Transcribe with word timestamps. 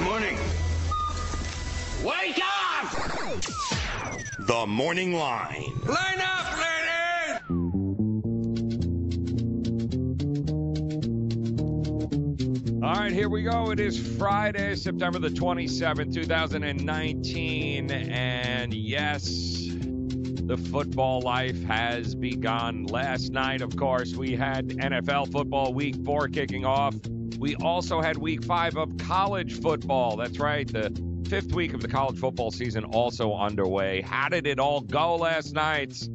Good 0.00 0.08
morning. 0.08 0.38
Wake 2.02 2.40
up! 2.42 2.90
The 4.38 4.64
Morning 4.66 5.12
Line. 5.12 5.78
Line 5.84 6.20
up, 6.22 6.56
ladies! 6.56 7.42
All 12.82 12.94
right, 12.94 13.12
here 13.12 13.28
we 13.28 13.42
go. 13.42 13.72
It 13.72 13.78
is 13.78 13.98
Friday, 14.16 14.74
September 14.74 15.18
the 15.18 15.28
27th, 15.28 16.14
2019. 16.14 17.90
And 17.90 18.72
yes, 18.72 19.26
the 19.26 20.56
football 20.72 21.20
life 21.20 21.62
has 21.64 22.14
begun. 22.14 22.84
Last 22.86 23.32
night, 23.32 23.60
of 23.60 23.76
course, 23.76 24.14
we 24.14 24.34
had 24.34 24.68
NFL 24.68 25.30
football 25.30 25.74
week 25.74 25.96
four 26.06 26.26
kicking 26.28 26.64
off. 26.64 26.94
We 27.40 27.56
also 27.56 28.02
had 28.02 28.18
week 28.18 28.44
five 28.44 28.76
of 28.76 28.98
college 28.98 29.62
football. 29.62 30.14
That's 30.14 30.38
right. 30.38 30.70
The 30.70 30.92
fifth 31.26 31.54
week 31.54 31.72
of 31.72 31.80
the 31.80 31.88
college 31.88 32.18
football 32.18 32.50
season 32.50 32.84
also 32.84 33.34
underway. 33.34 34.02
How 34.02 34.28
did 34.28 34.46
it 34.46 34.58
all 34.58 34.82
go 34.82 35.16
last 35.16 35.54
night? 35.54 36.06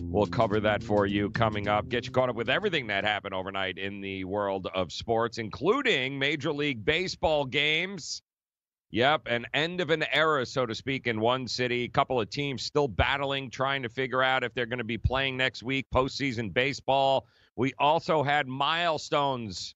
We'll 0.00 0.24
cover 0.24 0.58
that 0.60 0.82
for 0.82 1.04
you 1.04 1.28
coming 1.28 1.68
up. 1.68 1.90
Get 1.90 2.06
you 2.06 2.12
caught 2.12 2.30
up 2.30 2.34
with 2.34 2.48
everything 2.48 2.86
that 2.86 3.04
happened 3.04 3.34
overnight 3.34 3.76
in 3.76 4.00
the 4.00 4.24
world 4.24 4.68
of 4.74 4.90
sports, 4.90 5.36
including 5.36 6.18
Major 6.18 6.50
League 6.50 6.82
Baseball 6.82 7.44
games. 7.44 8.22
Yep, 8.90 9.26
an 9.26 9.44
end 9.52 9.82
of 9.82 9.90
an 9.90 10.02
era, 10.10 10.46
so 10.46 10.64
to 10.64 10.74
speak, 10.74 11.06
in 11.06 11.20
one 11.20 11.46
city. 11.46 11.84
A 11.84 11.88
couple 11.88 12.18
of 12.18 12.30
teams 12.30 12.62
still 12.62 12.88
battling, 12.88 13.50
trying 13.50 13.82
to 13.82 13.90
figure 13.90 14.22
out 14.22 14.44
if 14.44 14.54
they're 14.54 14.64
going 14.64 14.78
to 14.78 14.84
be 14.84 14.96
playing 14.96 15.36
next 15.36 15.62
week, 15.62 15.88
postseason 15.94 16.54
baseball. 16.54 17.26
We 17.54 17.74
also 17.78 18.22
had 18.22 18.48
milestones 18.48 19.74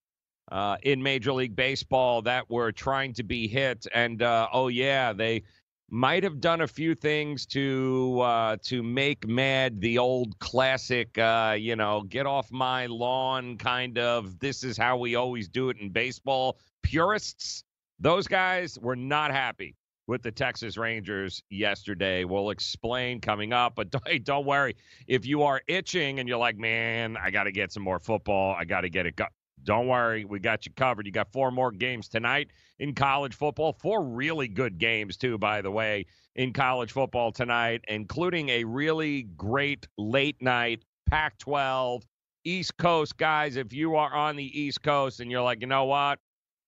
uh, 0.50 0.76
in 0.82 1.02
Major 1.02 1.32
League 1.32 1.56
Baseball 1.56 2.22
that 2.22 2.48
were 2.50 2.72
trying 2.72 3.12
to 3.14 3.22
be 3.22 3.48
hit. 3.48 3.86
And 3.94 4.22
uh, 4.22 4.48
oh, 4.52 4.68
yeah, 4.68 5.12
they 5.12 5.42
might 5.90 6.24
have 6.24 6.40
done 6.40 6.62
a 6.62 6.66
few 6.66 6.94
things 6.94 7.46
to 7.46 8.20
uh, 8.20 8.56
to 8.62 8.82
make 8.82 9.26
mad 9.26 9.80
the 9.80 9.98
old 9.98 10.38
classic, 10.38 11.16
uh, 11.18 11.56
you 11.58 11.76
know, 11.76 12.02
get 12.02 12.26
off 12.26 12.50
my 12.50 12.86
lawn 12.86 13.56
kind 13.56 13.98
of. 13.98 14.38
This 14.38 14.64
is 14.64 14.76
how 14.76 14.96
we 14.96 15.14
always 15.14 15.48
do 15.48 15.70
it 15.70 15.76
in 15.78 15.90
baseball. 15.90 16.58
Purists, 16.82 17.64
those 18.00 18.26
guys 18.26 18.78
were 18.78 18.96
not 18.96 19.30
happy 19.30 19.76
with 20.06 20.22
the 20.22 20.32
Texas 20.32 20.76
Rangers 20.76 21.42
yesterday. 21.50 22.24
We'll 22.24 22.50
explain 22.50 23.20
coming 23.20 23.52
up, 23.52 23.74
but 23.74 23.90
don't, 23.90 24.24
don't 24.24 24.46
worry 24.46 24.76
if 25.06 25.24
you 25.26 25.42
are 25.42 25.62
itching 25.66 26.18
and 26.18 26.28
you're 26.28 26.38
like, 26.38 26.56
man, 26.56 27.16
I 27.16 27.30
got 27.30 27.44
to 27.44 27.52
get 27.52 27.72
some 27.72 27.82
more 27.82 27.98
football. 27.98 28.54
I 28.58 28.64
got 28.64 28.82
to 28.82 28.90
get 28.90 29.06
it. 29.06 29.16
Go-. 29.16 29.26
Don't 29.64 29.88
worry, 29.88 30.24
we 30.24 30.38
got 30.38 30.66
you 30.66 30.72
covered. 30.72 31.06
You 31.06 31.12
got 31.12 31.32
four 31.32 31.50
more 31.50 31.70
games 31.70 32.08
tonight 32.08 32.50
in 32.78 32.94
college 32.94 33.34
football. 33.34 33.72
Four 33.72 34.04
really 34.04 34.48
good 34.48 34.78
games, 34.78 35.16
too, 35.16 35.38
by 35.38 35.62
the 35.62 35.70
way, 35.70 36.06
in 36.36 36.52
college 36.52 36.92
football 36.92 37.32
tonight, 37.32 37.84
including 37.88 38.50
a 38.50 38.64
really 38.64 39.22
great 39.36 39.86
late 39.96 40.40
night 40.40 40.84
Pac 41.08 41.38
12 41.38 42.04
East 42.44 42.76
Coast 42.76 43.16
guys. 43.16 43.56
If 43.56 43.72
you 43.72 43.96
are 43.96 44.12
on 44.12 44.36
the 44.36 44.60
East 44.60 44.82
Coast 44.82 45.20
and 45.20 45.30
you're 45.30 45.42
like, 45.42 45.60
you 45.60 45.66
know 45.66 45.84
what? 45.84 46.18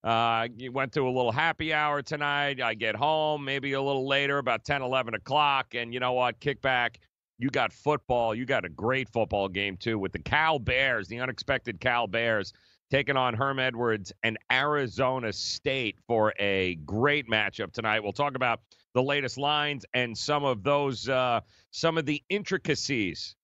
Uh, 0.05 0.47
you 0.57 0.71
went 0.71 0.93
to 0.93 1.03
a 1.03 1.11
little 1.11 1.33
happy 1.33 1.73
hour 1.73 2.01
tonight. 2.01 2.61
I 2.61 2.75
get 2.75 2.95
home 2.95 3.45
maybe 3.45 3.73
a 3.73 3.83
little 3.83 4.07
later, 4.07 4.39
about 4.39 4.65
10, 4.65 4.83
11 4.83 5.15
o'clock. 5.15 5.75
And 5.75 5.93
you 5.93 6.01
know 6.01 6.13
what? 6.13 6.39
Kick 6.41 6.63
back. 6.63 7.01
You 7.39 7.51
got 7.51 7.73
football. 7.73 8.35
You 8.35 8.47
got 8.47 8.65
a 8.65 8.69
great 8.69 9.09
football 9.11 9.49
game, 9.49 9.77
too, 9.77 9.99
with 9.99 10.13
the 10.13 10.21
Cal 10.21 10.59
Bears, 10.59 11.09
the 11.09 11.19
unexpected 11.19 11.81
Cal 11.81 12.07
Bears 12.07 12.53
taking 12.91 13.17
on 13.17 13.35
Herm 13.35 13.59
Edwards 13.59 14.13
and 14.23 14.39
Arizona 14.51 15.33
State 15.33 15.97
for 16.07 16.33
a 16.39 16.77
great 16.85 17.29
matchup 17.29 17.73
tonight. 17.73 18.01
We'll 18.01 18.13
talk 18.13 18.37
about 18.37 18.61
the 18.95 19.03
latest 19.03 19.39
lines 19.39 19.85
and 19.95 20.17
some 20.17 20.45
of 20.45 20.63
those, 20.63 21.09
uh, 21.09 21.41
some 21.71 21.99
of 21.99 22.07
the 22.07 22.23
intricacies 22.29 23.35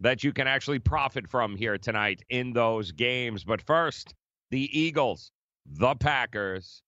that 0.00 0.22
you 0.22 0.32
can 0.32 0.46
actually 0.46 0.78
profit 0.78 1.28
from 1.28 1.56
here 1.56 1.78
tonight 1.78 2.22
in 2.28 2.52
those 2.52 2.92
games. 2.92 3.44
But 3.44 3.62
first, 3.62 4.14
the 4.50 4.78
Eagles, 4.78 5.32
the 5.66 5.94
Packers, 5.94 6.82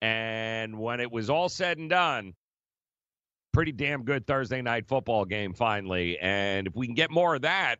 and 0.00 0.78
when 0.78 1.00
it 1.00 1.10
was 1.10 1.30
all 1.30 1.48
said 1.48 1.78
and 1.78 1.90
done, 1.90 2.34
pretty 3.52 3.72
damn 3.72 4.04
good 4.04 4.26
Thursday 4.26 4.62
night 4.62 4.88
football 4.88 5.24
game 5.24 5.52
finally. 5.52 6.18
And 6.18 6.66
if 6.66 6.74
we 6.74 6.86
can 6.86 6.94
get 6.94 7.10
more 7.10 7.34
of 7.34 7.42
that, 7.42 7.76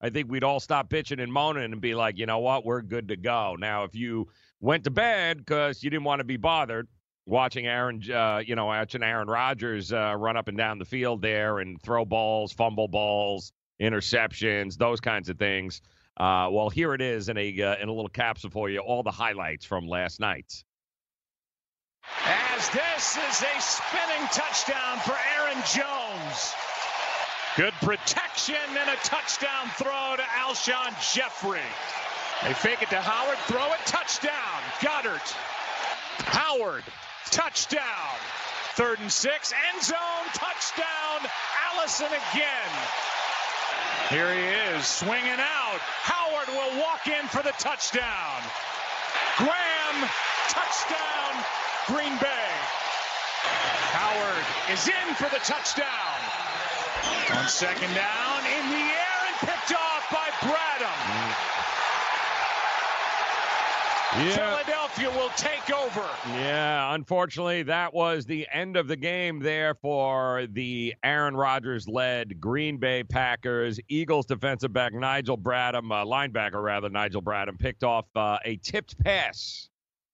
I 0.00 0.10
think 0.10 0.30
we'd 0.30 0.44
all 0.44 0.60
stop 0.60 0.90
bitching 0.90 1.22
and 1.22 1.32
moaning 1.32 1.72
and 1.72 1.80
be 1.80 1.94
like, 1.94 2.18
you 2.18 2.26
know 2.26 2.38
what, 2.38 2.64
we're 2.64 2.82
good 2.82 3.08
to 3.08 3.16
go. 3.16 3.56
Now, 3.58 3.84
if 3.84 3.94
you 3.94 4.28
went 4.60 4.84
to 4.84 4.90
bed 4.90 5.38
because 5.38 5.82
you 5.82 5.90
didn't 5.90 6.04
want 6.04 6.20
to 6.20 6.24
be 6.24 6.36
bothered 6.36 6.88
watching 7.26 7.66
Aaron, 7.66 8.02
uh, 8.10 8.38
you 8.38 8.54
know, 8.54 8.66
watching 8.66 9.02
Aaron 9.02 9.28
Rodgers 9.28 9.92
uh, 9.92 10.14
run 10.16 10.36
up 10.36 10.48
and 10.48 10.56
down 10.56 10.78
the 10.78 10.84
field 10.84 11.22
there 11.22 11.58
and 11.58 11.80
throw 11.82 12.04
balls, 12.04 12.52
fumble 12.52 12.88
balls, 12.88 13.52
interceptions, 13.80 14.76
those 14.76 15.00
kinds 15.00 15.28
of 15.28 15.38
things. 15.38 15.82
Uh, 16.16 16.48
well, 16.50 16.70
here 16.70 16.94
it 16.94 17.02
is 17.02 17.28
in 17.28 17.36
a 17.36 17.62
uh, 17.62 17.76
in 17.76 17.88
a 17.88 17.92
little 17.92 18.08
capsule 18.08 18.50
for 18.50 18.70
you, 18.70 18.78
all 18.78 19.02
the 19.02 19.10
highlights 19.10 19.66
from 19.66 19.86
last 19.86 20.18
night. 20.18 20.64
As 22.24 22.70
this 22.70 23.16
is 23.16 23.42
a 23.42 23.60
spinning 23.60 24.26
touchdown 24.32 24.98
for 25.00 25.14
Aaron 25.36 25.62
Jones. 25.74 26.54
Good 27.56 27.72
protection 27.80 28.68
and 28.68 28.90
a 28.90 28.96
touchdown 28.96 29.70
throw 29.78 30.14
to 30.16 30.22
Alshon 30.22 30.92
Jeffery. 31.14 31.64
They 32.44 32.52
fake 32.52 32.82
it 32.82 32.90
to 32.90 33.00
Howard, 33.00 33.38
throw 33.48 33.72
it, 33.72 33.80
touchdown. 33.86 34.60
Goddard. 34.84 35.24
Howard, 36.28 36.84
touchdown. 37.30 38.12
Third 38.74 39.00
and 39.00 39.10
six, 39.10 39.54
end 39.72 39.82
zone, 39.82 40.26
touchdown. 40.34 41.24
Allison 41.72 42.12
again. 42.12 42.72
Here 44.10 44.34
he 44.34 44.76
is, 44.76 44.84
swinging 44.84 45.40
out. 45.40 45.80
Howard 46.04 46.48
will 46.48 46.82
walk 46.82 47.08
in 47.08 47.26
for 47.28 47.42
the 47.42 47.56
touchdown. 47.56 48.42
Graham, 49.38 49.96
touchdown, 50.52 51.32
Green 51.86 52.18
Bay. 52.20 52.52
Howard 53.96 54.44
is 54.76 54.88
in 54.88 55.14
for 55.14 55.30
the 55.32 55.40
touchdown. 55.40 56.20
On 57.36 57.48
second 57.48 57.94
down, 57.94 58.46
in 58.46 58.70
the 58.70 58.76
air 58.76 59.20
and 59.28 59.36
picked 59.48 59.74
off 59.74 60.08
by 60.10 60.28
Bradham. 60.40 61.56
Yeah. 64.18 64.34
Philadelphia 64.34 65.10
will 65.10 65.28
take 65.36 65.70
over. 65.70 66.08
Yeah, 66.28 66.94
unfortunately, 66.94 67.64
that 67.64 67.92
was 67.92 68.24
the 68.24 68.46
end 68.50 68.78
of 68.78 68.88
the 68.88 68.96
game 68.96 69.40
there 69.40 69.74
for 69.74 70.46
the 70.52 70.94
Aaron 71.04 71.36
Rodgers 71.36 71.86
led 71.86 72.40
Green 72.40 72.78
Bay 72.78 73.04
Packers. 73.04 73.78
Eagles 73.88 74.24
defensive 74.24 74.72
back 74.72 74.94
Nigel 74.94 75.36
Bradham, 75.36 75.92
uh, 75.92 76.04
linebacker 76.06 76.62
rather, 76.62 76.88
Nigel 76.88 77.20
Bradham, 77.20 77.58
picked 77.58 77.84
off 77.84 78.06
uh, 78.16 78.38
a 78.46 78.56
tipped 78.56 78.98
pass. 79.04 79.68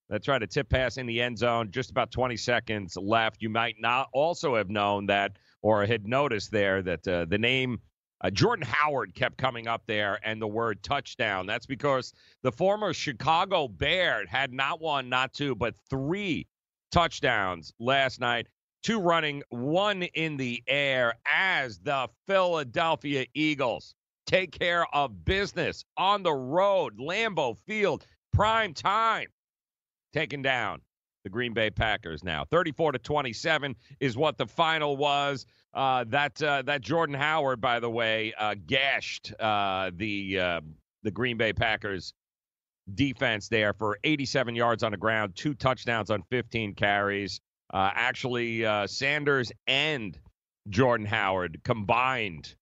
That 0.09 0.25
tried 0.25 0.43
a 0.43 0.49
tip 0.49 0.69
pass 0.69 0.97
in 0.97 1.07
the 1.07 1.23
end 1.23 1.39
zone, 1.39 1.71
just 1.71 1.91
about 1.91 2.11
20 2.11 2.37
seconds 2.37 2.97
left. 2.97 3.41
You 3.41 3.51
might 3.51 3.77
not 3.79 4.09
also 4.13 4.57
have 4.57 4.69
known 4.69 5.07
that 5.07 5.37
or 5.63 5.87
had 5.87 6.07
noticed 6.07 6.51
there 6.51 6.83
that 6.83 7.07
uh, 7.09 7.25
the 7.25 7.39
name 7.39 7.81
uh, 8.23 8.31
Jordan 8.31 8.67
Howard 8.67 9.15
kept 9.15 9.37
coming 9.37 9.67
up 9.67 9.83
there 9.87 10.21
and 10.23 10.41
the 10.41 10.47
word 10.47 10.83
touchdown. 10.83 11.47
That's 11.47 11.67
because 11.67 12.13
the 12.43 12.53
former 12.53 12.95
Chicago 12.95 13.67
Bear 13.67 14.25
had 14.27 14.53
not 14.53 14.81
one, 14.81 15.09
not 15.09 15.33
two, 15.33 15.55
but 15.55 15.75
three 15.91 16.47
touchdowns 16.93 17.73
last 17.81 18.21
night. 18.21 18.47
Two 18.83 19.01
running, 19.01 19.43
one 19.51 20.03
in 20.03 20.37
the 20.37 20.63
air 20.67 21.15
as 21.33 21.79
the 21.79 22.09
Philadelphia 22.27 23.27
Eagles 23.35 23.95
take 24.27 24.57
care 24.57 24.87
of 24.95 25.25
business 25.25 25.85
on 25.97 26.23
the 26.23 26.33
road, 26.33 26.99
Lambeau 26.99 27.57
Field, 27.67 28.05
prime 28.33 28.75
time, 28.75 29.29
taken 30.13 30.43
down 30.43 30.81
the 31.25 31.31
Green 31.31 31.53
Bay 31.53 31.71
Packers 31.71 32.25
now. 32.25 32.45
34 32.51 32.93
to 32.93 32.99
27 32.99 33.77
is 34.01 34.17
what 34.17 34.39
the 34.39 34.47
final 34.47 34.97
was. 34.97 35.47
Uh, 35.75 36.05
that 36.09 36.43
uh, 36.43 36.63
that 36.63 36.83
Jordan 36.83 37.15
Howard, 37.15 37.61
by 37.61 37.81
the 37.81 37.89
way, 37.89 38.35
uh, 38.39 38.55
gashed 38.67 39.33
uh, 39.41 39.91
the 39.97 40.39
uh, 40.39 40.61
the 41.03 41.11
Green 41.11 41.37
Bay 41.37 41.53
Packers 41.53 42.13
defense 42.95 43.49
there 43.49 43.73
for 43.73 43.99
87 44.05 44.55
yards 44.55 44.83
on 44.83 44.91
the 44.91 44.99
ground, 44.99 45.35
two 45.35 45.55
touchdowns 45.55 46.11
on 46.11 46.23
15 46.31 46.75
carries. 46.75 47.41
Uh, 47.73 47.91
actually, 47.95 48.67
uh, 48.67 48.87
Sanders 48.87 49.51
and 49.67 50.19
Jordan 50.69 51.07
Howard 51.07 51.61
combined 51.65 52.55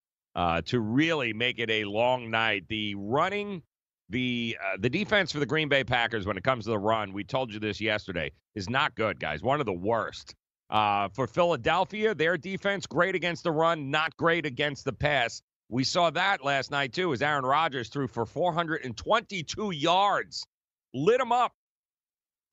to 0.66 0.80
really 0.80 1.32
make 1.32 1.58
it 1.58 1.68
a 1.68 1.84
long 1.84 2.30
night. 2.30 2.64
The 2.68 2.94
running, 2.94 3.62
the 4.10 4.56
uh, 4.60 4.76
the 4.78 4.90
defense 4.90 5.32
for 5.32 5.38
the 5.38 5.46
Green 5.46 5.68
Bay 5.68 5.84
Packers 5.84 6.26
when 6.26 6.36
it 6.36 6.44
comes 6.44 6.64
to 6.64 6.70
the 6.70 6.78
run, 6.78 7.12
we 7.12 7.24
told 7.24 7.52
you 7.52 7.60
this 7.60 7.80
yesterday, 7.80 8.30
is 8.54 8.68
not 8.68 8.94
good, 8.94 9.18
guys. 9.18 9.42
One 9.42 9.60
of 9.60 9.66
the 9.66 9.72
worst. 9.72 10.34
Uh, 10.68 11.08
for 11.08 11.26
Philadelphia, 11.26 12.14
their 12.14 12.36
defense 12.36 12.86
great 12.86 13.16
against 13.16 13.42
the 13.42 13.50
run, 13.50 13.90
not 13.90 14.16
great 14.16 14.46
against 14.46 14.84
the 14.84 14.92
pass. 14.92 15.42
We 15.68 15.82
saw 15.82 16.10
that 16.10 16.44
last 16.44 16.70
night 16.70 16.92
too, 16.92 17.12
as 17.12 17.22
Aaron 17.22 17.44
Rodgers 17.44 17.88
threw 17.88 18.06
for 18.06 18.24
422 18.24 19.72
yards, 19.72 20.46
lit 20.94 21.20
him 21.20 21.32
up. 21.32 21.52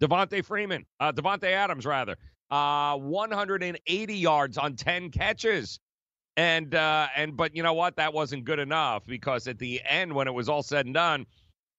Devontae 0.01 0.45
Freeman, 0.45 0.85
uh, 0.99 1.11
Davante 1.11 1.51
Adams 1.51 1.85
rather, 1.85 2.15
uh, 2.49 2.97
180 2.97 4.15
yards 4.15 4.57
on 4.57 4.75
10 4.75 5.11
catches. 5.11 5.79
And 6.35 6.75
uh, 6.75 7.07
and 7.15 7.35
but 7.35 7.55
you 7.55 7.63
know 7.63 7.73
what? 7.73 7.95
That 7.95 8.13
wasn't 8.13 8.45
good 8.45 8.59
enough 8.59 9.03
because 9.07 9.47
at 9.47 9.57
the 9.57 9.81
end, 9.83 10.13
when 10.13 10.27
it 10.27 10.33
was 10.35 10.49
all 10.49 10.61
said 10.61 10.85
and 10.85 10.93
done, 10.93 11.25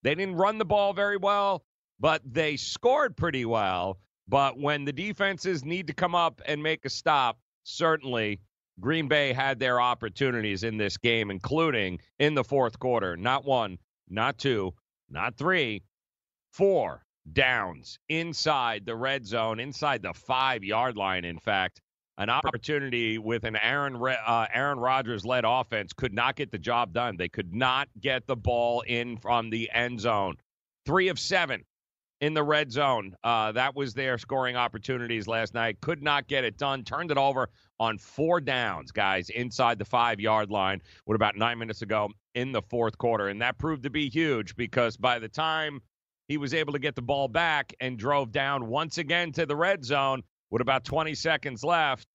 they 0.02 0.14
didn't 0.14 0.36
run 0.36 0.58
the 0.58 0.64
ball 0.64 0.92
very 0.92 1.16
well, 1.16 1.64
but 2.00 2.22
they 2.24 2.56
scored 2.56 3.16
pretty 3.16 3.44
well. 3.44 3.98
But 4.28 4.58
when 4.58 4.84
the 4.84 4.92
defenses 4.92 5.64
need 5.64 5.86
to 5.86 5.94
come 5.94 6.14
up 6.14 6.40
and 6.46 6.62
make 6.62 6.84
a 6.84 6.90
stop, 6.90 7.38
certainly 7.64 8.40
Green 8.80 9.08
Bay 9.08 9.32
had 9.32 9.58
their 9.58 9.80
opportunities 9.80 10.62
in 10.62 10.76
this 10.76 10.96
game, 10.96 11.30
including 11.30 11.98
in 12.18 12.34
the 12.34 12.44
fourth 12.44 12.78
quarter. 12.78 13.16
Not 13.16 13.44
one, 13.44 13.78
not 14.08 14.38
two, 14.38 14.74
not 15.10 15.36
three, 15.36 15.82
four 16.52 17.04
downs 17.32 17.98
inside 18.08 18.86
the 18.86 18.94
red 18.94 19.26
zone, 19.26 19.60
inside 19.60 20.02
the 20.02 20.12
five 20.14 20.62
yard 20.62 20.96
line, 20.96 21.24
in 21.24 21.38
fact. 21.38 21.80
An 22.18 22.30
opportunity 22.30 23.16
with 23.16 23.44
an 23.44 23.54
Aaron 23.54 23.94
uh, 23.94 24.46
Aaron 24.52 24.80
Rodgers 24.80 25.24
led 25.24 25.44
offense 25.46 25.92
could 25.92 26.12
not 26.12 26.34
get 26.34 26.50
the 26.50 26.58
job 26.58 26.92
done. 26.92 27.16
They 27.16 27.28
could 27.28 27.54
not 27.54 27.88
get 28.00 28.26
the 28.26 28.34
ball 28.34 28.80
in 28.80 29.16
from 29.18 29.50
the 29.50 29.70
end 29.72 30.00
zone. 30.00 30.34
Three 30.84 31.08
of 31.08 31.18
seven 31.20 31.64
in 32.20 32.34
the 32.34 32.42
red 32.42 32.72
zone. 32.72 33.14
Uh, 33.22 33.52
that 33.52 33.76
was 33.76 33.94
their 33.94 34.18
scoring 34.18 34.56
opportunities 34.56 35.28
last 35.28 35.54
night. 35.54 35.80
Could 35.80 36.02
not 36.02 36.26
get 36.26 36.42
it 36.42 36.58
done. 36.58 36.82
Turned 36.82 37.12
it 37.12 37.18
over 37.18 37.50
on 37.78 37.98
four 37.98 38.40
downs, 38.40 38.90
guys, 38.90 39.30
inside 39.30 39.78
the 39.78 39.84
five 39.84 40.18
yard 40.18 40.50
line. 40.50 40.82
What 41.04 41.14
about 41.14 41.36
nine 41.36 41.56
minutes 41.60 41.82
ago 41.82 42.08
in 42.34 42.50
the 42.50 42.62
fourth 42.62 42.98
quarter? 42.98 43.28
And 43.28 43.40
that 43.42 43.58
proved 43.58 43.84
to 43.84 43.90
be 43.90 44.08
huge 44.08 44.56
because 44.56 44.96
by 44.96 45.20
the 45.20 45.28
time 45.28 45.80
he 46.26 46.36
was 46.36 46.52
able 46.52 46.72
to 46.72 46.80
get 46.80 46.96
the 46.96 47.02
ball 47.02 47.28
back 47.28 47.72
and 47.80 47.96
drove 47.96 48.32
down 48.32 48.66
once 48.66 48.98
again 48.98 49.30
to 49.32 49.46
the 49.46 49.54
red 49.54 49.84
zone 49.84 50.24
with 50.50 50.62
about 50.62 50.84
20 50.84 51.14
seconds 51.14 51.64
left. 51.64 52.06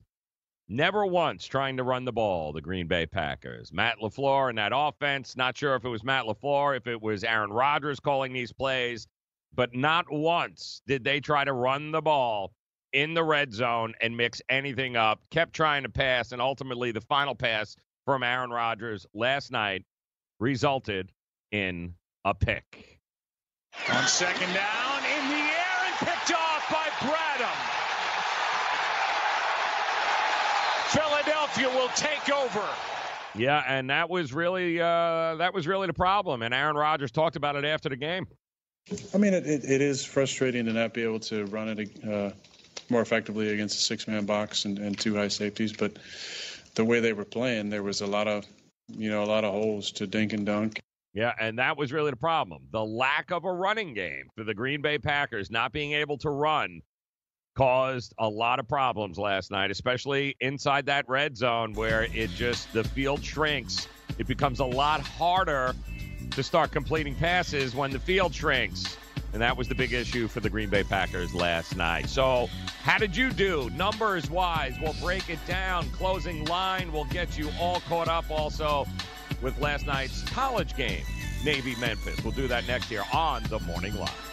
Never 0.69 1.05
once 1.05 1.45
trying 1.45 1.77
to 1.77 1.83
run 1.83 2.05
the 2.05 2.13
ball, 2.13 2.53
the 2.53 2.61
Green 2.61 2.87
Bay 2.87 3.05
Packers. 3.05 3.73
Matt 3.73 3.97
LaFleur 3.99 4.49
and 4.49 4.57
that 4.57 4.71
offense, 4.73 5.35
not 5.35 5.57
sure 5.57 5.75
if 5.75 5.83
it 5.83 5.89
was 5.89 6.03
Matt 6.03 6.25
LaFleur, 6.25 6.77
if 6.77 6.87
it 6.87 7.01
was 7.01 7.23
Aaron 7.23 7.51
Rodgers 7.51 7.99
calling 7.99 8.31
these 8.31 8.53
plays, 8.53 9.07
but 9.53 9.75
not 9.75 10.05
once 10.09 10.81
did 10.87 11.03
they 11.03 11.19
try 11.19 11.43
to 11.43 11.53
run 11.53 11.91
the 11.91 12.01
ball 12.01 12.53
in 12.93 13.13
the 13.13 13.23
red 13.23 13.51
zone 13.51 13.93
and 14.01 14.15
mix 14.15 14.41
anything 14.49 14.95
up. 14.95 15.19
Kept 15.31 15.53
trying 15.53 15.83
to 15.83 15.89
pass, 15.89 16.31
and 16.31 16.41
ultimately 16.41 16.91
the 16.91 17.01
final 17.01 17.35
pass 17.35 17.75
from 18.05 18.23
Aaron 18.23 18.51
Rodgers 18.51 19.05
last 19.13 19.51
night 19.51 19.83
resulted 20.39 21.11
in 21.51 21.93
a 22.25 22.33
pick. 22.33 22.99
On 23.91 24.05
second 24.05 24.53
down, 24.53 24.99
in 25.17 25.29
the 25.29 25.35
air 25.35 25.87
and 25.87 25.95
picked 25.97 26.31
off 26.31 26.69
by 26.69 26.87
Bradham. 27.05 27.72
Philadelphia 30.93 31.69
will 31.69 31.89
take 31.89 32.31
over. 32.33 32.63
Yeah, 33.35 33.63
and 33.67 33.89
that 33.89 34.09
was 34.09 34.31
really 34.31 34.79
uh, 34.79 35.35
that 35.35 35.53
was 35.53 35.65
really 35.67 35.87
the 35.87 35.93
problem. 35.93 36.43
And 36.43 36.53
Aaron 36.53 36.75
Rodgers 36.75 37.11
talked 37.11 37.35
about 37.35 37.55
it 37.55 37.65
after 37.65 37.89
the 37.89 37.95
game. 37.95 38.27
I 39.13 39.17
mean, 39.17 39.33
it, 39.33 39.47
it, 39.47 39.63
it 39.63 39.81
is 39.81 40.05
frustrating 40.05 40.65
to 40.65 40.73
not 40.73 40.93
be 40.93 41.03
able 41.03 41.19
to 41.21 41.45
run 41.45 41.69
it 41.69 42.03
uh, 42.05 42.31
more 42.89 43.01
effectively 43.01 43.53
against 43.53 43.79
a 43.79 43.81
six-man 43.81 44.25
box 44.25 44.65
and, 44.65 44.77
and 44.77 44.99
two 44.99 45.15
high 45.15 45.29
safeties. 45.29 45.73
But 45.73 45.97
the 46.75 46.85
way 46.85 46.99
they 46.99 47.13
were 47.13 47.25
playing, 47.25 47.69
there 47.69 47.81
was 47.81 48.01
a 48.01 48.07
lot 48.07 48.27
of, 48.27 48.45
you 48.89 49.09
know, 49.09 49.23
a 49.23 49.25
lot 49.25 49.45
of 49.45 49.53
holes 49.53 49.91
to 49.93 50.05
dink 50.05 50.33
and 50.33 50.45
dunk. 50.45 50.79
Yeah, 51.13 51.31
and 51.39 51.59
that 51.59 51.77
was 51.77 51.93
really 51.93 52.11
the 52.11 52.17
problem. 52.17 52.63
The 52.71 52.83
lack 52.83 53.31
of 53.31 53.45
a 53.45 53.53
running 53.53 53.93
game 53.93 54.29
for 54.35 54.43
the 54.43 54.53
Green 54.53 54.81
Bay 54.81 54.97
Packers, 54.97 55.49
not 55.49 55.71
being 55.71 55.93
able 55.93 56.17
to 56.17 56.29
run, 56.29 56.81
caused 57.55 58.13
a 58.17 58.27
lot 58.27 58.59
of 58.59 58.67
problems 58.67 59.17
last 59.17 59.51
night, 59.51 59.71
especially 59.71 60.35
inside 60.39 60.85
that 60.87 61.07
red 61.07 61.37
zone 61.37 61.73
where 61.73 62.03
it 62.13 62.29
just, 62.31 62.71
the 62.73 62.83
field 62.83 63.23
shrinks. 63.23 63.87
It 64.17 64.27
becomes 64.27 64.59
a 64.59 64.65
lot 64.65 65.01
harder 65.01 65.73
to 66.31 66.43
start 66.43 66.71
completing 66.71 67.15
passes 67.15 67.75
when 67.75 67.91
the 67.91 67.99
field 67.99 68.33
shrinks. 68.33 68.97
And 69.33 69.41
that 69.41 69.57
was 69.57 69.67
the 69.67 69.75
big 69.75 69.93
issue 69.93 70.27
for 70.27 70.41
the 70.41 70.49
Green 70.49 70.69
Bay 70.69 70.83
Packers 70.83 71.33
last 71.33 71.75
night. 71.75 72.07
So, 72.07 72.49
how 72.83 72.99
did 72.99 73.17
you 73.17 73.31
do 73.31 73.69
numbers 73.71 74.29
wise? 74.29 74.75
We'll 74.79 74.95
break 75.01 75.27
it 75.29 75.39
down. 75.47 75.89
Closing 75.89 76.45
line 76.45 76.91
will 76.91 77.05
get 77.05 77.35
you 77.35 77.49
all 77.59 77.79
caught 77.81 78.07
up 78.07 78.29
also 78.29 78.85
with 79.41 79.59
last 79.59 79.87
night's 79.87 80.21
college 80.29 80.75
game, 80.75 81.03
Navy 81.43 81.75
Memphis. 81.79 82.23
We'll 82.23 82.33
do 82.33 82.47
that 82.47 82.67
next 82.67 82.91
year 82.91 83.03
on 83.11 83.41
the 83.49 83.59
Morning 83.61 83.95
Line. 83.95 84.32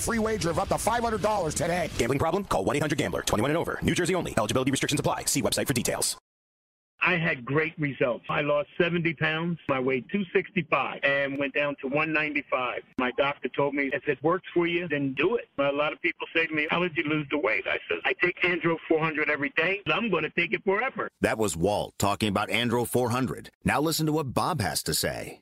free 0.01 0.19
wager 0.19 0.49
of 0.49 0.59
up 0.59 0.67
to 0.69 0.75
$500 0.75 1.53
today. 1.53 1.89
Gambling 1.97 2.19
problem? 2.19 2.43
Call 2.45 2.65
1-800-GAMBLER. 2.65 3.21
21 3.21 3.51
and 3.51 3.57
over. 3.57 3.79
New 3.81 3.95
Jersey 3.95 4.15
only. 4.15 4.33
Eligibility 4.37 4.71
restrictions 4.71 4.99
apply. 4.99 5.25
See 5.25 5.41
website 5.41 5.67
for 5.67 5.73
details. 5.73 6.17
I 7.03 7.17
had 7.17 7.43
great 7.43 7.73
results. 7.79 8.25
I 8.29 8.41
lost 8.41 8.69
70 8.79 9.15
pounds. 9.15 9.57
I 9.69 9.79
weighed 9.79 10.05
265 10.11 10.99
and 11.03 11.37
went 11.39 11.55
down 11.55 11.75
to 11.81 11.87
195. 11.87 12.83
My 12.99 13.11
doctor 13.17 13.49
told 13.49 13.73
me, 13.73 13.89
if 13.91 14.07
it 14.07 14.21
works 14.21 14.47
for 14.53 14.67
you, 14.67 14.87
then 14.87 15.13
do 15.13 15.35
it. 15.35 15.49
A 15.57 15.71
lot 15.71 15.93
of 15.93 16.01
people 16.01 16.27
say 16.35 16.45
to 16.45 16.53
me, 16.53 16.67
how 16.69 16.79
did 16.83 16.95
you 16.95 17.03
lose 17.05 17.25
the 17.31 17.39
weight? 17.39 17.65
I 17.65 17.79
said, 17.89 17.97
I 18.05 18.13
take 18.13 18.39
Andro 18.43 18.77
400 18.87 19.31
every 19.31 19.51
day. 19.57 19.81
I'm 19.87 20.11
going 20.11 20.23
to 20.23 20.29
take 20.29 20.53
it 20.53 20.63
forever. 20.63 21.09
That 21.21 21.39
was 21.39 21.57
Walt 21.57 21.95
talking 21.97 22.29
about 22.29 22.49
Andro 22.49 22.87
400. 22.87 23.49
Now 23.65 23.81
listen 23.81 24.05
to 24.05 24.11
what 24.11 24.35
Bob 24.35 24.61
has 24.61 24.83
to 24.83 24.93
say. 24.93 25.41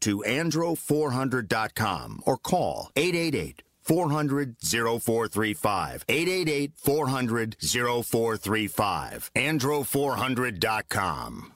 to 0.01 0.23
andro400.com 0.27 2.21
or 2.25 2.37
call 2.37 2.91
888 2.95 3.63
400 3.81 4.55
0435. 4.61 6.05
888 6.07 6.73
400 6.75 7.55
0435. 7.59 9.31
Andro400.com. 9.35 11.51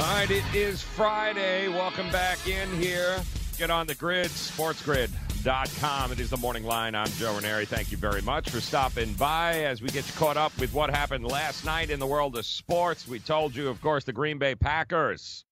All 0.00 0.06
right, 0.06 0.30
it 0.30 0.44
is 0.54 0.82
Friday. 0.82 1.68
Welcome 1.68 2.10
back 2.10 2.48
in 2.48 2.70
here. 2.80 3.20
Get 3.58 3.70
on 3.70 3.86
the 3.86 3.94
grid 3.94 4.30
sports 4.30 4.82
grid, 4.82 5.10
sportsgrid.com. 5.40 6.12
It 6.12 6.20
is 6.20 6.30
the 6.30 6.36
morning 6.36 6.64
line. 6.64 6.94
I'm 6.94 7.08
Joe 7.12 7.34
Ranieri. 7.34 7.64
Thank 7.64 7.90
you 7.90 7.96
very 7.96 8.22
much 8.22 8.50
for 8.50 8.60
stopping 8.60 9.12
by 9.14 9.64
as 9.64 9.80
we 9.80 9.88
get 9.88 10.06
you 10.06 10.12
caught 10.14 10.36
up 10.36 10.56
with 10.58 10.72
what 10.74 10.90
happened 10.90 11.24
last 11.24 11.64
night 11.64 11.90
in 11.90 11.98
the 11.98 12.06
world 12.06 12.36
of 12.36 12.44
sports. 12.44 13.08
We 13.08 13.20
told 13.20 13.54
you, 13.54 13.68
of 13.68 13.80
course, 13.80 14.04
the 14.04 14.12
Green 14.12 14.38
Bay 14.38 14.54
Packers 14.54 15.44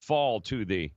fall 0.00 0.40
to 0.42 0.64
the 0.64 0.90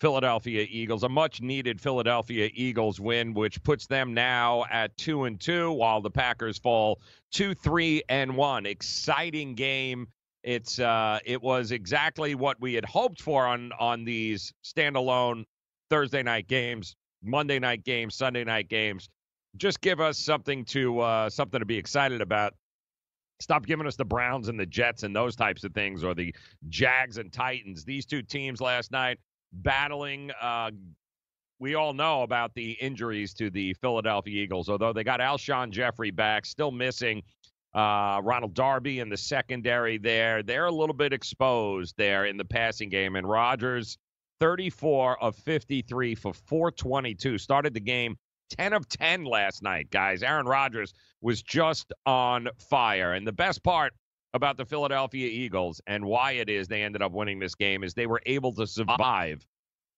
Philadelphia 0.00 0.66
Eagles, 0.68 1.02
a 1.02 1.08
much 1.08 1.40
needed 1.40 1.80
Philadelphia 1.80 2.50
Eagles 2.52 3.00
win, 3.00 3.32
which 3.32 3.62
puts 3.62 3.86
them 3.86 4.12
now 4.12 4.66
at 4.70 4.94
two 4.98 5.24
and 5.24 5.40
two, 5.40 5.72
while 5.72 6.02
the 6.02 6.10
Packers 6.10 6.58
fall 6.58 7.00
two, 7.32 7.54
three, 7.54 8.02
and 8.08 8.36
one. 8.36 8.66
Exciting 8.66 9.54
game. 9.54 10.08
It's 10.42 10.78
uh, 10.78 11.18
it 11.24 11.42
was 11.42 11.72
exactly 11.72 12.34
what 12.34 12.60
we 12.60 12.74
had 12.74 12.84
hoped 12.84 13.20
for 13.22 13.46
on 13.46 13.72
on 13.80 14.04
these 14.04 14.52
standalone 14.62 15.44
Thursday 15.88 16.22
night 16.22 16.46
games, 16.46 16.94
Monday 17.26 17.58
night 17.58 17.84
games, 17.84 18.14
Sunday 18.14 18.44
night 18.44 18.68
games. 18.68 19.08
Just 19.56 19.80
give 19.80 20.00
us 20.00 20.18
something 20.18 20.64
to 20.66 21.00
uh, 21.00 21.30
something 21.30 21.60
to 21.60 21.66
be 21.66 21.76
excited 21.76 22.20
about. 22.20 22.54
Stop 23.40 23.66
giving 23.66 23.86
us 23.86 23.96
the 23.96 24.04
Browns 24.04 24.48
and 24.48 24.58
the 24.58 24.66
Jets 24.66 25.02
and 25.02 25.14
those 25.14 25.36
types 25.36 25.64
of 25.64 25.72
things, 25.74 26.02
or 26.04 26.14
the 26.14 26.34
Jags 26.68 27.18
and 27.18 27.32
Titans. 27.32 27.84
These 27.84 28.06
two 28.06 28.22
teams 28.22 28.60
last 28.60 28.90
night 28.92 29.18
battling. 29.52 30.30
Uh, 30.40 30.70
we 31.58 31.74
all 31.74 31.94
know 31.94 32.22
about 32.22 32.54
the 32.54 32.72
injuries 32.72 33.32
to 33.34 33.50
the 33.50 33.74
Philadelphia 33.74 34.42
Eagles, 34.42 34.68
although 34.68 34.92
they 34.92 35.04
got 35.04 35.20
Alshon 35.20 35.70
Jeffery 35.70 36.10
back, 36.10 36.44
still 36.44 36.70
missing 36.70 37.22
uh, 37.74 38.20
Ronald 38.22 38.54
Darby 38.54 39.00
in 39.00 39.08
the 39.08 39.16
secondary 39.16 39.98
there. 39.98 40.42
They're 40.42 40.66
a 40.66 40.72
little 40.72 40.94
bit 40.94 41.12
exposed 41.12 41.94
there 41.96 42.26
in 42.26 42.36
the 42.36 42.44
passing 42.44 42.88
game. 42.88 43.16
And 43.16 43.28
Rodgers, 43.28 43.98
34 44.40 45.22
of 45.22 45.36
53 45.36 46.14
for 46.14 46.32
422, 46.32 47.38
started 47.38 47.74
the 47.74 47.80
game 47.80 48.16
10 48.50 48.72
of 48.72 48.88
10 48.88 49.24
last 49.24 49.62
night, 49.62 49.90
guys. 49.90 50.22
Aaron 50.22 50.46
Rodgers 50.46 50.92
was 51.20 51.42
just 51.42 51.92
on 52.04 52.48
fire. 52.70 53.14
And 53.14 53.26
the 53.26 53.32
best 53.32 53.62
part 53.62 53.92
about 54.34 54.56
the 54.56 54.64
Philadelphia 54.64 55.28
Eagles 55.28 55.80
and 55.86 56.04
why 56.04 56.32
it 56.32 56.48
is 56.48 56.68
they 56.68 56.82
ended 56.82 57.02
up 57.02 57.12
winning 57.12 57.38
this 57.38 57.54
game 57.54 57.82
is 57.82 57.94
they 57.94 58.06
were 58.06 58.22
able 58.26 58.52
to 58.52 58.66
survive 58.66 59.44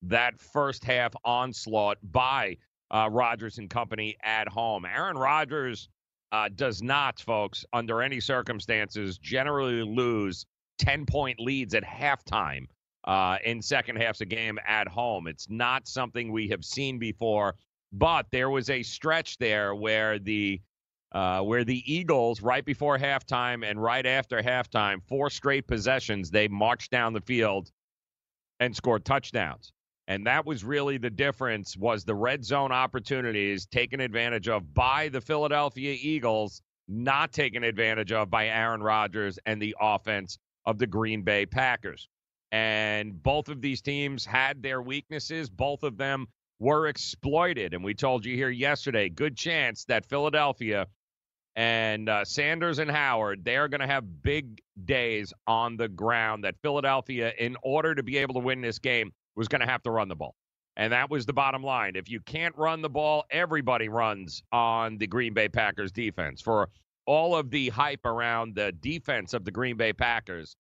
that 0.03 0.41
first 0.41 0.85
half 0.85 1.13
onslaught 1.25 1.99
by 2.03 2.57
uh, 2.91 3.09
Rodgers 3.11 3.59
and 3.59 3.69
company 3.69 4.17
at 4.23 4.49
home. 4.49 4.85
Aaron 4.85 5.19
Rodgers 5.19 5.89
uh, 6.31 6.49
does 6.55 6.83
not, 6.83 7.19
folks, 7.21 7.65
under 7.73 8.01
any 8.01 8.21
circumstances, 8.21 9.19
generally 9.19 9.83
lose 9.83 10.47
10 10.79 11.05
point 11.07 11.41
leads 11.41 11.75
at 11.75 11.83
halftime 11.83 12.67
uh, 13.09 13.39
in 13.45 13.61
second 13.61 13.97
halves 13.97 14.21
of 14.21 14.29
game 14.29 14.59
at 14.67 14.87
home. 14.87 15.27
It's 15.27 15.51
not 15.51 15.89
something 15.89 16.31
we 16.31 16.49
have 16.49 16.65
seen 16.65 16.99
before, 16.99 17.57
but 17.93 18.27
there 18.31 18.51
was 18.51 18.71
a 18.71 18.85
stretch 18.85 19.39
there 19.39 19.75
where 19.75 20.21
the 20.21 20.61
uh, 21.11 21.41
where 21.41 21.65
the 21.65 21.83
Eagles, 21.93 22.43
right 22.43 22.65
before 22.65 22.99
halftime 22.99 23.69
and 23.69 23.83
right 23.83 24.05
after 24.05 24.43
halftime, 24.43 25.03
four 25.09 25.31
straight 25.31 25.67
possessions, 25.67 26.31
they 26.31 26.49
marched 26.49 26.91
down 26.91 27.15
the 27.15 27.21
field 27.23 27.73
and 28.61 28.77
scored 28.77 29.07
touchdowns 29.07 29.73
and 30.09 30.27
that 30.27 30.47
was 30.47 30.65
really 30.65 30.97
the 30.97 31.11
difference 31.11 31.77
was 31.77 32.03
the 32.03 32.15
red 32.15 32.45
zone 32.45 32.73
opportunities 32.73 33.67
taken 33.67 34.01
advantage 34.01 34.49
of 34.49 34.75
by 34.75 35.09
the 35.11 35.21
Philadelphia 35.21 35.97
Eagles 36.01 36.63
not 36.89 37.31
taken 37.31 37.63
advantage 37.63 38.11
of 38.11 38.31
by 38.31 38.49
Aaron 38.49 38.83
Rodgers 38.83 39.39
and 39.45 39.61
the 39.61 39.77
offense 39.79 40.39
of 40.65 40.79
the 40.79 40.87
Green 40.87 41.23
Bay 41.23 41.45
Packers 41.45 42.09
and 42.53 43.23
both 43.23 43.49
of 43.49 43.61
these 43.61 43.81
teams 43.81 44.25
had 44.25 44.63
their 44.63 44.81
weaknesses 44.81 45.51
both 45.51 45.83
of 45.83 45.97
them 45.97 46.27
were 46.59 46.87
exploited 46.89 47.75
and 47.75 47.85
we 47.85 47.95
told 47.95 48.25
you 48.25 48.35
here 48.35 48.51
yesterday 48.51 49.09
good 49.09 49.37
chance 49.37 49.85
that 49.85 50.07
Philadelphia 50.07 50.87
and 51.59 52.09
uh, 52.09 52.25
Sanders 52.25 52.79
and 52.79 52.89
Howard, 52.89 53.45
they're 53.45 53.67
going 53.67 53.81
to 53.81 53.87
have 53.89 54.23
big 54.23 54.63
days 54.85 55.33
on 55.49 55.77
the 55.77 55.89
ground. 55.89 56.45
That 56.45 56.55
Philadelphia, 56.63 57.33
in 57.37 57.57
order 57.65 57.97
to 57.97 58.03
be 58.05 58.17
able 58.19 58.35
to 58.35 58.41
win 58.41 58.61
this 58.61 58.79
game, 58.79 59.11
was 59.35 59.49
going 59.49 59.63
to 59.63 59.67
have 59.67 59.83
to 59.83 59.91
run 59.91 60.07
the 60.07 60.15
ball. 60.15 60.37
And 60.77 60.93
that 60.93 61.11
was 61.11 61.27
the 61.27 61.33
bottom 61.33 61.65
line. 61.65 61.97
If 61.97 62.09
you 62.09 62.21
can't 62.21 62.57
run 62.57 62.81
the 62.81 62.89
ball, 62.89 63.25
everybody 63.33 63.89
runs 63.89 64.41
on 64.53 64.99
the 64.99 65.09
Green 65.09 65.35
Bay 65.35 65.49
Packers 65.49 65.91
defense. 65.91 66.41
For 66.41 66.69
all 67.07 67.35
of 67.35 67.51
the 67.51 67.71
hype 67.71 68.07
around 68.07 68.55
the 68.55 68.71
defense 68.71 69.35
of 69.35 69.45
the 69.45 69.51
Green 69.51 69.77
Bay 69.77 69.93
Packers, 69.93 70.55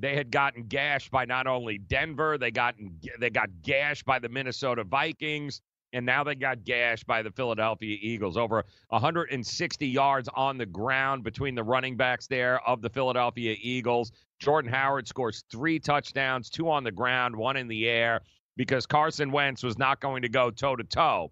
they 0.00 0.16
had 0.16 0.30
gotten 0.30 0.64
gashed 0.64 1.10
by 1.10 1.24
not 1.24 1.46
only 1.46 1.78
Denver, 1.78 2.38
they 2.38 2.50
got 2.50 2.74
they 3.18 3.30
got 3.30 3.50
gashed 3.62 4.04
by 4.04 4.18
the 4.18 4.28
Minnesota 4.28 4.84
Vikings, 4.84 5.60
and 5.92 6.06
now 6.06 6.24
they 6.24 6.34
got 6.34 6.64
gashed 6.64 7.06
by 7.06 7.22
the 7.22 7.30
Philadelphia 7.30 7.98
Eagles. 8.00 8.36
Over 8.36 8.64
160 8.88 9.86
yards 9.86 10.28
on 10.34 10.56
the 10.56 10.66
ground 10.66 11.24
between 11.24 11.54
the 11.54 11.62
running 11.62 11.96
backs 11.96 12.26
there 12.26 12.66
of 12.68 12.82
the 12.82 12.90
Philadelphia 12.90 13.56
Eagles. 13.60 14.12
Jordan 14.38 14.72
Howard 14.72 15.06
scores 15.06 15.44
three 15.50 15.78
touchdowns, 15.78 16.48
two 16.48 16.70
on 16.70 16.82
the 16.82 16.92
ground, 16.92 17.36
one 17.36 17.56
in 17.56 17.68
the 17.68 17.88
air, 17.88 18.22
because 18.56 18.86
Carson 18.86 19.30
Wentz 19.30 19.62
was 19.62 19.78
not 19.78 20.00
going 20.00 20.22
to 20.22 20.28
go 20.28 20.50
toe 20.50 20.76
to 20.76 20.84
toe 20.84 21.30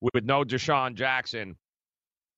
with 0.00 0.24
no 0.24 0.44
DeSean 0.44 0.94
Jackson 0.94 1.56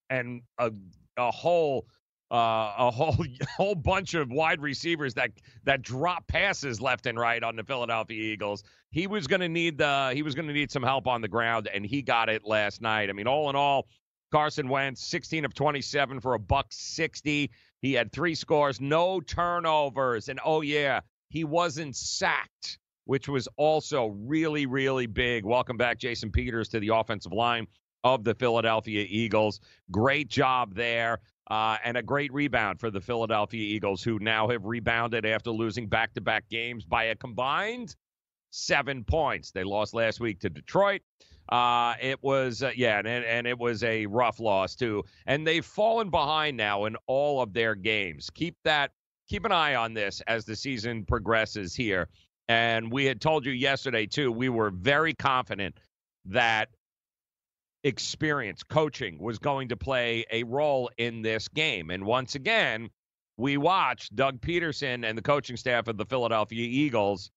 and 0.09 0.43
a, 0.59 0.73
a 1.19 1.31
whole 1.31 1.87
uh, 2.31 2.75
a 2.79 2.91
whole 2.91 3.17
whole 3.57 3.75
bunch 3.75 4.15
of 4.15 4.31
wide 4.31 4.61
receivers 4.61 5.15
that 5.15 5.31
that 5.65 5.83
drop 5.83 6.27
passes 6.29 6.81
left 6.81 7.07
and 7.07 7.19
right 7.19 7.43
on 7.43 7.57
the 7.57 7.65
Philadelphia 7.65 8.21
Eagles. 8.33 8.63
He 8.91 9.07
was 9.07 9.27
going 9.27 9.41
to 9.41 9.49
need 9.49 9.79
the 9.79 10.13
he 10.15 10.23
was 10.23 10.35
going 10.35 10.49
to 10.49 10.55
need 10.55 10.71
some 10.71 10.83
help 10.83 11.07
on 11.07 11.21
the 11.21 11.29
ground, 11.29 11.69
and 11.73 11.85
he 11.85 12.03
got 12.03 12.29
it 12.29 12.45
last 12.45 12.81
night. 12.81 13.11
I 13.11 13.13
mean, 13.13 13.27
all 13.27 13.51
in 13.51 13.57
all, 13.57 13.87
Carson 14.31 14.69
Wentz, 14.69 15.05
16 15.07 15.45
of 15.45 15.55
27 15.55 16.21
for 16.21 16.35
a 16.35 16.39
buck 16.39 16.67
60, 16.71 17.51
He 17.83 17.93
had 17.93 18.13
three 18.13 18.35
scores, 18.35 18.81
no 18.81 19.21
turnovers, 19.21 20.29
and 20.29 20.39
oh 20.45 20.61
yeah, 20.61 21.01
he 21.31 21.45
wasn't 21.45 21.97
sacked, 21.97 22.79
which 23.05 23.29
was 23.29 23.49
also 23.57 24.07
really, 24.07 24.67
really 24.67 25.07
big. 25.07 25.45
Welcome 25.45 25.77
back, 25.77 25.99
Jason 25.99 26.31
Peters, 26.31 26.69
to 26.69 26.81
the 26.81 26.95
offensive 26.95 27.33
line 27.33 27.67
of 28.05 28.25
the 28.25 28.35
Philadelphia 28.35 29.05
Eagles. 29.09 29.61
Great 29.91 30.29
job 30.29 30.75
there. 30.75 31.19
Uh, 31.51 31.77
and 31.85 31.97
a 31.97 32.03
great 32.03 32.33
rebound 32.33 32.79
for 32.79 32.91
the 32.91 33.01
Philadelphia 33.01 33.61
Eagles, 33.61 34.05
who 34.05 34.21
now 34.21 34.49
have 34.49 34.65
rebounded 34.65 35.27
after 35.27 35.51
losing 35.51 35.89
back 35.89 36.15
to 36.15 36.21
back 36.21 36.49
games 36.49 36.85
by 36.85 37.05
a 37.05 37.15
combined 37.17 37.97
seven 38.51 39.03
points. 39.03 39.51
They 39.51 39.65
lost 39.65 39.93
last 39.93 40.21
week 40.21 40.39
to 40.41 40.49
Detroit. 40.49 41.03
Uh, 41.49 41.95
it 42.01 42.23
was, 42.23 42.63
uh, 42.63 42.71
yeah, 42.77 42.99
and, 42.99 43.09
and 43.09 43.47
it 43.47 43.59
was 43.59 43.83
a 43.83 44.07
rough 44.07 44.39
loss, 44.39 44.77
too. 44.77 45.03
And 45.27 45.45
they've 45.45 45.65
fallen 45.65 46.09
behind 46.09 46.57
now 46.57 46.85
in 46.85 46.97
all 47.09 47.43
of 47.43 47.53
their 47.53 47.75
games. 47.75 48.31
Keep 48.33 48.57
that, 48.63 48.93
keep 49.29 49.45
an 49.45 49.51
eye 49.51 49.75
on 49.75 49.93
this 49.93 50.23
as 50.29 50.45
the 50.45 50.55
season 50.55 51.05
progresses 51.05 51.75
here. 51.75 52.09
And 52.49 52.93
we 52.93 53.05
had 53.05 53.21
told 53.21 53.45
you 53.45 53.53
yesterday, 53.53 54.07
too, 54.07 54.31
we 54.31 54.49
were 54.49 54.71
very 54.71 55.15
confident 55.15 55.79
that 56.27 56.69
experience, 57.85 58.63
coaching 58.63 59.19
was 59.19 59.39
going 59.39 59.69
to 59.69 59.77
play 59.77 60.25
a 60.31 60.43
role 60.45 60.91
in 60.99 61.23
this 61.23 61.49
game. 61.49 61.91
And 61.91 62.05
once 62.05 62.35
again, 62.35 62.91
we 63.37 63.57
watched 63.57 64.15
Doug 64.15 64.41
Pederson 64.41 65.05
and 65.05 65.17
the 65.17 65.23
coaching 65.23 65.57
staff 65.57 65.89
of 65.89 65.97
the 65.97 66.05
Philadelphia 66.05 66.67
Eagles 66.67 67.31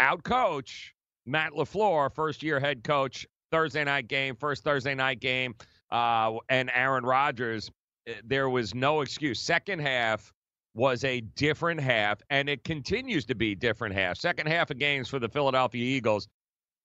outcoach 0.00 0.92
Matt 1.26 1.52
LaFleur, 1.52 2.12
first 2.12 2.42
year 2.42 2.58
head 2.58 2.82
coach, 2.82 3.26
Thursday 3.50 3.84
night 3.84 4.08
game, 4.08 4.34
first 4.34 4.64
Thursday 4.64 4.94
night 4.94 5.20
game, 5.20 5.54
uh, 5.90 6.32
and 6.48 6.70
Aaron 6.74 7.04
Rodgers. 7.04 7.70
Eh, 8.06 8.14
there 8.24 8.48
was 8.48 8.74
no 8.74 9.02
excuse. 9.02 9.40
Second 9.40 9.80
half 9.80 10.32
was 10.74 11.04
a 11.04 11.20
different 11.20 11.80
half, 11.80 12.20
and 12.30 12.48
it 12.48 12.64
continues 12.64 13.26
to 13.26 13.34
be 13.34 13.54
different 13.54 13.94
half. 13.94 14.16
Second 14.16 14.48
half 14.48 14.70
of 14.70 14.78
games 14.78 15.08
for 15.08 15.18
the 15.18 15.28
Philadelphia 15.28 15.84
Eagles 15.84 16.28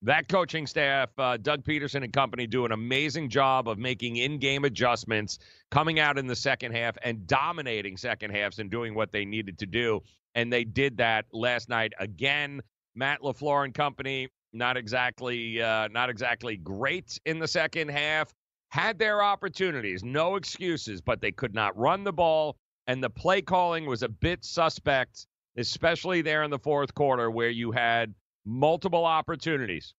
that 0.03 0.27
coaching 0.27 0.67
staff, 0.67 1.09
uh, 1.17 1.37
Doug 1.37 1.63
Pederson 1.63 2.03
and 2.03 2.13
company, 2.13 2.45
do 2.45 2.65
an 2.65 2.71
amazing 2.71 3.29
job 3.29 3.67
of 3.67 3.77
making 3.79 4.17
in-game 4.17 4.63
adjustments, 4.63 5.39
coming 5.71 5.99
out 5.99 6.17
in 6.17 6.27
the 6.27 6.35
second 6.35 6.73
half 6.73 6.97
and 7.03 7.25
dominating 7.25 7.97
second 7.97 8.31
halves 8.31 8.59
and 8.59 8.69
doing 8.69 8.93
what 8.93 9.11
they 9.11 9.25
needed 9.25 9.57
to 9.59 9.65
do. 9.65 10.01
And 10.35 10.53
they 10.53 10.63
did 10.63 10.97
that 10.97 11.25
last 11.33 11.67
night 11.67 11.93
again. 11.99 12.61
Matt 12.95 13.21
LaFleur 13.21 13.65
and 13.65 13.73
company, 13.73 14.29
not 14.53 14.77
exactly, 14.77 15.61
uh, 15.61 15.87
not 15.87 16.09
exactly 16.09 16.57
great 16.57 17.19
in 17.25 17.39
the 17.39 17.47
second 17.47 17.89
half. 17.89 18.33
Had 18.69 18.99
their 18.99 19.23
opportunities, 19.23 20.03
no 20.03 20.35
excuses, 20.35 21.01
but 21.01 21.21
they 21.21 21.31
could 21.31 21.55
not 21.55 21.77
run 21.77 22.03
the 22.03 22.13
ball, 22.13 22.57
and 22.85 23.03
the 23.03 23.09
play 23.09 23.41
calling 23.41 23.85
was 23.85 24.03
a 24.03 24.09
bit 24.09 24.43
suspect, 24.43 25.25
especially 25.57 26.21
there 26.21 26.43
in 26.43 26.51
the 26.51 26.59
fourth 26.59 26.93
quarter 26.93 27.31
where 27.31 27.49
you 27.49 27.71
had 27.71 28.13
multiple 28.47 29.05
opportunities, 29.05 29.93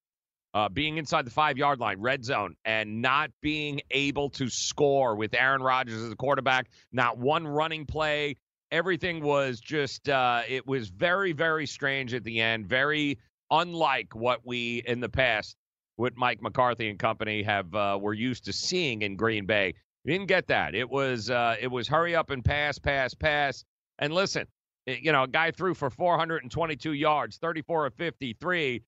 uh, 0.55 0.69
being 0.69 0.97
inside 0.97 1.27
the 1.27 1.31
five 1.31 1.59
yard 1.59 1.79
line, 1.79 2.01
red 2.01 2.25
zone, 2.25 2.55
and 2.65 3.03
not 3.03 3.31
being 3.43 3.81
able 3.91 4.31
to 4.31 4.49
score 4.49 5.15
with 5.15 5.35
Aaron 5.35 5.63
Rodgers 5.63 6.03
as 6.03 6.11
a 6.11 6.17
quarterback, 6.17 6.69
not 6.91 7.19
one 7.19 7.47
running 7.47 7.85
play. 7.85 8.37
Everything 8.73 9.23
was 9.23 9.61
just, 9.61 10.09
uh, 10.09 10.43
it 10.49 10.67
was 10.67 10.89
very, 10.89 11.33
very 11.33 11.67
strange 11.67 12.15
at 12.15 12.25
the 12.25 12.41
end, 12.41 12.67
very 12.67 13.19
unlike 13.51 14.15
what 14.15 14.41
we 14.45 14.83
in 14.87 15.01
the 15.01 15.09
past, 15.09 15.57
what 15.97 16.17
Mike 16.17 16.43
McCarthy 16.43 16.89
and 16.89 16.99
company 16.99 17.43
have, 17.43 17.75
uh, 17.75 17.99
were 18.01 18.15
used 18.15 18.47
to 18.47 18.53
seeing 18.53 19.03
in 19.03 19.17
Green 19.17 19.47
Bay. 19.47 19.75
We 20.05 20.13
didn't 20.13 20.29
get 20.29 20.47
that. 20.49 20.75
It 20.75 20.89
was, 20.89 21.29
uh, 21.29 21.57
it 21.61 21.69
was 21.69 21.89
hurry 21.89 22.15
up 22.15 22.31
and 22.31 22.45
pass, 22.45 22.79
pass, 22.79 23.15
pass. 23.15 23.65
And 23.99 24.15
listen, 24.15 24.47
you 24.89 25.13
know, 25.13 25.25
a 25.25 25.29
guy 25.29 25.51
threw 25.51 25.75
for 25.75 25.91
422 25.91 26.93
yards, 26.93 27.37
34 27.37 27.87
of 27.87 27.95
53. 27.95 28.83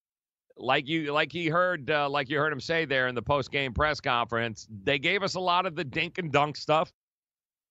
Like 0.56 0.88
you, 0.88 1.12
like 1.12 1.32
he 1.32 1.48
heard, 1.48 1.90
uh, 1.90 2.08
like 2.08 2.28
you 2.28 2.38
heard 2.38 2.52
him 2.52 2.60
say 2.60 2.84
there 2.84 3.08
in 3.08 3.14
the 3.14 3.22
post 3.22 3.50
game 3.50 3.72
press 3.72 4.00
conference, 4.00 4.66
they 4.82 4.98
gave 4.98 5.22
us 5.22 5.34
a 5.34 5.40
lot 5.40 5.66
of 5.66 5.74
the 5.74 5.84
dink 5.84 6.18
and 6.18 6.30
dunk 6.30 6.56
stuff, 6.56 6.92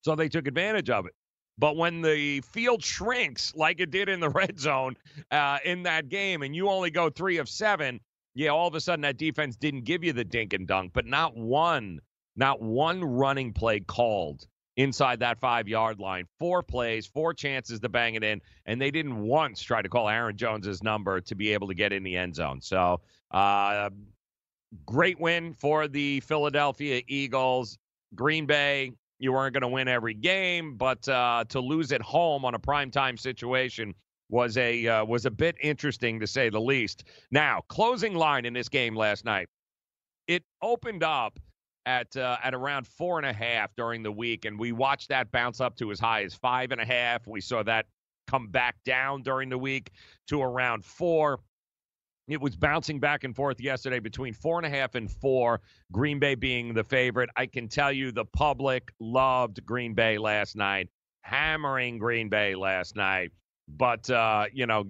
so 0.02 0.16
they 0.16 0.30
took 0.30 0.48
advantage 0.48 0.90
of 0.90 1.06
it. 1.06 1.14
But 1.58 1.76
when 1.76 2.02
the 2.02 2.42
field 2.42 2.84
shrinks 2.84 3.54
like 3.54 3.80
it 3.80 3.92
did 3.92 4.10
in 4.10 4.20
the 4.20 4.30
red 4.42 4.60
zone 4.60 4.96
uh, 5.30 5.60
in 5.66 5.84
that 5.84 6.10
game, 6.10 6.42
and 6.42 6.56
you 6.56 6.70
only 6.70 6.90
go 6.90 7.10
three 7.10 7.38
of 7.38 7.50
seven, 7.50 8.00
yeah, 8.34 8.50
all 8.50 8.68
of 8.68 8.76
a 8.76 8.82
sudden 8.82 9.02
that 9.02 9.18
defense 9.18 9.56
didn't 9.56 9.84
give 9.84 10.04
you 10.04 10.14
the 10.14 10.24
dink 10.24 10.54
and 10.54 10.68
dunk, 10.68 10.94
but 10.94 11.06
not 11.06 11.36
one, 11.36 12.00
not 12.36 12.62
one 12.62 13.04
running 13.04 13.54
play 13.54 13.82
called 13.82 14.48
inside 14.80 15.20
that 15.20 15.38
five 15.40 15.68
yard 15.68 16.00
line. 16.00 16.26
Four 16.40 16.64
plays, 16.64 17.06
four 17.06 17.34
chances 17.34 17.82
to 17.82 17.90
bang 17.90 18.16
it 18.16 18.24
in, 18.24 18.42
and 18.66 18.82
they 18.82 18.92
didn't 18.92 19.22
once 19.22 19.62
try 19.62 19.82
to 19.82 19.90
call 19.90 20.08
Aaron 20.08 20.38
Jones's 20.38 20.82
number 20.82 21.20
to 21.20 21.36
be 21.36 21.52
able 21.52 21.68
to 21.68 21.74
get 21.74 21.92
in 21.92 22.02
the 22.02 22.16
end 22.16 22.34
zone. 22.34 22.62
So, 22.62 23.02
uh, 23.32 23.90
great 24.86 25.20
win 25.20 25.54
for 25.54 25.90
the 25.90 26.22
Philadelphia 26.22 27.02
Eagles. 27.08 27.78
Green 28.16 28.46
Bay, 28.46 28.94
you 29.20 29.34
weren't 29.34 29.54
going 29.54 29.62
to 29.62 29.68
win 29.68 29.90
every 29.90 30.14
game, 30.14 30.78
but 30.78 31.08
uh, 31.10 31.44
to 31.50 31.60
lose 31.60 31.92
at 31.92 32.02
home 32.02 32.46
on 32.46 32.56
a 32.56 32.60
primetime 32.60 33.20
situation 33.20 33.94
was 34.30 34.56
a 34.58 34.88
uh, 34.88 35.04
was 35.04 35.26
a 35.26 35.32
bit 35.32 35.58
interesting 35.62 36.22
to 36.22 36.28
say 36.28 36.50
the 36.50 36.62
least. 36.62 37.04
Now, 37.32 37.64
closing 37.68 38.16
line 38.16 38.46
in 38.46 38.54
this 38.54 38.70
game 38.70 38.96
last 38.96 39.26
night, 39.26 39.50
it 40.28 40.44
opened 40.62 41.04
up 41.04 41.38
at 41.90 42.16
uh, 42.16 42.38
at 42.44 42.54
around 42.54 42.86
four 42.86 43.18
and 43.18 43.26
a 43.26 43.34
half 43.34 43.76
during 43.76 44.04
the 44.04 44.12
week, 44.12 44.46
and 44.46 44.60
we 44.60 44.72
watched 44.72 45.10
that 45.10 45.32
bounce 45.32 45.60
up 45.60 45.76
to 45.78 45.92
as 45.92 46.00
high 46.00 46.24
as 46.24 46.36
five 46.36 46.72
and 46.72 46.80
a 46.80 46.86
half. 46.86 47.26
We 47.26 47.42
saw 47.42 47.64
that 47.64 47.88
come 48.28 48.48
back 48.48 48.76
down 48.86 49.24
during 49.24 49.50
the 49.50 49.58
week 49.58 49.90
to 50.28 50.40
around 50.40 50.86
four. 50.86 51.40
It 52.28 52.40
was 52.40 52.56
bouncing 52.56 53.00
back 53.00 53.24
and 53.24 53.36
forth 53.36 53.60
yesterday 53.60 53.98
between 53.98 54.36
four 54.36 54.60
and 54.60 54.68
a 54.68 54.70
half 54.70 54.94
and 54.94 55.10
four, 55.10 55.62
Green 55.92 56.20
Bay 56.20 56.36
being 56.36 56.76
the 56.76 56.84
favorite. 56.84 57.32
I 57.36 57.48
can 57.48 57.68
tell 57.68 57.92
you 57.92 58.12
the 58.12 58.26
public 58.26 58.94
loved 59.00 59.66
Green 59.66 59.96
Bay 59.96 60.20
last 60.20 60.56
night, 60.56 60.90
hammering 61.22 61.98
Green 61.98 62.30
Bay 62.30 62.54
last 62.54 62.96
night. 62.96 63.32
But 63.78 64.10
uh, 64.10 64.46
you 64.54 64.66
know, 64.66 64.86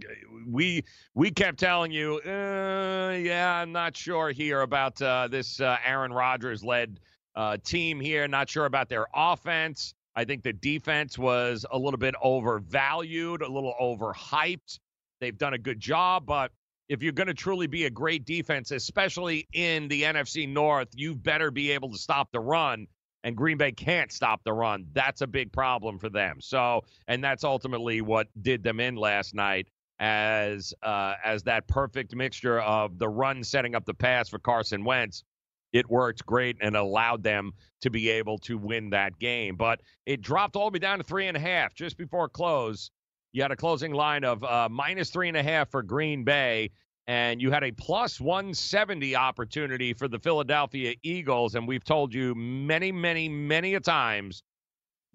we 0.48 0.84
we 1.14 1.32
kept 1.32 1.60
telling 1.60 1.92
you, 1.92 2.22
uh, 2.26 3.18
yeah, 3.20 3.62
I'm 3.62 3.72
not 3.72 3.96
sure 3.96 4.32
here 4.32 4.62
about 4.62 5.02
uh, 5.02 5.28
this 5.28 5.60
uh, 5.60 5.78
Aaron 5.86 6.14
Rodgers 6.14 6.64
led 6.64 7.00
uh, 7.36 7.58
team 7.64 8.00
here. 8.00 8.28
Not 8.28 8.50
sure 8.50 8.66
about 8.66 8.90
their 8.90 9.08
offense. 9.14 9.94
I 10.16 10.26
think 10.26 10.44
the 10.44 10.54
defense 10.54 11.18
was 11.18 11.66
a 11.72 11.78
little 11.78 12.00
bit 12.00 12.16
overvalued, 12.22 13.42
a 13.42 13.48
little 13.48 13.76
overhyped. 13.80 14.80
They've 15.22 15.38
done 15.38 15.54
a 15.54 15.58
good 15.58 15.80
job, 15.80 16.26
but 16.26 16.52
if 16.90 17.04
you're 17.04 17.14
going 17.14 17.28
to 17.28 17.34
truly 17.34 17.68
be 17.68 17.86
a 17.86 17.90
great 17.90 18.26
defense, 18.26 18.72
especially 18.72 19.48
in 19.54 19.88
the 19.88 20.04
NFC 20.04 20.50
North, 20.50 20.88
you 20.96 21.14
better 21.16 21.52
be 21.52 21.72
able 21.72 21.92
to 21.92 21.98
stop 21.98 22.32
the 22.32 22.40
run 22.40 22.88
and 23.24 23.36
Green 23.36 23.58
Bay 23.58 23.72
can't 23.72 24.12
stop 24.12 24.44
the 24.44 24.54
run. 24.54 24.88
That's 24.94 25.22
a 25.22 25.28
big 25.28 25.52
problem 25.52 26.00
for 26.00 26.10
them. 26.10 26.38
So, 26.40 26.82
and 27.08 27.24
that's 27.24 27.44
ultimately 27.44 28.02
what 28.02 28.28
did 28.42 28.64
them 28.64 28.80
in 28.80 28.96
last 28.96 29.34
night 29.34 29.68
as 30.00 30.74
uh, 30.82 31.16
as 31.24 31.44
that 31.44 31.68
perfect 31.68 32.16
mixture 32.16 32.60
of 32.62 32.98
the 32.98 33.10
run 33.10 33.44
setting 33.44 33.76
up 33.76 33.86
the 33.86 33.94
pass 33.94 34.30
for 34.30 34.40
Carson 34.40 34.86
Wentz. 34.86 35.24
It 35.72 35.90
worked 35.90 36.26
great 36.26 36.58
and 36.62 36.76
allowed 36.76 37.22
them 37.22 37.52
to 37.82 37.92
be 37.92 38.10
able 38.10 38.40
to 38.40 38.58
win 38.58 38.90
that 38.92 39.20
game. 39.20 39.56
But 39.56 39.82
it 40.06 40.22
dropped 40.22 40.56
all 40.56 40.72
the 40.72 40.76
way 40.76 40.80
down 40.80 40.98
to 40.98 41.04
three 41.04 41.28
and 41.28 41.38
a 41.38 41.40
half 41.40 41.76
just 41.76 41.98
before 41.98 42.28
close. 42.28 42.90
You 43.34 43.44
had 43.44 43.52
a 43.52 43.56
closing 43.56 43.94
line 43.94 44.24
of 44.24 44.44
uh, 44.44 44.68
minus 44.72 45.12
three 45.12 45.28
and 45.28 45.38
a 45.38 45.44
half 45.44 45.70
for 45.70 45.84
Green 45.84 46.24
Bay 46.24 46.72
and 47.10 47.42
you 47.42 47.50
had 47.50 47.64
a 47.64 47.72
plus 47.72 48.22
170 48.22 49.16
opportunity 49.16 49.94
for 49.94 50.08
the 50.08 50.20
Philadelphia 50.20 50.94
Eagles. 51.02 51.56
And 51.56 51.68
we've 51.68 51.84
told 51.84 52.14
you 52.14 52.36
many, 52.36 52.92
many, 52.92 53.28
many 53.28 53.74
a 53.74 53.80
times 53.80 54.44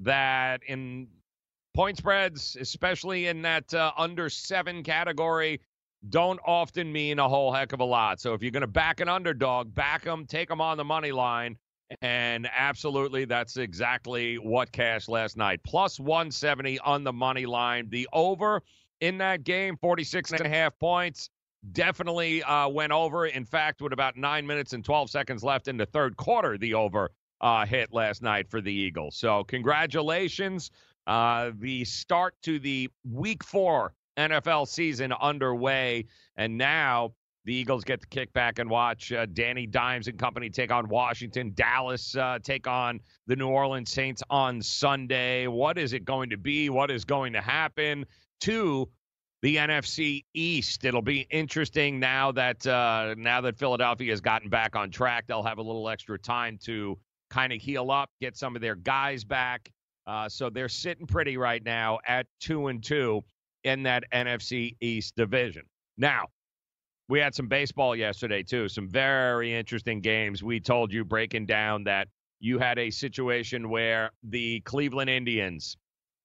that 0.00 0.60
in 0.66 1.06
point 1.72 1.96
spreads, 1.98 2.56
especially 2.60 3.28
in 3.28 3.42
that 3.42 3.72
uh, 3.72 3.92
under 3.96 4.28
seven 4.28 4.82
category, 4.82 5.60
don't 6.08 6.40
often 6.44 6.92
mean 6.92 7.20
a 7.20 7.28
whole 7.28 7.52
heck 7.52 7.72
of 7.72 7.78
a 7.78 7.84
lot. 7.84 8.20
So 8.20 8.34
if 8.34 8.42
you're 8.42 8.50
going 8.50 8.62
to 8.62 8.66
back 8.66 8.98
an 8.98 9.08
underdog, 9.08 9.72
back 9.72 10.02
them, 10.02 10.26
take 10.26 10.48
them 10.48 10.60
on 10.60 10.76
the 10.76 10.84
money 10.84 11.12
line. 11.12 11.56
And 12.02 12.50
absolutely, 12.56 13.24
that's 13.24 13.56
exactly 13.56 14.36
what 14.36 14.72
cashed 14.72 15.08
last 15.08 15.36
night. 15.36 15.60
Plus 15.62 16.00
170 16.00 16.80
on 16.80 17.04
the 17.04 17.12
money 17.12 17.46
line. 17.46 17.88
The 17.88 18.08
over 18.12 18.64
in 19.00 19.16
that 19.18 19.44
game, 19.44 19.76
46 19.76 20.32
and 20.32 20.40
a 20.40 20.48
half 20.48 20.76
points 20.80 21.30
definitely 21.72 22.42
uh, 22.42 22.68
went 22.68 22.92
over. 22.92 23.26
In 23.26 23.44
fact, 23.44 23.80
with 23.82 23.92
about 23.92 24.16
nine 24.16 24.46
minutes 24.46 24.72
and 24.72 24.84
12 24.84 25.10
seconds 25.10 25.42
left 25.42 25.68
in 25.68 25.76
the 25.76 25.86
third 25.86 26.16
quarter, 26.16 26.58
the 26.58 26.74
over 26.74 27.10
uh, 27.40 27.66
hit 27.66 27.92
last 27.92 28.22
night 28.22 28.48
for 28.50 28.60
the 28.60 28.72
Eagles. 28.72 29.16
So, 29.16 29.44
congratulations. 29.44 30.70
Uh, 31.06 31.50
the 31.58 31.84
start 31.84 32.34
to 32.42 32.58
the 32.58 32.90
week 33.10 33.44
four 33.44 33.92
NFL 34.16 34.68
season 34.68 35.12
underway. 35.12 36.06
And 36.36 36.56
now 36.56 37.14
The 37.44 37.54
Eagles 37.54 37.84
get 37.84 38.00
to 38.00 38.06
kick 38.06 38.32
back 38.32 38.58
and 38.58 38.70
watch 38.70 39.12
uh, 39.12 39.26
Danny 39.26 39.66
Dimes 39.66 40.08
and 40.08 40.18
company 40.18 40.48
take 40.48 40.70
on 40.72 40.88
Washington. 40.88 41.52
Dallas 41.54 42.16
uh, 42.16 42.38
take 42.42 42.66
on 42.66 43.00
the 43.26 43.36
New 43.36 43.48
Orleans 43.48 43.90
Saints 43.90 44.22
on 44.30 44.62
Sunday. 44.62 45.46
What 45.46 45.76
is 45.76 45.92
it 45.92 46.06
going 46.06 46.30
to 46.30 46.38
be? 46.38 46.70
What 46.70 46.90
is 46.90 47.04
going 47.04 47.34
to 47.34 47.42
happen 47.42 48.06
to 48.42 48.88
the 49.44 49.56
NFC 49.56 50.24
East? 50.32 50.86
It'll 50.86 51.02
be 51.02 51.26
interesting 51.28 52.00
now 52.00 52.32
that 52.32 52.66
uh, 52.66 53.14
now 53.18 53.42
that 53.42 53.58
Philadelphia 53.58 54.10
has 54.10 54.22
gotten 54.22 54.48
back 54.48 54.74
on 54.74 54.90
track. 54.90 55.26
They'll 55.26 55.42
have 55.42 55.58
a 55.58 55.62
little 55.62 55.90
extra 55.90 56.18
time 56.18 56.58
to 56.64 56.98
kind 57.28 57.52
of 57.52 57.60
heal 57.60 57.90
up, 57.90 58.08
get 58.22 58.38
some 58.38 58.56
of 58.56 58.62
their 58.62 58.74
guys 58.74 59.22
back. 59.22 59.70
Uh, 60.06 60.30
so 60.30 60.48
they're 60.48 60.70
sitting 60.70 61.06
pretty 61.06 61.36
right 61.36 61.62
now 61.62 61.98
at 62.06 62.26
two 62.40 62.68
and 62.68 62.82
two 62.82 63.22
in 63.64 63.82
that 63.82 64.04
NFC 64.14 64.76
East 64.80 65.14
division. 65.14 65.64
Now, 65.98 66.28
we 67.10 67.20
had 67.20 67.34
some 67.34 67.46
baseball 67.46 67.94
yesterday 67.94 68.42
too. 68.42 68.66
Some 68.70 68.88
very 68.88 69.52
interesting 69.52 70.00
games. 70.00 70.42
We 70.42 70.58
told 70.58 70.90
you 70.90 71.04
breaking 71.04 71.44
down 71.44 71.84
that 71.84 72.08
you 72.40 72.58
had 72.58 72.78
a 72.78 72.88
situation 72.88 73.68
where 73.68 74.10
the 74.22 74.60
Cleveland 74.60 75.10
Indians 75.10 75.76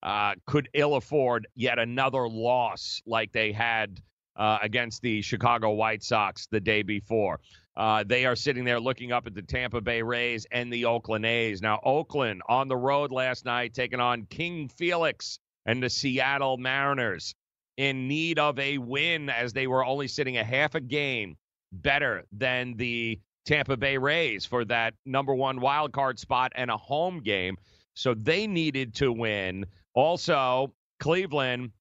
uh, 0.03 0.35
could 0.45 0.69
ill 0.73 0.95
afford 0.95 1.47
yet 1.55 1.79
another 1.79 2.27
loss 2.27 3.01
like 3.05 3.31
they 3.31 3.51
had 3.51 4.01
uh, 4.35 4.57
against 4.62 5.01
the 5.01 5.21
Chicago 5.21 5.71
White 5.71 6.03
Sox 6.03 6.47
the 6.47 6.59
day 6.59 6.81
before. 6.81 7.39
Uh, 7.75 8.03
they 8.05 8.25
are 8.25 8.35
sitting 8.35 8.65
there 8.65 8.79
looking 8.79 9.12
up 9.12 9.27
at 9.27 9.33
the 9.33 9.41
Tampa 9.41 9.81
Bay 9.81 10.01
Rays 10.01 10.45
and 10.51 10.71
the 10.71 10.85
Oakland 10.85 11.25
A's. 11.25 11.62
Now, 11.62 11.79
Oakland 11.83 12.41
on 12.47 12.67
the 12.67 12.75
road 12.75 13.12
last 13.12 13.45
night, 13.45 13.73
taking 13.73 13.99
on 13.99 14.25
King 14.25 14.69
Felix 14.69 15.39
and 15.65 15.81
the 15.81 15.89
Seattle 15.89 16.57
Mariners 16.57 17.35
in 17.77 18.07
need 18.07 18.39
of 18.39 18.59
a 18.59 18.77
win 18.77 19.29
as 19.29 19.53
they 19.53 19.67
were 19.67 19.85
only 19.85 20.07
sitting 20.07 20.38
a 20.38 20.43
half 20.43 20.75
a 20.75 20.81
game 20.81 21.38
better 21.71 22.25
than 22.33 22.75
the 22.75 23.19
Tampa 23.45 23.77
Bay 23.77 23.97
Rays 23.97 24.45
for 24.45 24.65
that 24.65 24.93
number 25.05 25.33
one 25.33 25.62
wild 25.62 25.93
card 25.93 26.19
spot 26.19 26.51
and 26.55 26.69
a 26.69 26.77
home 26.77 27.21
game. 27.21 27.57
So 27.93 28.13
they 28.13 28.47
needed 28.47 28.95
to 28.95 29.12
win. 29.12 29.65
Also, 29.93 30.73
Cleveland, 30.99 31.71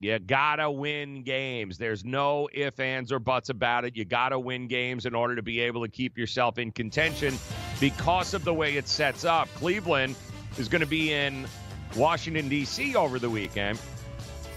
you 0.00 0.18
gotta 0.18 0.70
win 0.70 1.22
games. 1.22 1.78
There's 1.78 2.04
no 2.04 2.48
ifs, 2.52 2.78
ands, 2.80 3.12
or 3.12 3.18
buts 3.18 3.48
about 3.48 3.84
it. 3.84 3.96
You 3.96 4.04
gotta 4.04 4.38
win 4.38 4.68
games 4.68 5.06
in 5.06 5.14
order 5.14 5.36
to 5.36 5.42
be 5.42 5.60
able 5.60 5.82
to 5.82 5.90
keep 5.90 6.18
yourself 6.18 6.58
in 6.58 6.72
contention 6.72 7.34
because 7.80 8.34
of 8.34 8.44
the 8.44 8.52
way 8.52 8.76
it 8.76 8.88
sets 8.88 9.24
up. 9.24 9.48
Cleveland 9.54 10.16
is 10.58 10.68
going 10.68 10.80
to 10.80 10.86
be 10.86 11.12
in 11.12 11.46
Washington, 11.96 12.48
D.C. 12.48 12.94
over 12.96 13.18
the 13.18 13.30
weekend 13.30 13.78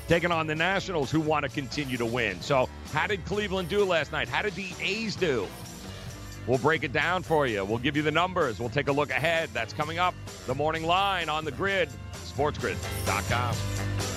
taking 0.08 0.32
on 0.32 0.48
the 0.48 0.56
Nationals, 0.56 1.12
who 1.12 1.20
want 1.20 1.44
to 1.44 1.50
continue 1.50 1.98
to 1.98 2.06
win. 2.06 2.42
So, 2.42 2.70
how 2.92 3.08
did 3.08 3.26
Cleveland 3.26 3.70
do 3.70 3.84
last 3.84 4.12
night? 4.12 4.28
How 4.28 4.42
did 4.42 4.56
the 4.56 4.70
A's 4.82 5.16
do? 5.16 5.48
We'll 6.48 6.58
break 6.58 6.84
it 6.84 6.94
down 6.94 7.24
for 7.24 7.46
you. 7.46 7.64
We'll 7.66 7.78
give 7.78 7.96
you 7.96 8.02
the 8.02 8.12
numbers. 8.12 8.60
We'll 8.60 8.70
take 8.70 8.88
a 8.88 8.92
look 8.92 9.10
ahead. 9.10 9.50
That's 9.54 9.74
coming 9.74 10.00
up. 10.00 10.16
The 10.48 10.56
morning 10.56 10.84
line 10.84 11.30
on 11.30 11.46
the 11.46 11.52
grid, 11.52 11.90
sportsgrid.com. 12.14 14.17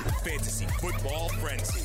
Fantasy 0.23 0.65
Football 0.79 1.29
Frenzy. 1.29 1.81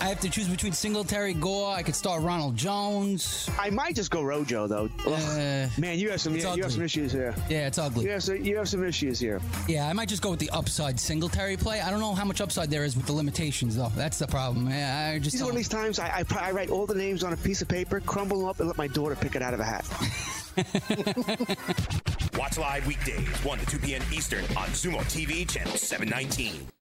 I 0.00 0.08
have 0.08 0.20
to 0.20 0.28
choose 0.28 0.48
between 0.48 0.72
Singletary, 0.72 1.34
Gore. 1.34 1.72
I 1.72 1.82
could 1.82 1.94
start 1.94 2.22
Ronald 2.22 2.56
Jones. 2.56 3.48
I 3.58 3.70
might 3.70 3.94
just 3.94 4.10
go 4.10 4.22
Rojo 4.22 4.66
though. 4.66 4.90
Uh, 5.06 5.68
Man, 5.78 5.98
you 5.98 6.10
have 6.10 6.20
some 6.20 6.34
it's 6.34 6.44
you 6.56 6.62
have 6.62 6.72
some 6.72 6.82
issues 6.82 7.12
here. 7.12 7.34
Yeah, 7.48 7.66
it's 7.66 7.78
ugly. 7.78 8.04
You 8.04 8.10
have 8.12 8.22
some, 8.22 8.36
you 8.36 8.56
have 8.58 8.68
some 8.68 8.84
issues 8.84 9.18
here. 9.18 9.40
Yeah, 9.66 9.88
I 9.88 9.92
might 9.92 10.08
just 10.08 10.22
go 10.22 10.30
with 10.30 10.40
the 10.40 10.50
upside 10.50 11.00
Singletary 11.00 11.56
play. 11.56 11.80
I 11.80 11.90
don't 11.90 12.00
know 12.00 12.14
how 12.14 12.24
much 12.24 12.40
upside 12.40 12.70
there 12.70 12.84
is 12.84 12.96
with 12.96 13.06
the 13.06 13.12
limitations, 13.12 13.76
though. 13.76 13.92
That's 13.96 14.18
the 14.18 14.26
problem. 14.26 14.68
Yeah, 14.68 15.12
I 15.14 15.18
just 15.18 15.32
These 15.32 15.42
are 15.42 15.46
one 15.46 15.52
of 15.52 15.56
these 15.56 15.68
times 15.68 15.98
I, 15.98 16.08
I, 16.08 16.24
I 16.38 16.50
write 16.52 16.70
all 16.70 16.86
the 16.86 16.94
names 16.94 17.24
on 17.24 17.32
a 17.32 17.36
piece 17.36 17.62
of 17.62 17.68
paper, 17.68 18.00
crumble 18.00 18.40
them 18.40 18.48
up, 18.48 18.60
and 18.60 18.68
let 18.68 18.76
my 18.76 18.88
daughter 18.88 19.16
pick 19.16 19.34
it 19.34 19.42
out 19.42 19.54
of 19.54 19.60
a 19.60 19.64
hat. 19.64 19.86
Watch 22.38 22.56
live 22.58 22.86
weekdays, 22.86 23.28
1 23.44 23.58
to 23.58 23.66
2 23.66 23.78
p.m. 23.78 24.02
Eastern 24.12 24.44
on 24.56 24.68
Sumo 24.68 25.00
TV, 25.00 25.46
channel 25.48 25.76
719. 25.76 26.75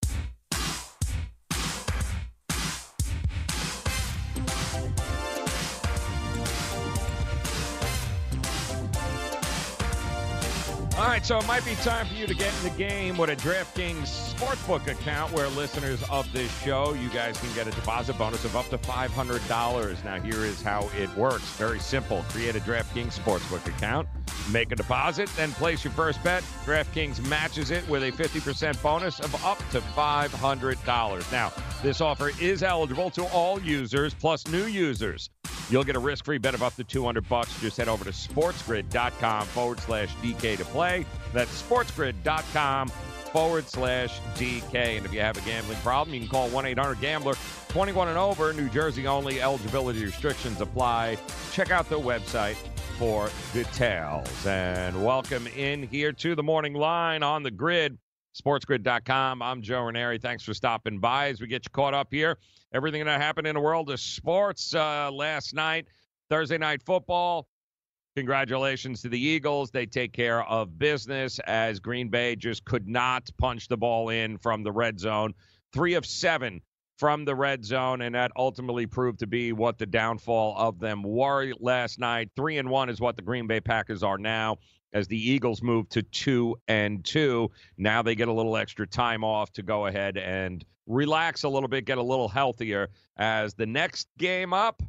So 11.26 11.40
it 11.40 11.48
might 11.48 11.66
be 11.66 11.74
time 11.78 12.06
for 12.06 12.14
you 12.14 12.28
to 12.28 12.36
get 12.36 12.54
in 12.58 12.70
the 12.70 12.78
game 12.78 13.18
with 13.18 13.32
a 13.32 13.36
DraftKings 13.38 14.36
Sportsbook 14.36 14.86
account 14.86 15.32
where 15.32 15.48
listeners 15.50 16.04
of 16.12 16.32
this 16.32 16.56
show, 16.62 16.94
you 16.94 17.10
guys 17.10 17.36
can 17.40 17.52
get 17.56 17.66
a 17.66 17.72
deposit 17.72 18.16
bonus 18.20 18.46
of 18.46 18.56
up 18.56 18.70
to 18.70 18.78
$500. 18.78 20.04
Now, 20.06 20.20
here 20.20 20.46
is 20.46 20.62
how 20.62 20.88
it 20.96 21.10
works. 21.18 21.44
Very 21.56 21.80
simple. 21.80 22.24
Create 22.30 22.56
a 22.56 22.60
DraftKings 22.60 23.18
Sportsbook 23.18 23.66
account, 23.66 24.08
make 24.52 24.72
a 24.72 24.76
deposit, 24.76 25.28
then 25.36 25.52
place 25.54 25.84
your 25.84 25.94
first 25.94 26.24
bet. 26.24 26.44
DraftKings 26.64 27.28
matches 27.28 27.72
it 27.72 27.90
with 27.90 28.04
a 28.04 28.12
50% 28.12 28.80
bonus 28.84 29.20
of 29.20 29.34
up 29.44 29.58
to 29.72 29.82
$500. 29.82 31.32
Now, 31.32 31.52
this 31.82 32.02
offer 32.02 32.34
is 32.40 32.62
eligible 32.62 33.10
to 33.10 33.24
all 33.30 33.60
users 33.60 34.14
plus 34.14 34.46
new 34.48 34.66
users. 34.66 35.32
You'll 35.70 35.84
get 35.84 35.96
a 35.96 36.00
risk-free 36.00 36.38
bet 36.38 36.54
of 36.54 36.62
up 36.62 36.76
to 36.76 36.84
200 36.84 37.28
bucks. 37.28 37.60
Just 37.60 37.78
head 37.78 37.88
over 37.88 38.04
to 38.04 38.12
sportsgrid.com 38.12 39.48
forward 39.48 39.80
slash 39.80 40.14
DK 40.18 40.58
to 40.58 40.66
play. 40.66 41.06
That's 41.34 41.62
sportsgrid.com 41.62 42.90
forward 42.90 43.68
slash 43.68 44.20
DK. 44.36 44.98
And 44.98 45.06
if 45.06 45.14
you 45.14 45.20
have 45.22 45.38
a 45.38 45.42
gambling 45.42 45.78
problem, 45.80 46.14
you 46.14 46.22
can 46.22 46.30
call 46.30 46.50
1-800-GAMBLER. 46.50 47.36
21 47.70 48.08
and 48.08 48.18
over, 48.18 48.54
New 48.54 48.70
Jersey 48.70 49.08
only. 49.08 49.42
Eligibility 49.42 50.06
restrictions 50.06 50.62
apply. 50.62 51.18
Check 51.52 51.72
out 51.72 51.90
the 51.90 52.00
website 52.00 52.56
for 52.98 53.30
details. 53.54 54.46
And 54.46 55.04
welcome 55.04 55.48
in 55.48 55.84
here 55.84 56.14
to 56.14 56.36
the 56.36 56.44
morning 56.44 56.74
line 56.74 57.24
on 57.24 57.44
the 57.44 57.52
grid. 57.52 57.98
SportsGrid.com. 58.36 59.42
I'm 59.42 59.62
Joe 59.62 59.82
Ranieri. 59.82 60.20
Thanks 60.20 60.44
for 60.44 60.54
stopping 60.54 61.00
by 61.00 61.30
as 61.30 61.42
we 61.42 61.48
get 61.48 61.66
you 61.66 61.72
caught 61.72 61.94
up 61.94 62.10
here. 62.12 62.38
Everything 62.76 63.06
that 63.06 63.22
happened 63.22 63.48
in 63.48 63.54
the 63.56 63.62
world 63.62 63.90
of 63.90 64.02
sports 64.02 64.76
uh, 64.76 65.10
last 65.10 65.54
night, 65.54 65.88
Thursday 66.30 66.58
night 66.58 66.82
football. 66.84 67.48
Congratulations 68.18 69.02
to 69.02 69.08
the 69.08 69.18
Eagles. 69.18 69.72
They 69.72 69.86
take 69.86 70.12
care 70.12 70.44
of 70.44 70.78
business 70.78 71.40
as 71.48 71.80
Green 71.80 72.10
Bay 72.10 72.36
just 72.36 72.66
could 72.66 72.86
not 72.86 73.30
punch 73.38 73.70
the 73.70 73.78
ball 73.78 74.10
in 74.10 74.38
from 74.38 74.62
the 74.62 74.74
red 74.74 75.00
zone. 75.00 75.34
Three 75.72 75.94
of 75.94 76.06
seven 76.06 76.62
from 76.98 77.24
the 77.24 77.34
red 77.34 77.64
zone, 77.64 78.02
and 78.02 78.14
that 78.14 78.34
ultimately 78.36 78.86
proved 78.86 79.20
to 79.20 79.28
be 79.28 79.54
what 79.54 79.78
the 79.78 79.86
downfall 79.86 80.54
of 80.58 80.78
them 80.78 81.02
were 81.02 81.54
last 81.62 81.98
night. 81.98 82.30
Three 82.36 82.58
and 82.58 82.70
one 82.70 82.90
is 82.90 83.00
what 83.00 83.16
the 83.16 83.22
Green 83.22 83.48
Bay 83.48 83.62
Packers 83.62 84.04
are 84.04 84.18
now 84.18 84.58
as 84.92 85.08
the 85.08 85.32
Eagles 85.32 85.62
move 85.62 85.88
to 85.90 86.04
two 86.04 86.58
and 86.68 87.06
two. 87.06 87.50
Now 87.78 88.02
they 88.02 88.16
get 88.16 88.28
a 88.28 88.34
little 88.34 88.58
extra 88.58 88.86
time 88.86 89.24
off 89.24 89.54
to 89.54 89.64
go 89.64 89.86
ahead 89.86 90.18
and 90.18 90.66
relax 90.88 91.44
a 91.44 91.50
little 91.50 91.70
bit, 91.70 91.86
get 91.86 91.98
a 91.98 92.04
little 92.04 92.28
healthier. 92.28 92.90
As 93.18 93.54
the 93.54 93.66
next 93.66 94.08
game 94.18 94.54
up, 94.54 94.82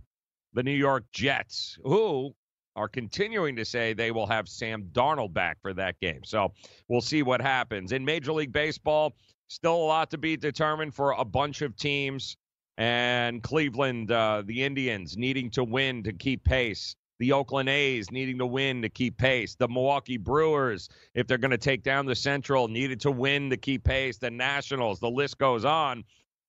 the 0.53 0.63
New 0.63 0.73
York 0.73 1.05
Jets, 1.13 1.79
who 1.85 2.35
are 2.75 2.89
continuing 2.89 3.57
to 3.57 3.65
say 3.65 3.95
they 3.95 4.11
will 4.11 4.27
have 4.27 4.49
Sam 4.49 4.91
Darnold 4.93 5.33
back 5.33 5.59
for 5.63 5.73
that 5.75 5.99
game. 6.01 6.23
So 6.25 6.53
we'll 6.89 7.01
see 7.01 7.23
what 7.23 7.41
happens. 7.41 7.93
In 7.93 8.05
Major 8.05 8.33
League 8.33 8.53
Baseball, 8.53 9.17
still 9.49 9.77
a 9.77 9.87
lot 9.87 10.11
to 10.11 10.19
be 10.19 10.37
determined 10.37 10.95
for 10.95 11.13
a 11.13 11.25
bunch 11.25 11.63
of 11.63 11.77
teams. 11.77 12.37
And 12.79 13.43
Cleveland, 13.43 14.11
uh, 14.13 14.43
the 14.45 14.63
Indians 14.63 15.17
needing 15.17 15.51
to 15.53 15.65
win 15.65 16.03
to 16.03 16.13
keep 16.13 16.45
pace 16.45 16.95
the 17.19 17.33
Oakland 17.33 17.69
A's 17.69 18.11
needing 18.11 18.39
to 18.39 18.47
win 18.47 18.83
to 18.83 18.89
keep 18.89 19.17
pace. 19.17 19.55
The 19.55 19.69
Milwaukee 19.69 20.19
Brewers, 20.19 20.89
if 21.15 21.27
they're 21.27 21.39
going 21.39 21.51
to 21.51 21.59
take 21.59 21.83
down 21.83 22.07
the 22.07 22.15
Central, 22.15 22.69
needed 22.69 23.01
to 23.01 23.11
win 23.11 23.51
to 23.51 23.57
keep 23.57 23.85
pace. 23.85 24.19
The 24.19 24.31
Nationals, 24.31 25.01
the 25.01 25.11
list 25.11 25.39
goes 25.39 25.65
on. 25.65 26.05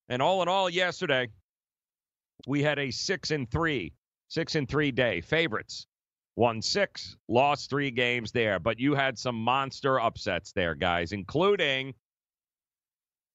And 0.09 0.21
all 0.21 0.41
in 0.41 0.47
all, 0.47 0.69
yesterday, 0.69 1.29
we 2.47 2.61
had 2.63 2.79
a 2.79 2.91
six 2.91 3.31
and 3.31 3.49
three, 3.49 3.93
six 4.27 4.55
and 4.55 4.67
three 4.67 4.91
day. 4.91 5.21
Favorites 5.21 5.87
won 6.35 6.61
six, 6.61 7.17
lost 7.27 7.69
three 7.69 7.91
games 7.91 8.31
there. 8.31 8.59
But 8.59 8.79
you 8.79 8.93
had 8.93 9.17
some 9.17 9.35
monster 9.35 9.99
upsets 9.99 10.51
there, 10.51 10.75
guys, 10.75 11.11
including 11.11 11.93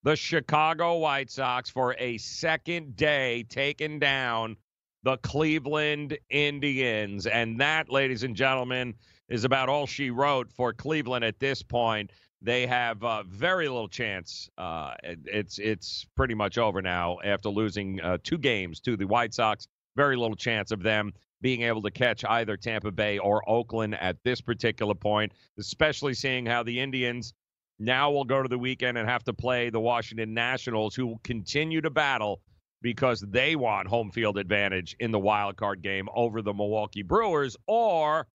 the 0.02 0.16
Chicago 0.16 0.98
White 0.98 1.30
Sox 1.30 1.70
for 1.70 1.94
a 1.98 2.18
second 2.18 2.96
day 2.96 3.44
taken 3.44 3.98
down 3.98 4.56
the 5.02 5.16
Cleveland 5.18 6.16
Indians. 6.30 7.26
And 7.26 7.60
that, 7.60 7.90
ladies 7.90 8.22
and 8.22 8.36
gentlemen, 8.36 8.94
is 9.28 9.44
about 9.44 9.68
all 9.68 9.86
she 9.86 10.10
wrote 10.10 10.50
for 10.52 10.72
Cleveland 10.72 11.24
at 11.24 11.38
this 11.38 11.62
point. 11.62 12.10
They 12.40 12.66
have 12.66 13.02
uh, 13.04 13.22
very 13.24 13.68
little 13.68 13.88
chance. 13.88 14.50
Uh, 14.58 14.94
it's 15.02 15.58
it's 15.58 16.06
pretty 16.16 16.34
much 16.34 16.58
over 16.58 16.82
now 16.82 17.18
after 17.24 17.48
losing 17.48 18.00
uh, 18.00 18.18
two 18.22 18.38
games 18.38 18.80
to 18.80 18.96
the 18.96 19.04
White 19.06 19.32
Sox. 19.32 19.68
Very 19.96 20.16
little 20.16 20.36
chance 20.36 20.72
of 20.72 20.82
them 20.82 21.12
being 21.40 21.62
able 21.62 21.82
to 21.82 21.90
catch 21.90 22.24
either 22.24 22.56
Tampa 22.56 22.90
Bay 22.90 23.18
or 23.18 23.48
Oakland 23.48 23.94
at 23.96 24.16
this 24.24 24.40
particular 24.40 24.94
point, 24.94 25.32
especially 25.58 26.14
seeing 26.14 26.46
how 26.46 26.62
the 26.62 26.80
Indians 26.80 27.34
now 27.78 28.10
will 28.10 28.24
go 28.24 28.42
to 28.42 28.48
the 28.48 28.58
weekend 28.58 28.96
and 28.96 29.08
have 29.08 29.24
to 29.24 29.32
play 29.32 29.68
the 29.68 29.80
Washington 29.80 30.34
Nationals, 30.34 30.94
who 30.94 31.06
will 31.06 31.20
continue 31.24 31.80
to 31.80 31.90
battle 31.90 32.40
because 32.82 33.20
they 33.20 33.56
want 33.56 33.88
home 33.88 34.10
field 34.10 34.36
advantage 34.36 34.96
in 35.00 35.10
the 35.10 35.18
wild 35.18 35.56
card 35.56 35.82
game 35.82 36.08
over 36.14 36.42
the 36.42 36.52
Milwaukee 36.52 37.02
Brewers 37.02 37.56
or 37.66 38.26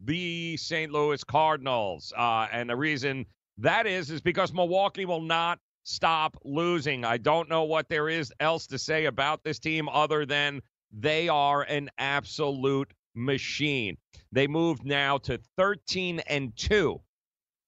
the 0.00 0.56
St. 0.56 0.90
Louis 0.90 1.22
Cardinals. 1.22 2.12
Uh, 2.16 2.48
and 2.50 2.68
the 2.68 2.76
reason 2.76 3.26
that 3.58 3.86
is 3.86 4.10
is 4.10 4.20
because 4.20 4.52
Milwaukee 4.52 5.04
will 5.04 5.22
not 5.22 5.58
stop 5.84 6.36
losing. 6.44 7.04
I 7.04 7.16
don't 7.16 7.48
know 7.48 7.64
what 7.64 7.88
there 7.88 8.08
is 8.08 8.32
else 8.40 8.66
to 8.68 8.78
say 8.78 9.04
about 9.04 9.44
this 9.44 9.58
team 9.58 9.88
other 9.88 10.26
than 10.26 10.60
they 10.92 11.28
are 11.28 11.62
an 11.62 11.90
absolute 11.98 12.92
machine. 13.14 13.96
They 14.32 14.46
moved 14.46 14.84
now 14.84 15.18
to 15.18 15.38
13 15.56 16.20
and 16.20 16.56
2 16.56 17.00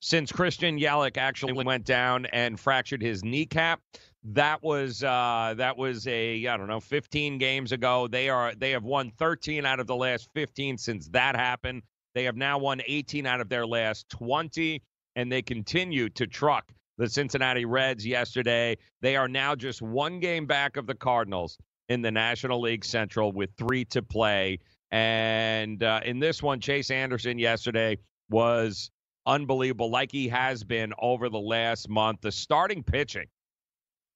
since 0.01 0.31
Christian 0.31 0.79
Yelich 0.79 1.17
actually 1.17 1.53
went 1.65 1.85
down 1.85 2.27
and 2.27 2.59
fractured 2.59 3.03
his 3.03 3.25
kneecap. 3.25 3.81
That 4.25 4.63
was 4.63 5.03
uh, 5.03 5.55
that 5.57 5.77
was 5.77 6.07
a 6.07 6.47
I 6.47 6.57
don't 6.57 6.67
know 6.67 6.81
15 6.81 7.39
games 7.39 7.73
ago. 7.73 8.09
They 8.09 8.29
are 8.29 8.55
they 8.55 8.73
have 8.73 8.85
won 8.85 9.11
13 9.19 9.65
out 9.65 9.81
of 9.81 9.87
the 9.87 9.97
last 9.97 10.29
15 10.35 10.77
since 10.79 11.09
that 11.09 11.37
happened. 11.37 11.83
They 12.15 12.25
have 12.25 12.37
now 12.37 12.59
won 12.59 12.83
18 12.85 13.27
out 13.27 13.41
of 13.41 13.49
their 13.49 13.67
last 13.67 14.09
20, 14.09 14.83
and 15.15 15.31
they 15.31 15.43
continue 15.43 16.09
to 16.11 16.27
truck 16.27 16.73
the 16.97 17.09
Cincinnati 17.09 17.65
Reds 17.65 18.05
yesterday. 18.05 18.77
They 19.01 19.15
are 19.15 19.29
now 19.29 19.55
just 19.55 19.81
one 19.83 20.19
game 20.19 20.47
back 20.47 20.77
of 20.77 20.87
the 20.87 20.95
Cardinals 20.97 21.57
in 21.89 22.03
the 22.03 22.11
National 22.11 22.61
League 22.61 22.85
Central 22.85 23.31
with 23.33 23.51
three 23.57 23.85
to 23.87 24.03
play. 24.03 24.59
And 24.91 25.83
uh, 25.83 26.01
in 26.05 26.19
this 26.19 26.43
one, 26.43 26.61
Chase 26.61 26.91
Anderson 26.91 27.39
yesterday 27.39 27.99
was 28.31 28.91
unbelievable, 29.27 29.91
like 29.91 30.11
he 30.11 30.29
has 30.29 30.65
been 30.65 30.93
over 30.99 31.29
the 31.29 31.39
last 31.39 31.89
month. 31.89 32.23
The 32.23 32.33
starting 32.33 32.83
pitching 32.83 33.27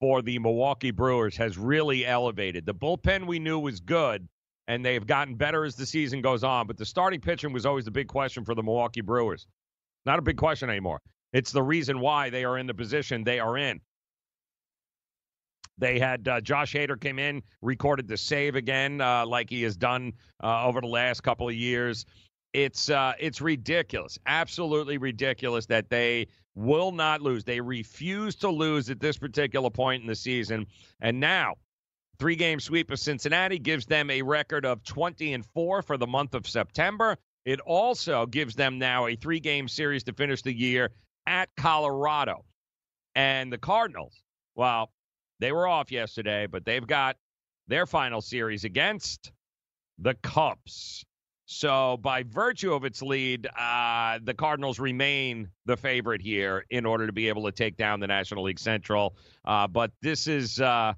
for 0.02 0.20
the 0.20 0.36
Milwaukee 0.40 0.90
Brewers 0.90 1.36
has 1.36 1.56
really 1.56 2.04
elevated. 2.04 2.66
The 2.66 2.74
bullpen 2.74 3.24
we 3.24 3.38
knew 3.38 3.60
was 3.60 3.78
good, 3.78 4.28
and 4.66 4.84
they've 4.84 5.06
gotten 5.06 5.36
better 5.36 5.64
as 5.64 5.76
the 5.76 5.86
season 5.86 6.20
goes 6.20 6.42
on. 6.42 6.66
But 6.66 6.76
the 6.76 6.84
starting 6.84 7.20
pitching 7.20 7.52
was 7.52 7.64
always 7.64 7.84
the 7.84 7.92
big 7.92 8.08
question 8.08 8.44
for 8.44 8.56
the 8.56 8.64
Milwaukee 8.64 9.00
Brewers. 9.00 9.46
Not 10.04 10.18
a 10.18 10.22
big 10.22 10.36
question 10.36 10.68
anymore. 10.68 11.00
It's 11.32 11.52
the 11.52 11.62
reason 11.62 12.00
why 12.00 12.30
they 12.30 12.42
are 12.42 12.58
in 12.58 12.66
the 12.66 12.74
position 12.74 13.22
they 13.22 13.38
are 13.38 13.56
in. 13.56 13.80
They 15.78 16.00
had 16.00 16.26
uh, 16.26 16.40
Josh 16.40 16.74
Hader 16.74 17.00
came 17.00 17.20
in, 17.20 17.40
recorded 17.62 18.08
the 18.08 18.16
save 18.16 18.56
again, 18.56 19.00
uh, 19.00 19.24
like 19.24 19.50
he 19.50 19.62
has 19.62 19.76
done 19.76 20.14
uh, 20.42 20.66
over 20.66 20.80
the 20.80 20.88
last 20.88 21.22
couple 21.22 21.48
of 21.48 21.54
years. 21.54 22.06
It's 22.52 22.90
uh, 22.90 23.12
it's 23.20 23.40
ridiculous, 23.40 24.18
absolutely 24.26 24.98
ridiculous 24.98 25.64
that 25.66 25.90
they 25.90 26.26
will 26.54 26.92
not 26.92 27.22
lose. 27.22 27.44
They 27.44 27.60
refuse 27.60 28.36
to 28.36 28.50
lose 28.50 28.90
at 28.90 29.00
this 29.00 29.18
particular 29.18 29.70
point 29.70 30.02
in 30.02 30.08
the 30.08 30.14
season. 30.14 30.66
And 31.00 31.20
now, 31.20 31.54
three 32.18 32.36
game 32.36 32.60
sweep 32.60 32.90
of 32.90 32.98
Cincinnati 32.98 33.58
gives 33.58 33.86
them 33.86 34.10
a 34.10 34.22
record 34.22 34.64
of 34.64 34.82
20 34.84 35.32
and 35.32 35.46
4 35.46 35.82
for 35.82 35.96
the 35.96 36.06
month 36.06 36.34
of 36.34 36.46
September. 36.46 37.16
It 37.44 37.60
also 37.60 38.26
gives 38.26 38.54
them 38.54 38.78
now 38.78 39.06
a 39.06 39.16
three 39.16 39.40
game 39.40 39.68
series 39.68 40.04
to 40.04 40.12
finish 40.12 40.42
the 40.42 40.52
year 40.52 40.90
at 41.26 41.48
Colorado. 41.56 42.44
And 43.14 43.52
the 43.52 43.58
Cardinals, 43.58 44.22
well, 44.54 44.92
they 45.40 45.52
were 45.52 45.66
off 45.66 45.90
yesterday, 45.90 46.46
but 46.46 46.64
they've 46.64 46.86
got 46.86 47.16
their 47.66 47.86
final 47.86 48.20
series 48.20 48.64
against 48.64 49.32
the 49.98 50.14
Cubs. 50.14 51.04
So, 51.44 51.96
by 51.98 52.22
virtue 52.22 52.72
of 52.72 52.84
its 52.84 53.02
lead, 53.02 53.46
uh, 53.58 54.20
the 54.22 54.32
Cardinals 54.32 54.78
remain 54.78 55.48
the 55.66 55.76
favorite 55.76 56.22
here 56.22 56.64
in 56.70 56.86
order 56.86 57.06
to 57.06 57.12
be 57.12 57.28
able 57.28 57.44
to 57.44 57.52
take 57.52 57.76
down 57.76 58.00
the 58.00 58.06
National 58.06 58.44
League 58.44 58.60
Central. 58.60 59.16
Uh, 59.44 59.66
but 59.66 59.90
this 60.00 60.28
is, 60.28 60.60
uh, 60.60 60.94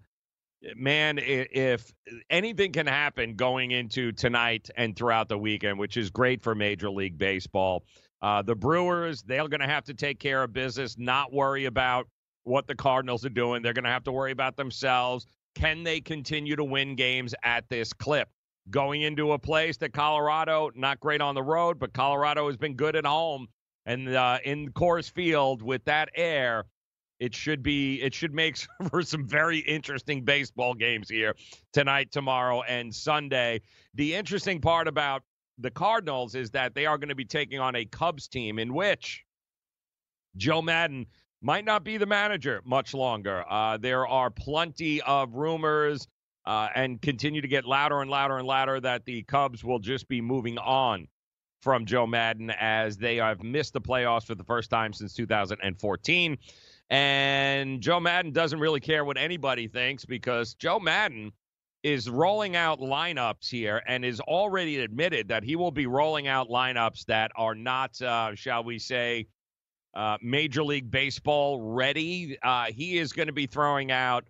man, 0.77 1.19
if 1.19 1.93
anything 2.31 2.73
can 2.73 2.87
happen 2.87 3.37
going 3.37 3.71
into 3.71 4.13
tonight 4.13 4.69
and 4.77 4.95
throughout 4.95 5.29
the 5.29 5.39
weekend, 5.39 5.79
which 5.79 5.97
is 5.97 6.11
great 6.11 6.43
for 6.43 6.55
Major 6.55 6.91
League 6.91 7.19
Baseball. 7.19 7.85
Uh, 8.23 8.41
the 8.43 8.55
Brewers, 8.55 9.23
they're 9.23 9.49
going 9.49 9.61
to 9.61 9.67
have 9.67 9.85
to 9.85 9.95
take 9.95 10.19
care 10.19 10.43
of 10.43 10.53
business, 10.53 10.97
not 10.99 11.33
worry 11.33 11.67
about 11.67 12.07
what 12.45 12.67
the 12.67 12.75
Cardinals 12.75 13.25
are 13.25 13.31
doing. 13.31 13.63
They're 13.63 13.75
going 13.75 13.85
to 13.85 13.91
have 13.91 14.05
to 14.05 14.13
worry 14.13 14.33
about 14.33 14.57
themselves. 14.57 15.27
Can 15.55 15.85
they 15.85 16.01
continue 16.01 16.57
to 16.57 16.65
win 16.65 16.95
games 16.95 17.35
at 17.43 17.69
this 17.69 17.93
clip? 17.93 18.29
Going 18.71 19.03
into 19.03 19.33
a 19.33 19.39
place 19.39 19.77
that 19.79 19.93
Colorado, 19.93 20.71
not 20.75 20.99
great 21.01 21.21
on 21.21 21.35
the 21.35 21.43
road, 21.43 21.79
but 21.79 21.93
Colorado 21.93 22.47
has 22.47 22.57
been 22.57 22.75
good 22.75 22.97
at 22.97 23.05
home. 23.05 23.47
And 23.87 24.15
uh, 24.15 24.39
in 24.45 24.71
Coors 24.71 25.11
Field 25.11 25.61
with 25.61 25.85
that 25.85 26.09
air, 26.15 26.65
it 27.21 27.35
should 27.35 27.63
be 27.63 28.01
it 28.03 28.15
should 28.15 28.35
make 28.35 28.57
for 28.91 29.03
some 29.03 29.27
very 29.27 29.59
interesting 29.59 30.25
baseball 30.25 30.75
games 30.75 31.09
here 31.09 31.35
tonight, 31.73 32.11
tomorrow, 32.11 32.63
and 32.63 32.95
Sunday. 32.95 33.61
The 33.95 34.15
interesting 34.15 34.61
part 34.61 34.89
about 34.89 35.23
the 35.59 35.71
Cardinals 35.71 36.35
is 36.35 36.51
that 36.51 36.75
they 36.75 36.87
are 36.87 36.99
going 36.99 37.11
to 37.11 37.15
be 37.15 37.25
taking 37.25 37.61
on 37.61 37.77
a 37.77 37.85
Cubs 37.85 38.29
team 38.29 38.59
in 38.59 38.75
which 38.75 39.25
Joe 40.37 40.63
Maddon 40.63 41.07
might 41.43 41.65
not 41.65 41.85
be 41.85 41.97
the 41.97 42.07
manager 42.07 42.61
much 42.65 42.95
longer. 42.95 43.45
Uh, 43.49 43.77
there 43.77 44.07
are 44.07 44.31
plenty 44.31 45.01
of 45.03 45.35
rumors 45.35 46.09
uh, 46.47 46.69
and 46.75 47.01
continue 47.01 47.41
to 47.41 47.49
get 47.49 47.65
louder 47.65 48.01
and 48.01 48.11
louder 48.11 48.39
and 48.39 48.47
louder 48.47 48.81
that 48.81 49.05
the 49.05 49.23
Cubs 49.23 49.65
will 49.65 49.79
just 49.79 50.09
be 50.09 50.21
moving 50.21 50.59
on 50.59 51.09
from 51.63 51.87
Joe 51.87 52.07
Maddon 52.07 52.51
as 52.51 52.99
they 52.99 53.17
have 53.17 53.43
missed 53.43 53.73
the 53.73 53.81
playoffs 53.81 54.27
for 54.27 54.35
the 54.35 54.45
first 54.45 54.69
time 54.69 54.93
since 54.93 55.15
2014. 55.15 56.39
And 56.91 57.81
Joe 57.81 58.01
Maddon 58.01 58.33
doesn't 58.33 58.61
really 58.61 58.81
care 58.81 59.05
what 59.05 59.17
anybody 59.17 59.69
thinks 59.69 60.05
because 60.05 60.55
Joe 60.55 60.79
Maddon 60.79 61.33
is 61.83 62.09
rolling 62.09 62.57
out 62.57 62.81
lineups 62.81 63.49
here 63.49 63.83
and 63.87 64.05
is 64.05 64.21
already 64.21 64.81
admitted 64.81 65.29
that 65.29 65.43
he 65.43 65.57
will 65.57 65.71
be 65.71 65.87
rolling 65.87 66.27
out 66.27 66.49
lineups 66.49 67.07
that 67.07 67.31
are 67.37 67.55
not, 67.55 68.01
uh, 68.03 68.35
shall 68.35 68.65
we 68.65 68.79
say, 68.79 69.27
uh, 69.95 70.19
Major 70.23 70.65
League 70.65 70.91
Baseball 70.91 71.61
ready. 71.61 72.37
Uh, 72.43 72.67
he 72.67 72.99
is 72.99 73.13
going 73.13 73.29
to 73.29 73.35
be 73.35 73.47
throwing 73.47 73.91
out 73.91 74.25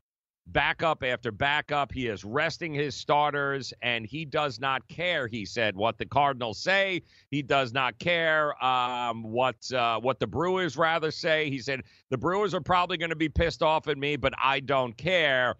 backup 0.46 1.02
after 1.02 1.33
backup. 1.33 1.92
He 1.92 2.07
is 2.07 2.24
resting 2.24 2.74
his 2.74 2.94
starters, 2.94 3.72
and 3.83 4.07
he 4.07 4.24
does 4.24 4.61
not 4.61 4.87
care. 4.88 5.26
He 5.26 5.44
said 5.44 5.76
what 5.76 5.98
the 5.98 6.07
Cardinals 6.07 6.59
say. 6.59 7.02
He 7.30 7.42
does 7.42 7.72
not 7.72 7.98
care 7.98 8.62
um, 8.64 9.22
what 9.22 9.70
uh, 9.72 10.00
what 10.00 10.20
the 10.20 10.26
Brewers 10.26 10.76
rather 10.76 11.11
say. 11.11 11.50
He 11.50 11.59
said 11.59 11.83
the 12.11 12.18
Brewers 12.18 12.54
are 12.54 12.61
probably 12.61 12.96
going 12.96 13.11
to 13.11 13.16
be 13.16 13.28
pissed 13.28 13.62
off 13.62 13.88
at 13.88 13.98
me, 13.98 14.16
but 14.16 14.33
I 14.38 14.61
don't 14.61 14.96
care. 14.96 15.57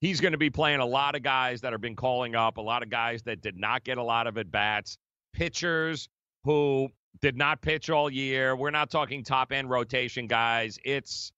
He's 0.00 0.20
going 0.20 0.32
to 0.32 0.38
be 0.38 0.50
playing 0.50 0.80
a 0.80 0.86
lot 0.86 1.14
of 1.14 1.22
guys 1.22 1.62
that 1.62 1.72
have 1.72 1.80
been 1.80 1.96
calling 1.96 2.34
up, 2.34 2.58
a 2.58 2.60
lot 2.60 2.82
of 2.82 2.90
guys 2.90 3.22
that 3.22 3.40
did 3.40 3.56
not 3.56 3.84
get 3.84 3.96
a 3.96 4.02
lot 4.02 4.26
of 4.26 4.36
at 4.36 4.50
bats, 4.50 4.98
pitchers 5.32 6.08
who 6.44 6.88
did 7.22 7.36
not 7.36 7.62
pitch 7.62 7.88
all 7.88 8.10
year. 8.10 8.54
We're 8.54 8.70
not 8.70 8.90
talking 8.90 9.22
top 9.22 9.52
end 9.52 9.70
rotation 9.70 10.26
guys. 10.26 10.78
It's 10.84 11.32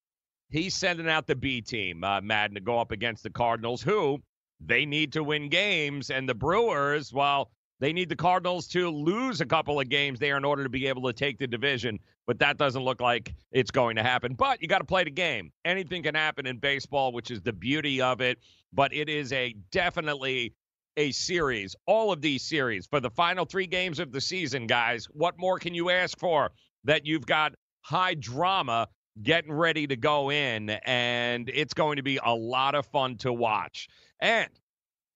he's 0.51 0.75
sending 0.75 1.09
out 1.09 1.27
the 1.27 1.37
B 1.37 1.61
team, 1.61 2.05
uh, 2.05 2.21
Maddon, 2.21 2.55
to 2.55 2.61
go 2.61 2.79
up 2.79 2.93
against 2.93 3.23
the 3.23 3.31
Cardinals, 3.31 3.83
who 3.83 4.19
they 4.61 4.87
need 4.87 5.13
to 5.13 5.23
win 5.23 5.49
games. 5.49 6.11
And 6.11 6.29
the 6.29 6.35
Brewers, 6.35 7.13
well, 7.13 7.51
they 7.79 7.93
need 7.93 8.09
the 8.09 8.17
Cardinals 8.17 8.67
to 8.69 8.89
lose 8.91 9.41
a 9.41 9.47
couple 9.47 9.79
of 9.81 9.89
games 9.89 10.19
there 10.19 10.37
in 10.37 10.45
order 10.45 10.63
to 10.63 10.71
be 10.71 10.87
able 10.87 11.03
to 11.03 11.13
take 11.13 11.39
the 11.39 11.47
division. 11.47 11.99
But 12.27 12.39
that 12.39 12.57
doesn't 12.57 12.83
look 12.83 13.01
like 13.01 13.35
it's 13.53 13.71
going 13.71 13.97
to 13.97 14.03
happen. 14.03 14.35
But 14.35 14.63
you 14.63 14.69
got 14.69 14.79
to 14.79 14.85
play 14.85 15.05
the 15.05 15.11
game. 15.11 15.53
Anything 15.65 16.03
can 16.03 16.15
happen 16.15 16.47
in 16.47 16.59
baseball, 16.59 17.13
which 17.13 17.31
is 17.31 17.43
the 17.43 17.53
beauty 17.53 18.01
of 18.01 18.21
it. 18.21 18.39
But 18.73 18.93
it 18.95 19.09
is 19.09 19.33
a 19.33 19.55
definitely 19.71 20.55
a 20.97 21.13
series, 21.13 21.77
all 21.87 22.11
of 22.11 22.23
these 22.23 22.43
series 22.43 22.87
for 22.87 23.01
the 23.01 23.11
final 23.11 23.45
three 23.45 23.67
games 23.67 24.01
of 24.01 24.13
the 24.13 24.21
season, 24.21 24.67
guys. 24.67 25.07
What 25.13 25.39
more 25.39 25.59
can 25.59 25.75
you 25.75 25.91
ask 25.91 26.19
for? 26.19 26.51
That 26.85 27.05
you've 27.05 27.27
got 27.27 27.53
high 27.83 28.15
drama 28.15 28.89
getting 29.23 29.53
ready 29.53 29.87
to 29.87 29.97
go 29.97 30.31
in, 30.31 30.71
and 30.71 31.49
it's 31.49 31.75
going 31.75 31.97
to 31.97 32.03
be 32.03 32.19
a 32.23 32.35
lot 32.35 32.75
of 32.75 32.87
fun 32.87 33.17
to 33.19 33.33
watch. 33.33 33.89
And 34.21 34.49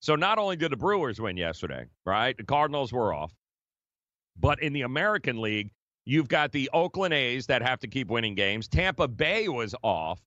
so, 0.01 0.17
not 0.17 0.39
only 0.39 0.57
did 0.57 0.73
the 0.73 0.77
Brewers 0.77 1.21
win 1.21 1.37
yesterday, 1.37 1.87
right? 2.07 2.37
The 2.37 2.45
Cardinals 2.45 2.93
were 2.93 3.13
off, 3.13 3.33
but 4.39 4.63
in 4.63 4.73
the 4.73 4.83
American 4.83 5.41
League, 5.41 5.73
you've 6.05 6.29
got 6.29 6.53
the 6.53 6.71
Oakland 6.73 7.15
A's 7.15 7.47
that 7.47 7.63
have 7.63 7.81
to 7.81 7.89
keep 7.89 8.09
winning 8.09 8.35
games. 8.35 8.69
Tampa 8.69 9.07
Bay 9.09 9.49
was 9.49 9.75
off, 9.83 10.21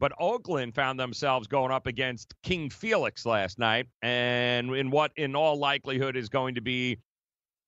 but 0.00 0.12
Oakland 0.18 0.74
found 0.74 0.98
themselves 0.98 1.46
going 1.46 1.70
up 1.70 1.86
against 1.86 2.34
King 2.42 2.70
Felix 2.70 3.24
last 3.24 3.58
night, 3.58 3.86
and 4.02 4.74
in 4.74 4.90
what, 4.90 5.12
in 5.16 5.36
all 5.36 5.56
likelihood, 5.56 6.16
is 6.16 6.28
going 6.28 6.56
to 6.56 6.60
be 6.60 6.98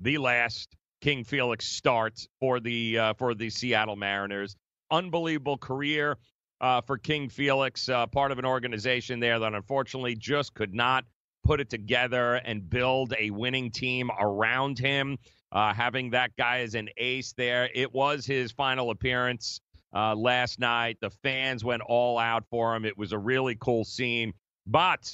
the 0.01 0.19
last 0.19 0.75
King 1.01 1.23
Felix 1.23 1.67
start 1.67 2.27
for 2.41 2.59
the 2.59 2.99
uh, 2.99 3.15
for 3.15 3.35
the 3.35 3.51
Seattle 3.51 3.97
Mariners 3.97 4.57
unbelievable 4.90 5.59
career 5.59 6.16
uh, 6.61 6.81
for 6.81 6.99
King 6.99 7.29
Felix, 7.29 7.88
uh, 7.88 8.07
part 8.07 8.33
of 8.33 8.38
an 8.38 8.44
organization 8.44 9.20
there 9.20 9.38
that 9.38 9.55
unfortunately 9.55 10.14
just 10.14 10.55
could 10.55 10.75
not 10.75 11.05
put 11.44 11.61
it 11.61 11.70
together 11.70 12.35
and 12.37 12.68
build 12.68 13.14
a 13.18 13.31
winning 13.31 13.70
team 13.70 14.11
around 14.18 14.79
him. 14.79 15.18
Uh, 15.53 15.72
having 15.72 16.11
that 16.11 16.33
guy 16.37 16.61
as 16.61 16.75
an 16.75 16.88
ace 16.96 17.33
there, 17.37 17.70
it 17.75 17.92
was 17.94 18.27
his 18.27 18.51
final 18.51 18.90
appearance 18.90 19.61
uh, 19.94 20.14
last 20.14 20.59
night. 20.59 20.99
The 21.01 21.11
fans 21.11 21.64
went 21.64 21.83
all 21.83 22.18
out 22.18 22.44
for 22.51 22.75
him. 22.75 22.85
It 22.85 22.99
was 22.99 23.12
a 23.12 23.18
really 23.18 23.57
cool 23.59 23.85
scene. 23.85 24.33
But 24.66 25.12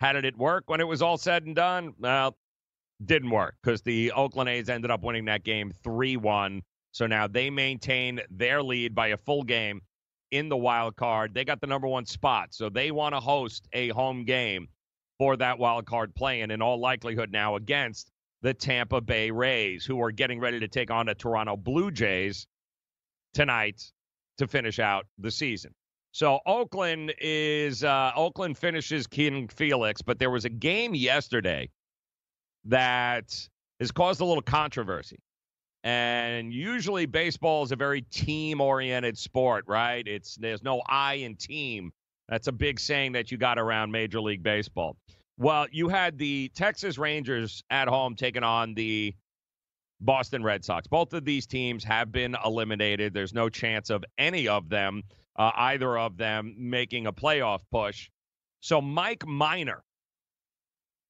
how 0.00 0.12
did 0.12 0.24
it 0.24 0.36
work 0.36 0.64
when 0.66 0.80
it 0.80 0.88
was 0.88 1.02
all 1.02 1.16
said 1.16 1.44
and 1.44 1.54
done? 1.54 1.94
Well, 1.98 2.36
didn't 3.04 3.30
work 3.30 3.56
because 3.62 3.82
the 3.82 4.12
Oakland 4.12 4.48
A's 4.48 4.68
ended 4.68 4.90
up 4.90 5.02
winning 5.02 5.26
that 5.26 5.44
game 5.44 5.72
3 5.82 6.16
1 6.16 6.62
so 6.94 7.08
now 7.08 7.26
they 7.26 7.50
maintain 7.50 8.20
their 8.30 8.62
lead 8.62 8.94
by 8.94 9.08
a 9.08 9.16
full 9.16 9.42
game 9.42 9.82
in 10.30 10.48
the 10.48 10.56
wild 10.56 10.94
card. 10.94 11.34
They 11.34 11.44
got 11.44 11.60
the 11.60 11.66
number 11.66 11.88
one 11.88 12.06
spot. 12.06 12.54
So 12.54 12.68
they 12.68 12.92
want 12.92 13.16
to 13.16 13.20
host 13.20 13.66
a 13.72 13.88
home 13.88 14.24
game 14.24 14.68
for 15.18 15.36
that 15.36 15.58
wild 15.58 15.86
card 15.86 16.14
play, 16.14 16.42
and 16.42 16.52
in 16.52 16.62
all 16.62 16.78
likelihood 16.78 17.32
now 17.32 17.56
against 17.56 18.12
the 18.42 18.54
Tampa 18.54 19.00
Bay 19.00 19.32
Rays, 19.32 19.84
who 19.84 20.00
are 20.02 20.12
getting 20.12 20.38
ready 20.38 20.60
to 20.60 20.68
take 20.68 20.92
on 20.92 21.06
the 21.06 21.16
Toronto 21.16 21.56
Blue 21.56 21.90
Jays 21.90 22.46
tonight 23.32 23.90
to 24.38 24.46
finish 24.46 24.78
out 24.78 25.04
the 25.18 25.32
season. 25.32 25.74
So 26.12 26.38
Oakland 26.46 27.12
is 27.20 27.82
uh, 27.82 28.12
Oakland 28.14 28.56
finishes 28.56 29.08
King 29.08 29.48
Felix, 29.48 30.00
but 30.00 30.20
there 30.20 30.30
was 30.30 30.44
a 30.44 30.48
game 30.48 30.94
yesterday 30.94 31.70
that 32.66 33.48
has 33.80 33.90
caused 33.90 34.20
a 34.20 34.24
little 34.24 34.42
controversy. 34.42 35.18
And 35.84 36.52
usually 36.52 37.04
baseball 37.04 37.62
is 37.62 37.70
a 37.70 37.76
very 37.76 38.00
team 38.00 38.62
oriented 38.62 39.18
sport, 39.18 39.66
right? 39.68 40.06
It's 40.08 40.34
there's 40.36 40.62
no 40.62 40.82
I 40.86 41.14
in 41.14 41.36
team. 41.36 41.92
That's 42.26 42.48
a 42.48 42.52
big 42.52 42.80
saying 42.80 43.12
that 43.12 43.30
you 43.30 43.36
got 43.36 43.58
around 43.58 43.92
Major 43.92 44.20
League 44.20 44.42
Baseball. 44.42 44.96
Well, 45.36 45.66
you 45.70 45.90
had 45.90 46.16
the 46.16 46.50
Texas 46.54 46.96
Rangers 46.96 47.62
at 47.68 47.86
home 47.86 48.14
taking 48.14 48.42
on 48.42 48.72
the 48.72 49.14
Boston 50.00 50.42
Red 50.42 50.64
Sox. 50.64 50.86
Both 50.86 51.12
of 51.12 51.26
these 51.26 51.46
teams 51.46 51.84
have 51.84 52.10
been 52.10 52.34
eliminated. 52.42 53.12
There's 53.12 53.34
no 53.34 53.50
chance 53.50 53.90
of 53.90 54.04
any 54.16 54.48
of 54.48 54.70
them, 54.70 55.02
uh, 55.36 55.50
either 55.54 55.98
of 55.98 56.16
them, 56.16 56.54
making 56.56 57.06
a 57.06 57.12
playoff 57.12 57.60
push. 57.70 58.08
So 58.60 58.80
Mike 58.80 59.26
Minor, 59.26 59.82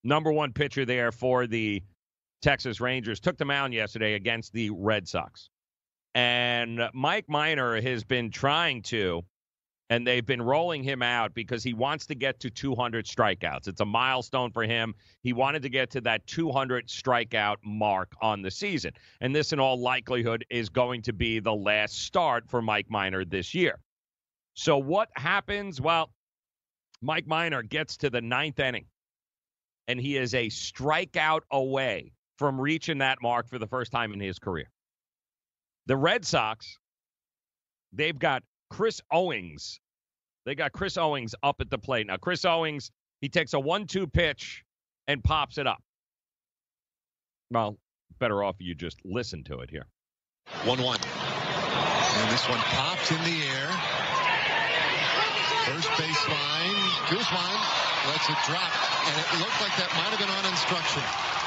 number 0.03 0.33
one 0.33 0.53
pitcher 0.53 0.85
there 0.85 1.13
for 1.13 1.47
the 1.47 1.83
Texas 2.45 2.79
Rangers 2.79 3.21
took 3.21 3.39
the 3.39 3.47
mound 3.47 3.73
yesterday 3.73 4.13
against 4.13 4.53
the 4.53 4.69
Red 4.69 5.09
Sox. 5.09 5.49
And 6.15 6.91
Mike 6.93 7.25
Minor 7.27 7.81
has 7.81 8.05
been 8.05 8.31
trying 8.31 8.83
to, 8.83 9.23
and 9.89 10.07
they've 10.07 10.27
been 10.27 10.43
rolling 10.43 10.83
him 10.85 11.01
out 11.01 11.33
because 11.33 11.65
he 11.65 11.73
wants 11.73 12.05
to 12.09 12.15
get 12.15 12.41
to 12.41 12.51
200 12.51 13.07
strikeouts. 13.07 13.67
It's 13.67 13.81
a 13.81 13.87
milestone 13.87 14.53
for 14.53 14.63
him. 14.63 14.95
He 15.23 15.33
wanted 15.33 15.63
to 15.63 15.71
get 15.71 15.89
to 15.93 16.03
that 16.03 16.27
200 16.27 16.87
strikeout 16.87 17.57
mark 17.65 18.13
on 18.21 18.43
the 18.43 18.51
season. 18.51 18.93
And 19.23 19.35
this, 19.35 19.55
in 19.55 19.59
all 19.59 19.81
likelihood, 19.81 20.45
is 20.51 20.69
going 20.69 21.01
to 21.03 21.15
be 21.15 21.41
the 21.41 21.55
last 21.55 21.95
start 22.05 22.51
for 22.51 22.61
Mike 22.61 22.91
Minor 22.91 23.25
this 23.25 23.55
year. 23.55 23.81
So, 24.53 24.77
what 24.77 25.09
happens? 25.17 25.81
Well, 25.81 26.11
Mike 27.01 27.27
Minor 27.27 27.63
gets 27.63 27.97
to 27.97 28.11
the 28.11 28.21
ninth 28.21 28.61
inning, 28.61 28.85
and 29.89 29.99
he 29.99 30.19
is 30.19 30.35
a 30.35 30.49
strikeout 30.49 31.41
away 31.51 32.13
from 32.39 32.61
reaching 32.61 32.99
that 32.99 33.19
mark 33.23 33.49
for 33.49 33.59
the 33.59 33.67
first 33.67 33.93
time 33.93 34.13
in 34.13 34.21
his 34.21 34.39
career. 34.39 34.71
The 35.87 35.97
Red 35.97 36.25
Sox, 36.25 36.79
they've 37.93 38.19
got 38.19 38.43
Chris 38.71 39.01
Owings. 39.13 39.81
They 40.47 40.55
got 40.55 40.73
Chris 40.73 40.97
Owings 40.97 41.35
up 41.43 41.57
at 41.61 41.71
the 41.71 41.79
plate. 41.79 42.07
Now, 42.07 42.17
Chris 42.17 42.45
Owings, 42.45 42.91
he 43.21 43.29
takes 43.29 43.53
a 43.55 43.61
one 43.61 43.87
two 43.87 44.07
pitch 44.07 44.65
and 45.07 45.23
pops 45.23 45.59
it 45.59 45.67
up. 45.67 45.83
Well, 47.51 47.79
better 48.19 48.43
off 48.43 48.57
you 48.59 48.75
just 48.75 48.99
listen 49.05 49.45
to 49.45 49.61
it 49.61 49.71
here. 49.71 49.87
1 50.65 50.83
1. 50.83 50.99
And 52.17 52.31
this 52.31 52.49
one 52.49 52.59
pops 52.59 53.11
in 53.11 53.19
the 53.25 53.39
air. 53.47 53.69
First 55.65 55.89
baseline. 55.97 56.77
Guzman 57.11 57.57
lets 58.09 58.29
it 58.29 58.37
drop. 58.47 58.73
And 59.09 59.15
it 59.21 59.41
looked 59.41 59.61
like 59.61 59.77
that 59.77 59.89
might 59.97 60.13
have 60.13 60.19
been 60.19 60.29
on 60.29 60.45
instruction. 60.51 61.44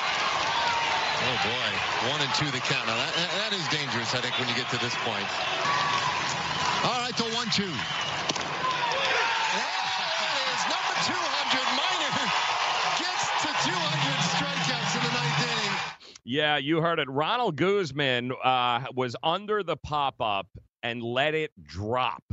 Oh, 1.19 1.37
boy. 1.43 1.69
One 2.11 2.21
and 2.21 2.33
two 2.35 2.45
the 2.51 2.59
count. 2.61 2.85
Now, 2.87 2.95
that, 2.95 3.13
that 3.15 3.53
is 3.53 3.65
dangerous, 3.69 4.13
I 4.13 4.21
think, 4.21 4.37
when 4.37 4.47
you 4.47 4.55
get 4.55 4.69
to 4.69 4.77
this 4.77 4.93
point. 5.01 5.25
All 6.85 7.01
right, 7.01 7.15
the 7.17 7.25
one-two. 7.35 7.73
That 9.57 9.81
is 10.45 10.61
number 10.69 10.93
200. 11.09 11.57
Minor 11.73 12.13
gets 13.01 13.25
to 13.41 13.49
200 13.65 14.21
strikeouts 14.37 14.93
in 14.93 15.01
the 15.01 15.13
ninth 15.17 15.41
inning. 15.41 15.73
Yeah, 16.23 16.57
you 16.57 16.81
heard 16.81 16.99
it. 16.99 17.09
Ronald 17.09 17.55
Guzman 17.55 18.31
uh, 18.43 18.85
was 18.93 19.15
under 19.23 19.63
the 19.63 19.75
pop 19.75 20.21
up 20.21 20.47
and 20.83 21.01
let 21.01 21.33
it 21.33 21.51
drop. 21.63 22.23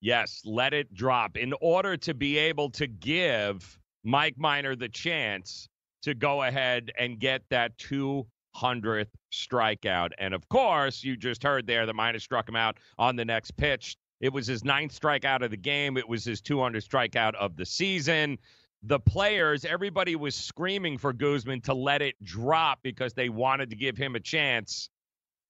Yes, 0.00 0.42
let 0.44 0.74
it 0.74 0.92
drop 0.92 1.36
in 1.36 1.54
order 1.60 1.96
to 1.98 2.14
be 2.14 2.36
able 2.38 2.70
to 2.70 2.86
give 2.88 3.78
Mike 4.04 4.34
Minor 4.38 4.74
the 4.74 4.88
chance 4.88 5.68
to 6.02 6.14
go 6.14 6.42
ahead 6.42 6.92
and 6.98 7.18
get 7.18 7.42
that 7.50 7.76
200th 7.78 9.06
strikeout. 9.32 10.10
And 10.18 10.34
of 10.34 10.48
course, 10.48 11.02
you 11.02 11.16
just 11.16 11.42
heard 11.42 11.66
there 11.66 11.86
that 11.86 11.94
Minor 11.94 12.18
struck 12.18 12.48
him 12.48 12.56
out 12.56 12.78
on 12.98 13.16
the 13.16 13.24
next 13.24 13.52
pitch. 13.56 13.96
It 14.20 14.32
was 14.32 14.46
his 14.46 14.64
ninth 14.64 14.98
strikeout 14.98 15.42
of 15.42 15.50
the 15.50 15.56
game. 15.56 15.96
It 15.96 16.08
was 16.08 16.24
his 16.24 16.42
200th 16.42 16.88
strikeout 16.88 17.34
of 17.34 17.56
the 17.56 17.66
season. 17.66 18.38
The 18.82 19.00
players, 19.00 19.64
everybody 19.64 20.16
was 20.16 20.34
screaming 20.34 20.98
for 20.98 21.12
Guzman 21.12 21.62
to 21.62 21.74
let 21.74 22.02
it 22.02 22.14
drop 22.22 22.80
because 22.82 23.12
they 23.12 23.28
wanted 23.28 23.70
to 23.70 23.76
give 23.76 23.96
him 23.96 24.14
a 24.14 24.20
chance 24.20 24.88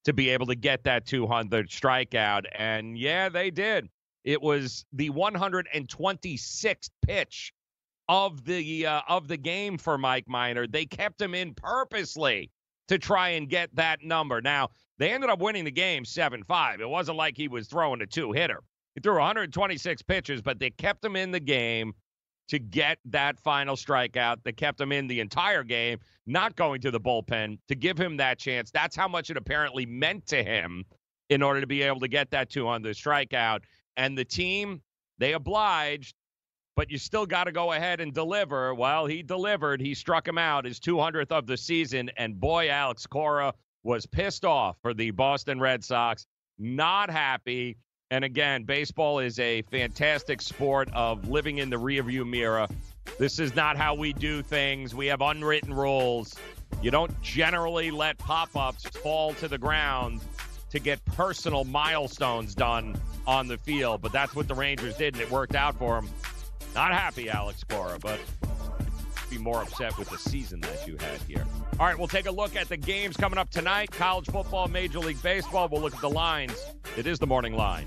to 0.04 0.12
be 0.12 0.30
able 0.30 0.46
to 0.46 0.54
get 0.54 0.84
that 0.84 1.06
200 1.06 1.68
strikeout. 1.68 2.44
And 2.54 2.96
yeah, 2.96 3.28
they 3.28 3.50
did. 3.50 3.88
It 4.24 4.40
was 4.40 4.84
the 4.92 5.10
126th 5.10 6.90
pitch 7.06 7.52
of 8.08 8.44
the 8.44 8.86
uh, 8.86 9.02
of 9.08 9.28
the 9.28 9.36
game 9.36 9.78
for 9.78 9.98
Mike 9.98 10.28
Minor. 10.28 10.66
They 10.66 10.86
kept 10.86 11.20
him 11.20 11.34
in 11.34 11.54
purposely 11.54 12.50
to 12.88 12.98
try 12.98 13.30
and 13.30 13.48
get 13.48 13.74
that 13.76 14.02
number. 14.02 14.40
Now, 14.40 14.70
they 14.98 15.12
ended 15.12 15.30
up 15.30 15.40
winning 15.40 15.64
the 15.64 15.70
game 15.70 16.04
7-5. 16.04 16.80
It 16.80 16.88
wasn't 16.88 17.18
like 17.18 17.36
he 17.36 17.46
was 17.46 17.68
throwing 17.68 18.00
a 18.00 18.06
two-hitter. 18.06 18.60
He 18.94 19.00
threw 19.02 19.14
126 19.14 20.02
pitches, 20.02 20.40
but 20.40 20.58
they 20.58 20.70
kept 20.70 21.04
him 21.04 21.14
in 21.14 21.30
the 21.30 21.38
game 21.38 21.92
to 22.48 22.58
get 22.58 22.98
that 23.04 23.38
final 23.38 23.76
strikeout. 23.76 24.38
They 24.42 24.52
kept 24.52 24.80
him 24.80 24.90
in 24.90 25.06
the 25.06 25.20
entire 25.20 25.62
game, 25.62 25.98
not 26.26 26.56
going 26.56 26.80
to 26.80 26.90
the 26.90 27.00
bullpen 27.00 27.58
to 27.68 27.74
give 27.74 27.98
him 27.98 28.16
that 28.16 28.38
chance. 28.38 28.70
That's 28.70 28.96
how 28.96 29.06
much 29.06 29.30
it 29.30 29.36
apparently 29.36 29.86
meant 29.86 30.26
to 30.28 30.42
him 30.42 30.84
in 31.28 31.42
order 31.42 31.60
to 31.60 31.66
be 31.66 31.82
able 31.82 32.00
to 32.00 32.08
get 32.08 32.30
that 32.30 32.48
two 32.48 32.66
on 32.66 32.82
200 32.82 32.96
strikeout. 32.96 33.60
And 33.98 34.16
the 34.16 34.24
team, 34.24 34.80
they 35.18 35.34
obliged, 35.34 36.14
but 36.78 36.92
you 36.92 36.96
still 36.96 37.26
got 37.26 37.44
to 37.44 37.50
go 37.50 37.72
ahead 37.72 38.00
and 38.00 38.14
deliver. 38.14 38.72
Well, 38.72 39.04
he 39.04 39.24
delivered. 39.24 39.80
He 39.80 39.96
struck 39.96 40.28
him 40.28 40.38
out, 40.38 40.64
his 40.64 40.78
200th 40.78 41.32
of 41.32 41.44
the 41.44 41.56
season. 41.56 42.08
And 42.16 42.38
boy, 42.38 42.70
Alex 42.70 43.04
Cora 43.04 43.52
was 43.82 44.06
pissed 44.06 44.44
off 44.44 44.76
for 44.80 44.94
the 44.94 45.10
Boston 45.10 45.58
Red 45.58 45.82
Sox. 45.82 46.24
Not 46.56 47.10
happy. 47.10 47.78
And 48.12 48.24
again, 48.24 48.62
baseball 48.62 49.18
is 49.18 49.40
a 49.40 49.62
fantastic 49.62 50.40
sport 50.40 50.88
of 50.94 51.28
living 51.28 51.58
in 51.58 51.68
the 51.68 51.74
rearview 51.74 52.24
mirror. 52.24 52.68
This 53.18 53.40
is 53.40 53.56
not 53.56 53.76
how 53.76 53.96
we 53.96 54.12
do 54.12 54.40
things. 54.40 54.94
We 54.94 55.06
have 55.06 55.20
unwritten 55.20 55.74
rules. 55.74 56.36
You 56.80 56.92
don't 56.92 57.20
generally 57.20 57.90
let 57.90 58.18
pop 58.18 58.50
ups 58.54 58.84
fall 58.84 59.34
to 59.34 59.48
the 59.48 59.58
ground 59.58 60.20
to 60.70 60.78
get 60.78 61.04
personal 61.06 61.64
milestones 61.64 62.54
done 62.54 62.96
on 63.26 63.48
the 63.48 63.58
field, 63.58 64.00
but 64.00 64.12
that's 64.12 64.36
what 64.36 64.46
the 64.46 64.54
Rangers 64.54 64.96
did, 64.96 65.14
and 65.14 65.22
it 65.22 65.28
worked 65.28 65.56
out 65.56 65.76
for 65.76 66.00
them. 66.00 66.08
Not 66.78 66.92
happy, 66.92 67.28
Alex 67.28 67.64
Cora, 67.64 67.98
but 67.98 68.20
be 69.28 69.36
more 69.36 69.62
upset 69.62 69.98
with 69.98 70.08
the 70.10 70.16
season 70.16 70.60
that 70.60 70.86
you 70.86 70.96
had 70.96 71.20
here. 71.22 71.44
All 71.80 71.86
right, 71.86 71.98
we'll 71.98 72.06
take 72.06 72.26
a 72.26 72.30
look 72.30 72.54
at 72.54 72.68
the 72.68 72.76
games 72.76 73.16
coming 73.16 73.36
up 73.36 73.50
tonight 73.50 73.90
college 73.90 74.26
football, 74.26 74.68
Major 74.68 75.00
League 75.00 75.20
Baseball. 75.20 75.68
We'll 75.68 75.80
look 75.80 75.92
at 75.92 76.00
the 76.00 76.08
lines. 76.08 76.54
It 76.96 77.08
is 77.08 77.18
the 77.18 77.26
morning 77.26 77.54
line. 77.54 77.86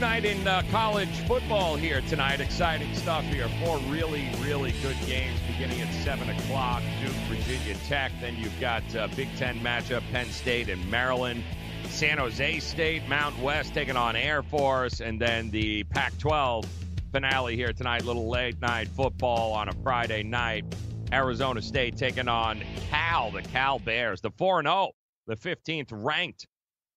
Night 0.00 0.24
in 0.24 0.46
uh, 0.46 0.62
college 0.70 1.08
football 1.26 1.74
here 1.74 2.00
tonight. 2.02 2.40
Exciting 2.40 2.94
stuff 2.94 3.24
here. 3.24 3.48
Four 3.64 3.78
really, 3.88 4.30
really 4.38 4.72
good 4.80 4.96
games 5.06 5.40
beginning 5.48 5.80
at 5.80 5.92
7 6.04 6.28
o'clock. 6.28 6.82
Duke, 7.00 7.10
Virginia 7.28 7.74
Tech. 7.88 8.12
Then 8.20 8.36
you've 8.36 8.58
got 8.60 8.82
uh, 8.94 9.08
Big 9.16 9.28
Ten 9.36 9.58
matchup, 9.58 10.02
Penn 10.12 10.26
State 10.26 10.68
and 10.68 10.88
Maryland. 10.88 11.42
San 11.86 12.18
Jose 12.18 12.60
State, 12.60 13.08
Mount 13.08 13.36
West 13.40 13.74
taking 13.74 13.96
on 13.96 14.14
Air 14.14 14.44
Force. 14.44 15.00
And 15.00 15.20
then 15.20 15.50
the 15.50 15.82
Pac 15.84 16.16
12 16.18 16.64
finale 17.10 17.56
here 17.56 17.72
tonight. 17.72 18.04
Little 18.04 18.28
late 18.28 18.60
night 18.60 18.86
football 18.86 19.52
on 19.52 19.68
a 19.68 19.72
Friday 19.82 20.22
night. 20.22 20.64
Arizona 21.12 21.60
State 21.60 21.96
taking 21.96 22.28
on 22.28 22.62
Cal, 22.88 23.32
the 23.32 23.42
Cal 23.42 23.80
Bears, 23.80 24.20
the 24.20 24.30
4 24.30 24.62
0, 24.62 24.90
the 25.26 25.34
15th 25.34 25.88
ranked 25.90 26.46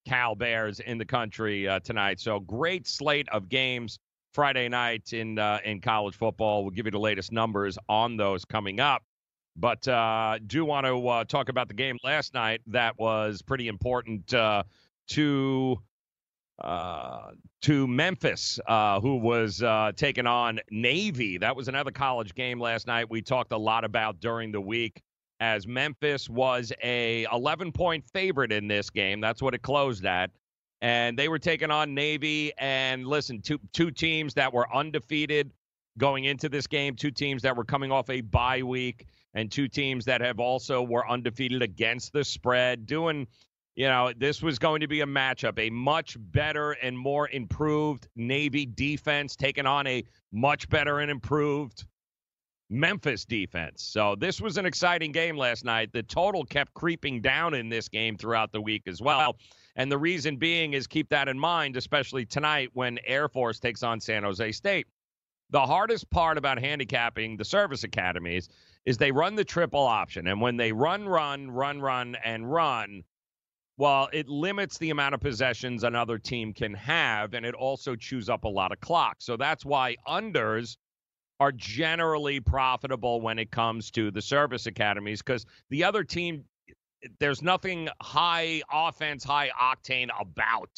Cal 0.05 0.35
Bears 0.35 0.79
in 0.79 0.97
the 0.97 1.05
country 1.05 1.67
uh, 1.67 1.79
tonight. 1.79 2.19
So 2.19 2.39
great 2.39 2.87
slate 2.87 3.29
of 3.29 3.49
games 3.49 3.99
Friday 4.33 4.69
night 4.69 5.13
in 5.13 5.37
uh, 5.37 5.59
in 5.63 5.81
college 5.81 6.15
football. 6.15 6.63
We'll 6.63 6.71
give 6.71 6.85
you 6.85 6.91
the 6.91 6.99
latest 6.99 7.31
numbers 7.31 7.77
on 7.89 8.17
those 8.17 8.45
coming 8.45 8.79
up. 8.79 9.03
But 9.55 9.85
uh, 9.87 10.39
do 10.45 10.63
want 10.63 10.85
to 10.85 11.07
uh, 11.07 11.23
talk 11.25 11.49
about 11.49 11.67
the 11.67 11.73
game 11.73 11.97
last 12.03 12.33
night 12.33 12.61
that 12.67 12.97
was 12.97 13.41
pretty 13.41 13.67
important 13.67 14.33
uh, 14.33 14.63
to 15.09 15.77
uh, 16.59 17.31
to 17.63 17.87
Memphis, 17.87 18.59
who 18.67 19.17
was 19.17 19.63
taking 19.95 20.27
on 20.27 20.59
Navy. 20.69 21.37
That 21.37 21.55
was 21.55 21.67
another 21.67 21.91
college 21.91 22.33
game 22.33 22.59
last 22.59 22.87
night. 22.87 23.09
We 23.09 23.21
talked 23.21 23.51
a 23.51 23.57
lot 23.57 23.83
about 23.83 24.19
during 24.19 24.51
the 24.51 24.61
week 24.61 25.01
as 25.41 25.65
Memphis 25.67 26.29
was 26.29 26.71
a 26.83 27.25
11 27.33 27.71
point 27.73 28.05
favorite 28.13 28.51
in 28.51 28.67
this 28.67 28.89
game. 28.89 29.19
That's 29.19 29.41
what 29.41 29.53
it 29.53 29.63
closed 29.63 30.05
at. 30.05 30.29
And 30.81 31.17
they 31.17 31.27
were 31.27 31.39
taking 31.39 31.71
on 31.71 31.93
Navy. 31.93 32.53
And 32.57 33.05
listen, 33.05 33.41
two 33.41 33.59
two 33.73 33.91
teams 33.91 34.35
that 34.35 34.53
were 34.53 34.73
undefeated 34.73 35.51
going 35.97 36.23
into 36.23 36.47
this 36.47 36.67
game, 36.67 36.95
two 36.95 37.11
teams 37.11 37.41
that 37.41 37.57
were 37.57 37.65
coming 37.65 37.91
off 37.91 38.09
a 38.09 38.21
bye 38.21 38.61
week, 38.61 39.07
and 39.33 39.51
two 39.51 39.67
teams 39.67 40.05
that 40.05 40.21
have 40.21 40.39
also 40.39 40.81
were 40.81 41.07
undefeated 41.09 41.61
against 41.61 42.13
the 42.13 42.23
spread, 42.23 42.85
doing 42.85 43.27
you 43.75 43.87
know, 43.87 44.11
this 44.17 44.41
was 44.41 44.59
going 44.59 44.81
to 44.81 44.87
be 44.87 45.01
a 45.01 45.05
matchup, 45.05 45.57
a 45.57 45.69
much 45.69 46.17
better 46.19 46.73
and 46.73 46.97
more 46.97 47.29
improved 47.29 48.07
Navy 48.15 48.65
defense 48.65 49.35
taking 49.35 49.65
on 49.65 49.87
a 49.87 50.03
much 50.31 50.67
better 50.69 50.99
and 50.99 51.09
improved 51.09 51.85
Memphis 52.71 53.25
defense. 53.25 53.83
So 53.83 54.15
this 54.15 54.39
was 54.39 54.57
an 54.57 54.65
exciting 54.65 55.11
game 55.11 55.35
last 55.35 55.65
night. 55.65 55.91
The 55.91 56.03
total 56.03 56.45
kept 56.45 56.73
creeping 56.73 57.21
down 57.21 57.53
in 57.53 57.67
this 57.67 57.89
game 57.89 58.17
throughout 58.17 58.53
the 58.53 58.61
week 58.61 58.83
as 58.87 59.01
well. 59.01 59.35
And 59.75 59.91
the 59.91 59.97
reason 59.97 60.37
being 60.37 60.71
is 60.71 60.87
keep 60.87 61.09
that 61.09 61.27
in 61.27 61.37
mind, 61.37 61.75
especially 61.75 62.25
tonight 62.25 62.69
when 62.73 62.97
Air 63.05 63.27
Force 63.27 63.59
takes 63.59 63.83
on 63.83 63.99
San 63.99 64.23
Jose 64.23 64.53
State. 64.53 64.87
The 65.49 65.65
hardest 65.65 66.09
part 66.09 66.37
about 66.37 66.59
handicapping 66.59 67.35
the 67.35 67.43
service 67.43 67.83
academies 67.83 68.47
is 68.85 68.97
they 68.97 69.11
run 69.11 69.35
the 69.35 69.43
triple 69.43 69.83
option. 69.83 70.27
And 70.27 70.39
when 70.39 70.55
they 70.55 70.71
run, 70.71 71.09
run, 71.09 71.51
run, 71.51 71.81
run, 71.81 72.15
and 72.23 72.49
run, 72.49 73.03
well, 73.75 74.07
it 74.13 74.29
limits 74.29 74.77
the 74.77 74.91
amount 74.91 75.13
of 75.13 75.19
possessions 75.19 75.83
another 75.83 76.17
team 76.17 76.53
can 76.53 76.73
have, 76.75 77.33
and 77.33 77.45
it 77.45 77.53
also 77.53 77.97
chews 77.97 78.29
up 78.29 78.45
a 78.45 78.49
lot 78.49 78.71
of 78.71 78.79
clock. 78.79 79.17
So 79.19 79.35
that's 79.35 79.65
why 79.65 79.97
unders 80.07 80.77
are 81.41 81.51
generally 81.51 82.39
profitable 82.39 83.19
when 83.19 83.39
it 83.39 83.49
comes 83.49 83.89
to 83.89 84.11
the 84.11 84.21
service 84.21 84.67
academies 84.67 85.23
because 85.23 85.43
the 85.71 85.83
other 85.83 86.03
team, 86.03 86.43
there's 87.19 87.41
nothing 87.41 87.89
high 87.99 88.61
offense, 88.71 89.23
high 89.23 89.49
octane 89.59 90.09
about 90.19 90.69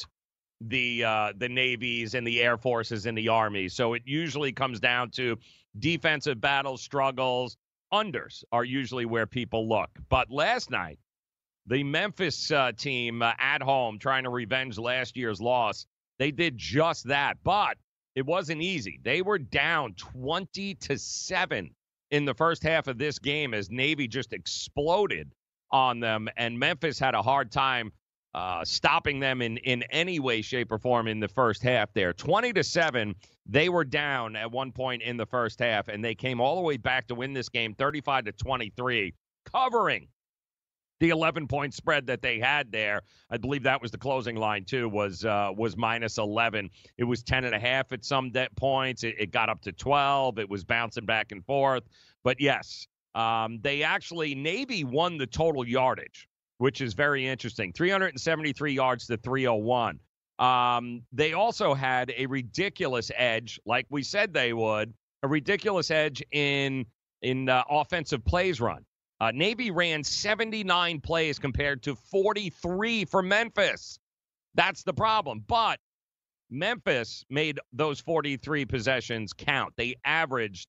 the 0.62 1.04
uh, 1.04 1.34
the 1.36 1.50
navies 1.50 2.14
and 2.14 2.26
the 2.26 2.42
air 2.42 2.56
forces 2.56 3.06
and 3.06 3.18
the 3.18 3.28
army. 3.28 3.68
So 3.68 3.94
it 3.94 4.04
usually 4.06 4.54
comes 4.54 4.80
down 4.80 5.12
to 5.12 5.38
defensive 5.78 6.40
battle 6.40 6.78
struggles. 6.78 7.58
Unders 7.94 8.46
are 8.54 8.64
usually 8.64 9.06
where 9.06 9.28
people 9.28 9.68
look. 9.68 9.90
But 10.08 10.32
last 10.32 10.72
night, 10.72 10.98
the 11.68 11.84
Memphis 11.84 12.50
uh, 12.52 12.72
team 12.72 13.22
uh, 13.22 13.34
at 13.38 13.62
home 13.62 14.00
trying 14.00 14.24
to 14.24 14.30
revenge 14.30 14.78
last 14.78 15.18
year's 15.18 15.42
loss. 15.42 15.88
They 16.20 16.32
did 16.32 16.58
just 16.58 17.10
that, 17.10 17.40
but 17.44 17.78
it 18.16 18.26
wasn't 18.26 18.62
easy. 18.62 19.00
They 19.04 19.22
were 19.22 19.40
down 19.40 19.94
20 19.96 20.76
to 20.76 20.98
7 20.98 21.72
in 22.12 22.26
the 22.26 22.34
first 22.34 22.64
half 22.64 22.88
of 22.88 22.98
this 22.98 23.18
game 23.20 23.54
as 23.54 23.70
Navy 23.72 24.08
just 24.08 24.34
exploded 24.34 25.32
on 25.72 26.00
them, 26.00 26.30
and 26.38 26.58
Memphis 26.58 27.00
had 27.00 27.16
a 27.16 27.22
hard 27.22 27.52
time 27.52 27.92
uh, 28.36 28.64
stopping 28.64 29.20
them 29.20 29.42
in, 29.42 29.58
in 29.58 29.84
any 29.84 30.20
way, 30.20 30.42
shape, 30.42 30.72
or 30.72 30.78
form 30.78 31.08
in 31.08 31.20
the 31.20 31.28
first 31.28 31.62
half 31.64 31.92
there. 31.94 32.14
20 32.14 32.54
to 32.54 32.64
7, 32.64 33.16
they 33.46 33.70
were 33.70 33.84
down 33.84 34.36
at 34.36 34.52
one 34.52 34.72
point 34.72 35.02
in 35.02 35.18
the 35.18 35.26
first 35.26 35.60
half, 35.60 35.88
and 35.88 36.04
they 36.04 36.16
came 36.16 36.40
all 36.40 36.56
the 36.56 36.62
way 36.62 36.78
back 36.78 37.08
to 37.08 37.16
win 37.16 37.34
this 37.34 37.50
game 37.50 37.74
35 37.74 38.26
to 38.26 38.32
23, 38.32 39.14
covering 39.52 40.08
the 41.00 41.10
11 41.10 41.48
point 41.48 41.74
spread 41.74 42.08
that 42.08 42.22
they 42.22 42.40
had 42.40 42.72
there. 42.72 43.02
I 43.30 43.38
believe 43.38 43.64
that 43.64 43.82
was 43.82 43.92
the 43.92 43.98
closing 43.98 44.36
line 44.36 44.66
too. 44.66 44.88
Was 44.90 45.26
uh, 45.26 45.52
was 45.56 45.76
minus 45.76 46.18
11. 46.18 46.70
It 46.98 47.04
was 47.04 47.24
10 47.24 47.46
and 47.46 47.56
a 47.56 47.60
half 47.60 47.92
at 47.92 48.06
some 48.06 48.32
de- 48.32 48.48
points. 48.56 49.04
It, 49.04 49.16
it, 49.20 49.32
got 49.32 49.50
up 49.50 49.62
to 49.64 49.72
12. 49.72 50.40
It 50.40 50.50
was 50.50 50.64
bouncing 50.64 51.06
back 51.06 51.32
and 51.32 51.46
forth. 51.46 51.84
But 52.24 52.40
yes, 52.40 52.88
um, 53.16 53.60
they 53.62 53.84
actually 53.84 54.36
Navy 54.36 54.84
won 54.84 55.18
the 55.18 55.28
total 55.28 55.68
yardage, 55.68 56.28
which 56.58 56.82
is 56.82 56.94
very 56.94 57.28
interesting. 57.28 57.74
373 57.74 58.74
yards 58.74 59.08
to 59.08 59.18
301. 59.18 60.00
Um, 60.40 61.04
they 61.12 61.34
also 61.34 61.74
had 61.74 62.12
a 62.18 62.26
ridiculous 62.26 63.12
edge, 63.16 63.60
like 63.66 63.86
we 63.90 64.04
said 64.04 64.34
they 64.34 64.54
would, 64.54 64.94
a 65.22 65.28
ridiculous 65.28 65.92
edge 65.92 66.24
in 66.32 66.86
in 67.22 67.48
uh, 67.48 67.64
offensive 67.70 68.26
plays 68.26 68.60
run. 68.60 68.84
Uh, 69.24 69.32
Navy 69.32 69.72
ran 69.72 70.04
79 70.04 71.00
plays 71.00 71.40
compared 71.40 71.82
to 71.84 71.96
43 71.96 73.06
for 73.06 73.22
Memphis. 73.22 73.98
That's 74.54 74.84
the 74.84 74.94
problem. 74.94 75.46
But 75.48 75.80
Memphis 76.50 77.24
made 77.30 77.58
those 77.72 78.02
43 78.02 78.66
possessions 78.66 79.32
count. 79.32 79.76
They 79.78 79.96
averaged 80.04 80.68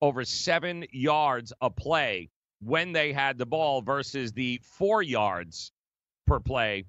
over 0.00 0.24
seven 0.24 0.84
yards 0.92 1.52
a 1.60 1.70
play 1.70 2.30
when 2.60 2.92
they 2.92 3.12
had 3.12 3.36
the 3.36 3.46
ball 3.46 3.82
versus 3.82 4.30
the 4.30 4.60
four 4.62 5.02
yards 5.02 5.72
per 6.24 6.38
play 6.38 6.84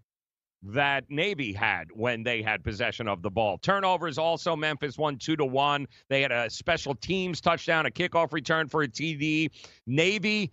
that 0.61 1.05
Navy 1.09 1.53
had 1.53 1.87
when 1.91 2.21
they 2.21 2.43
had 2.43 2.63
possession 2.63 3.07
of 3.07 3.23
the 3.23 3.31
ball. 3.31 3.57
Turnovers 3.57 4.19
also 4.19 4.55
Memphis 4.55 4.95
won 4.95 5.17
two 5.17 5.35
to 5.37 5.45
one. 5.45 5.87
They 6.07 6.21
had 6.21 6.31
a 6.31 6.51
special 6.51 6.93
teams 6.93 7.41
touchdown, 7.41 7.87
a 7.87 7.89
kickoff 7.89 8.31
return 8.31 8.67
for 8.67 8.83
a 8.83 8.87
TD. 8.87 9.49
Navy 9.87 10.51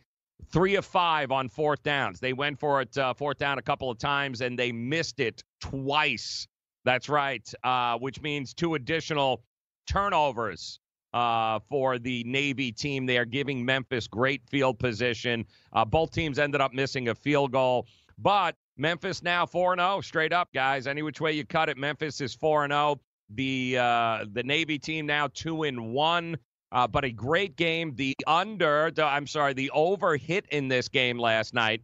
three 0.51 0.76
of 0.76 0.84
five 0.84 1.30
on 1.32 1.49
fourth 1.49 1.82
downs. 1.82 2.20
They 2.20 2.32
went 2.32 2.59
for 2.59 2.80
it 2.82 2.97
uh, 2.97 3.14
fourth 3.14 3.39
down 3.39 3.59
a 3.59 3.62
couple 3.62 3.91
of 3.91 3.99
times 3.99 4.41
and 4.41 4.59
they 4.59 4.72
missed 4.72 5.20
it 5.20 5.43
twice. 5.61 6.47
That's 6.84 7.09
right, 7.09 7.47
uh, 7.64 7.99
which 7.99 8.20
means 8.22 8.55
two 8.55 8.74
additional 8.74 9.43
turnovers 9.87 10.78
uh, 11.12 11.59
for 11.68 11.99
the 11.99 12.22
Navy 12.24 12.72
team. 12.72 13.07
They 13.07 13.18
are 13.18 13.24
giving 13.24 13.64
Memphis 13.64 14.07
great 14.07 14.43
field 14.49 14.78
position. 14.78 15.47
Uh, 15.72 15.84
both 15.84 16.12
teams 16.12 16.39
ended 16.39 16.61
up 16.61 16.72
missing 16.72 17.09
a 17.09 17.14
field 17.14 17.53
goal, 17.53 17.87
but 18.18 18.55
Memphis 18.76 19.22
now 19.22 19.47
4 19.47 19.76
0, 19.76 20.01
straight 20.03 20.32
up, 20.32 20.53
guys. 20.53 20.87
Any 20.87 21.03
which 21.03 21.20
way 21.20 21.32
you 21.32 21.45
cut 21.45 21.68
it, 21.68 21.76
Memphis 21.76 22.20
is 22.20 22.34
4 22.34 22.68
0. 22.68 23.01
The 23.30 23.78
uh, 23.78 24.24
the 24.30 24.45
Navy 24.45 24.78
team 24.78 25.07
now 25.07 25.28
two 25.32 25.64
and 25.64 25.93
one. 25.93 26.37
Uh, 26.73 26.87
but 26.87 27.05
a 27.05 27.11
great 27.11 27.57
game. 27.57 27.95
The 27.95 28.14
under, 28.27 28.91
the, 28.91 29.05
I'm 29.05 29.27
sorry, 29.27 29.55
the 29.55 29.71
over 29.71 30.17
hit 30.17 30.47
in 30.51 30.69
this 30.69 30.89
game 30.89 31.19
last 31.19 31.55
night 31.55 31.83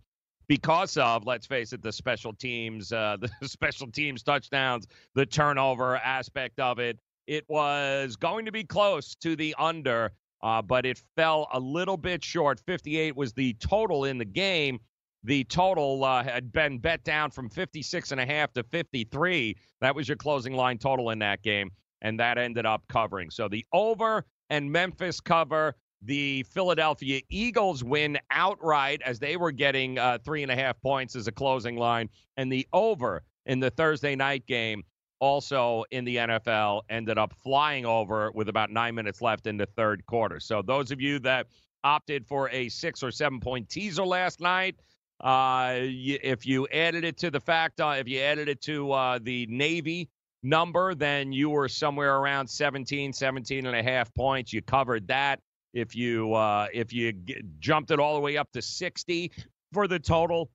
because 0.49 0.97
of, 0.97 1.24
let's 1.24 1.47
face 1.47 1.72
it, 1.72 1.83
the 1.83 1.93
special 1.93 2.33
teams, 2.33 2.93
uh, 2.93 3.16
the 3.41 3.49
special 3.49 3.91
teams 3.91 4.22
touchdowns, 4.22 4.87
the 5.14 5.26
turnover 5.26 5.97
aspect 5.97 6.61
of 6.61 6.78
it. 6.78 6.99
It 7.26 7.45
was 7.49 8.16
going 8.16 8.47
to 8.47 8.53
be 8.53 8.64
close 8.64 9.14
to 9.22 9.37
the 9.37 9.55
under, 9.59 10.11
uh, 10.43 10.61
but 10.61 10.85
it 10.85 11.01
fell 11.16 11.49
a 11.53 11.61
little 11.61 11.97
bit 11.97 12.24
short. 12.24 12.61
58 12.66 13.16
was 13.16 13.33
the 13.33 13.55
total 13.55 14.05
in 14.05 14.18
the 14.18 14.24
game. 14.24 14.80
The 15.24 15.45
total 15.45 16.05
uh, 16.05 16.24
had 16.24 16.53
been 16.53 16.78
bet 16.78 17.05
down 17.05 17.30
from 17.30 17.49
56 17.49 18.11
and 18.11 18.20
a 18.20 18.26
half 18.26 18.53
to 18.55 18.64
53. 18.64 19.57
That 19.80 19.95
was 19.95 20.09
your 20.09 20.16
closing 20.16 20.55
line 20.55 20.78
total 20.78 21.11
in 21.11 21.20
that 21.20 21.43
game, 21.43 21.70
and 22.01 22.18
that 22.18 22.39
ended 22.39 22.66
up 22.66 22.83
covering. 22.89 23.30
So 23.30 23.49
the 23.49 23.64
over 23.72 24.24
and 24.53 24.70
Memphis 24.70 25.18
cover. 25.18 25.74
The 26.03 26.42
Philadelphia 26.42 27.22
Eagles 27.30 27.82
win 27.82 28.18
outright 28.30 29.00
as 29.03 29.18
they 29.18 29.36
were 29.36 29.50
getting 29.50 29.98
uh, 29.98 30.18
three 30.24 30.42
and 30.42 30.53
a 30.53 30.55
half 30.55 30.80
points 30.82 31.16
as 31.16 31.26
a 31.26 31.32
closing 31.32 31.76
line. 31.76 32.11
And 32.36 32.53
the 32.53 32.66
over 32.72 33.22
in 33.46 33.61
the 33.61 33.70
Thursday 33.70 34.14
night 34.14 34.46
game, 34.46 34.82
also 35.20 35.84
in 35.90 36.05
the 36.05 36.16
NFL, 36.16 36.82
ended 36.90 37.16
up 37.16 37.32
flying 37.42 37.86
over 37.86 38.30
with 38.32 38.48
about 38.48 38.70
nine 38.70 38.94
minutes 38.94 39.22
left 39.22 39.46
in 39.46 39.57
the 39.57 39.64
third 39.64 40.05
quarter. 40.07 40.38
So, 40.38 40.61
those 40.61 40.90
of 40.90 41.00
you 41.00 41.18
that 41.20 41.46
opted 41.82 42.26
for 42.26 42.50
a 42.50 42.68
six 42.68 43.03
or 43.03 43.11
seven 43.11 43.40
point 43.40 43.70
teaser 43.70 44.05
last 44.05 44.40
night, 44.40 44.76
uh, 45.20 45.76
if 45.78 46.44
you 46.44 46.66
added 46.72 47.05
it 47.05 47.16
to 47.18 47.30
the 47.30 47.40
fact, 47.40 47.80
uh, 47.80 47.94
if 47.96 48.09
you 48.09 48.20
added 48.20 48.48
it 48.48 48.61
to 48.62 48.92
uh, 48.92 49.18
the 49.22 49.46
Navy 49.46 50.11
number, 50.43 50.95
then 50.95 51.32
you 51.32 51.51
were 51.51 51.68
somewhere 51.68 52.16
around 52.16 52.49
17, 52.49 53.12
17 53.12 53.66
and 53.66 53.76
a 53.76 53.82
half 53.82 54.12
points. 54.14 54.53
You 54.53 54.62
covered 54.62 55.09
that. 55.09 55.40
If 55.72 55.97
you 55.97 56.34
uh, 56.34 56.68
if 56.72 56.93
you 56.93 57.12
g- 57.12 57.43
jumped 57.59 57.90
it 57.90 57.99
all 57.99 58.14
the 58.14 58.20
way 58.20 58.36
up 58.36 58.51
to 58.53 58.61
60 58.61 59.32
for 59.72 59.88
the 59.88 59.99
total 59.99 60.51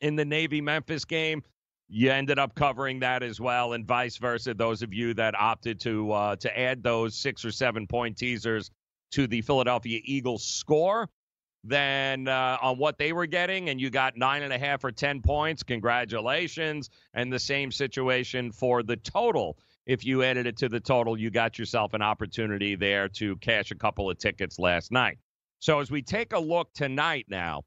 in 0.00 0.16
the 0.16 0.24
Navy 0.24 0.62
Memphis 0.62 1.04
game, 1.04 1.42
you 1.88 2.10
ended 2.10 2.38
up 2.38 2.54
covering 2.54 3.00
that 3.00 3.22
as 3.22 3.40
well, 3.40 3.74
and 3.74 3.86
vice 3.86 4.16
versa. 4.16 4.54
Those 4.54 4.82
of 4.82 4.92
you 4.94 5.14
that 5.14 5.34
opted 5.34 5.80
to 5.80 6.12
uh, 6.12 6.36
to 6.36 6.58
add 6.58 6.82
those 6.82 7.14
six 7.14 7.44
or 7.44 7.50
seven 7.50 7.86
point 7.86 8.16
teasers 8.16 8.70
to 9.12 9.26
the 9.26 9.42
Philadelphia 9.42 10.00
Eagles 10.04 10.44
score, 10.44 11.08
than 11.64 12.28
uh, 12.28 12.58
on 12.62 12.78
what 12.78 12.98
they 12.98 13.12
were 13.12 13.26
getting, 13.26 13.68
and 13.68 13.80
you 13.80 13.90
got 13.90 14.16
nine 14.16 14.42
and 14.42 14.52
a 14.52 14.58
half 14.58 14.84
or 14.84 14.92
10 14.92 15.22
points. 15.22 15.62
Congratulations. 15.62 16.90
And 17.14 17.32
the 17.32 17.38
same 17.38 17.72
situation 17.72 18.52
for 18.52 18.82
the 18.82 18.96
total. 18.96 19.58
If 19.86 20.04
you 20.04 20.22
added 20.22 20.46
it 20.46 20.58
to 20.58 20.68
the 20.68 20.80
total, 20.80 21.18
you 21.18 21.30
got 21.30 21.58
yourself 21.58 21.94
an 21.94 22.02
opportunity 22.02 22.74
there 22.76 23.08
to 23.10 23.36
cash 23.36 23.70
a 23.70 23.74
couple 23.74 24.10
of 24.10 24.18
tickets 24.18 24.58
last 24.58 24.92
night. 24.92 25.18
So 25.60 25.80
as 25.80 25.90
we 25.90 26.02
take 26.02 26.32
a 26.32 26.38
look 26.38 26.72
tonight 26.74 27.26
now 27.28 27.62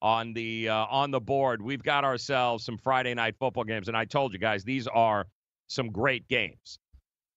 on 0.00 0.32
the 0.32 0.68
uh, 0.68 0.86
on 0.86 1.10
the 1.10 1.20
board, 1.20 1.60
we've 1.60 1.82
got 1.82 2.04
ourselves 2.04 2.64
some 2.64 2.78
Friday 2.78 3.12
night 3.12 3.34
football 3.38 3.64
games, 3.64 3.88
and 3.88 3.96
I 3.96 4.04
told 4.04 4.32
you 4.32 4.38
guys 4.38 4.64
these 4.64 4.86
are 4.86 5.26
some 5.66 5.90
great 5.90 6.28
games. 6.28 6.78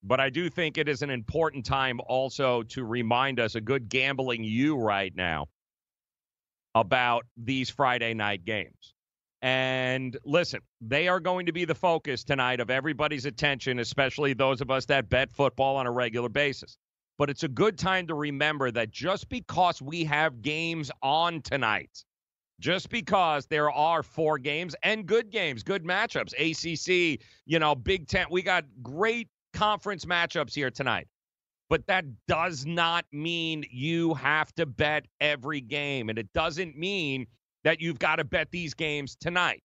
But 0.04 0.20
I 0.20 0.30
do 0.30 0.50
think 0.50 0.78
it 0.78 0.88
is 0.88 1.02
an 1.02 1.10
important 1.10 1.66
time 1.66 2.00
also 2.08 2.64
to 2.64 2.84
remind 2.86 3.39
us 3.39 3.56
a 3.56 3.62
good 3.62 3.89
gambling 3.89 4.44
you 4.44 4.78
right 4.78 5.14
now 5.16 5.48
about 6.76 7.26
these 7.38 7.69
Friday 7.69 8.13
night 8.13 8.45
games. 8.45 8.93
And 9.41 10.17
listen, 10.24 10.61
they 10.82 11.07
are 11.07 11.19
going 11.19 11.47
to 11.47 11.51
be 11.51 11.65
the 11.65 11.76
focus 11.76 12.24
tonight 12.24 12.59
of 12.59 12.69
everybody's 12.69 13.26
attention, 13.26 13.80
especially 13.80 14.34
those 14.34 14.61
of 14.61 14.69
us 14.69 14.86
that 14.86 15.09
bet 15.09 15.32
football 15.32 15.78
on 15.78 15.88
a 15.88 15.91
regular 15.91 16.30
basis. 16.30 16.78
But 17.17 17.30
it's 17.30 17.43
a 17.43 17.47
good 17.47 17.78
time 17.78 18.07
to 18.07 18.13
remember 18.13 18.72
that 18.72 18.91
just 18.91 19.30
because 19.30 19.82
we 19.82 20.03
have 20.05 20.41
games 20.41 20.91
on 21.01 21.41
tonight, 21.41 22.03
just 22.59 22.89
because 22.89 23.47
there 23.47 23.72
are 23.72 24.03
four 24.03 24.38
games 24.38 24.76
and 24.84 25.07
good 25.07 25.32
games, 25.32 25.63
good 25.63 25.84
matchups, 25.84 26.34
ACC, 26.34 27.19
you 27.45 27.57
know, 27.57 27.74
Big 27.74 28.07
Ten, 28.07 28.28
we 28.30 28.43
got 28.43 28.65
great 28.84 29.28
conference 29.53 30.05
matchups 30.05 30.53
here 30.53 30.69
tonight 30.72 31.07
but 31.72 31.88
that 31.88 32.03
does 32.28 32.65
not 32.65 33.05
mean 33.13 33.63
you 33.72 34.13
have 34.13 34.53
to 34.55 34.65
bet 34.65 35.05
every 35.22 35.61
game. 35.61 36.09
And 36.09 36.19
it 36.19 36.28
doesn't 36.34 36.78
mean 36.78 37.26
that 37.63 37.80
you've 37.80 37.97
got 37.97 38.17
to 38.17 38.26
bet 38.26 38.51
these 38.51 38.74
games 38.74 39.15
tonight. 39.15 39.63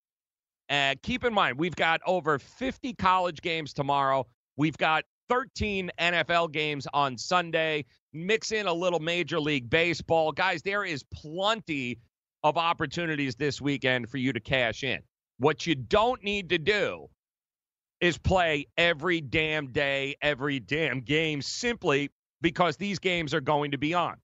Uh, 0.71 0.95
keep 1.03 1.25
in 1.25 1.35
mind, 1.35 1.59
we've 1.59 1.75
got 1.75 2.01
over 2.07 2.39
50 2.39 2.95
college 2.95 3.43
games 3.43 3.73
tomorrow. 3.73 4.25
We've 4.57 4.77
got 4.77 5.03
13 5.31 5.91
NFL 5.99 6.53
games 6.53 6.87
on 6.95 7.19
Sunday. 7.19 7.85
Mix 8.13 8.53
in 8.53 8.69
a 8.69 8.73
little 8.73 9.01
Major 9.01 9.41
League 9.41 9.69
Baseball. 9.69 10.31
Guys, 10.31 10.63
there 10.63 10.85
is 10.85 11.03
plenty 11.13 11.99
of 12.45 12.57
opportunities 12.57 13.35
this 13.35 13.61
weekend 13.61 14.09
for 14.09 14.19
you 14.19 14.33
to 14.33 14.39
cash 14.39 14.85
in. 14.85 15.01
What 15.39 15.67
you 15.67 15.75
don't 15.75 16.23
need 16.23 16.51
to 16.51 16.59
do 16.59 17.09
is 18.01 18.19
play 18.19 18.67
every 18.77 19.21
damn 19.21 19.69
day, 19.69 20.17
every 20.21 20.61
damn 20.61 21.01
game, 21.01 21.43
simply 21.43 22.11
because 22.41 22.77
these 22.77 22.99
games 22.99 23.33
are 23.33 23.41
going 23.41 23.71
to 23.71 23.79
be 23.79 23.95
on. 23.95 24.17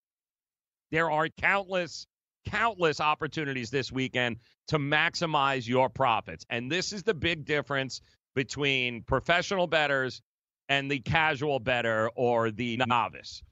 There 0.91 1.11
are 1.11 1.29
countless, 1.29 2.07
countless 2.47 3.01
opportunities 3.01 3.71
this 3.71 3.91
weekend 3.91 4.37
to 4.69 4.79
maximize 4.79 5.67
your 5.67 5.89
profits. 5.89 6.45
And 6.51 6.71
this 6.71 6.93
is 6.93 7.03
the 7.03 7.15
big 7.15 7.45
difference 7.45 8.01
between 8.35 9.03
professional 9.03 9.67
bettors 9.67 10.21
and 10.69 10.91
the 10.91 11.01
casual 11.01 11.59
bettor 11.59 12.11
or 12.15 12.51
the 12.51 12.77
novice. 12.87 13.43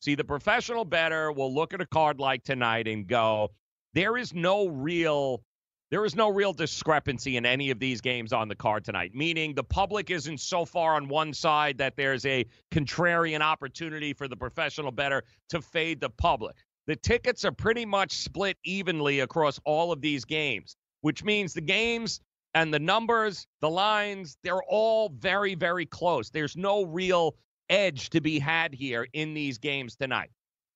See, 0.00 0.14
the 0.14 0.24
professional 0.24 0.84
bettor 0.84 1.32
will 1.32 1.54
look 1.54 1.74
at 1.74 1.80
a 1.80 1.86
card 1.86 2.18
like 2.18 2.44
tonight 2.44 2.88
and 2.88 3.06
go, 3.06 3.50
there 3.94 4.16
is 4.16 4.34
no 4.34 4.68
real 4.68 5.42
there 5.90 6.04
is 6.04 6.16
no 6.16 6.28
real 6.28 6.52
discrepancy 6.52 7.36
in 7.36 7.46
any 7.46 7.70
of 7.70 7.78
these 7.78 8.00
games 8.00 8.32
on 8.32 8.48
the 8.48 8.54
card 8.54 8.84
tonight, 8.84 9.12
meaning 9.14 9.54
the 9.54 9.64
public 9.64 10.10
isn't 10.10 10.40
so 10.40 10.64
far 10.64 10.94
on 10.94 11.08
one 11.08 11.32
side 11.32 11.78
that 11.78 11.96
there's 11.96 12.26
a 12.26 12.44
contrarian 12.72 13.40
opportunity 13.40 14.12
for 14.12 14.26
the 14.26 14.36
professional 14.36 14.90
bettor 14.90 15.22
to 15.48 15.62
fade 15.62 16.00
the 16.00 16.10
public. 16.10 16.56
The 16.86 16.96
tickets 16.96 17.44
are 17.44 17.52
pretty 17.52 17.84
much 17.84 18.12
split 18.12 18.56
evenly 18.64 19.20
across 19.20 19.60
all 19.64 19.92
of 19.92 20.00
these 20.00 20.24
games, 20.24 20.76
which 21.02 21.22
means 21.22 21.54
the 21.54 21.60
games 21.60 22.20
and 22.54 22.72
the 22.72 22.78
numbers, 22.78 23.46
the 23.60 23.70
lines, 23.70 24.38
they're 24.42 24.62
all 24.62 25.10
very, 25.10 25.54
very 25.54 25.86
close. 25.86 26.30
There's 26.30 26.56
no 26.56 26.84
real 26.84 27.36
edge 27.68 28.10
to 28.10 28.20
be 28.20 28.38
had 28.38 28.74
here 28.74 29.06
in 29.12 29.34
these 29.34 29.58
games 29.58 29.96
tonight. 29.96 30.30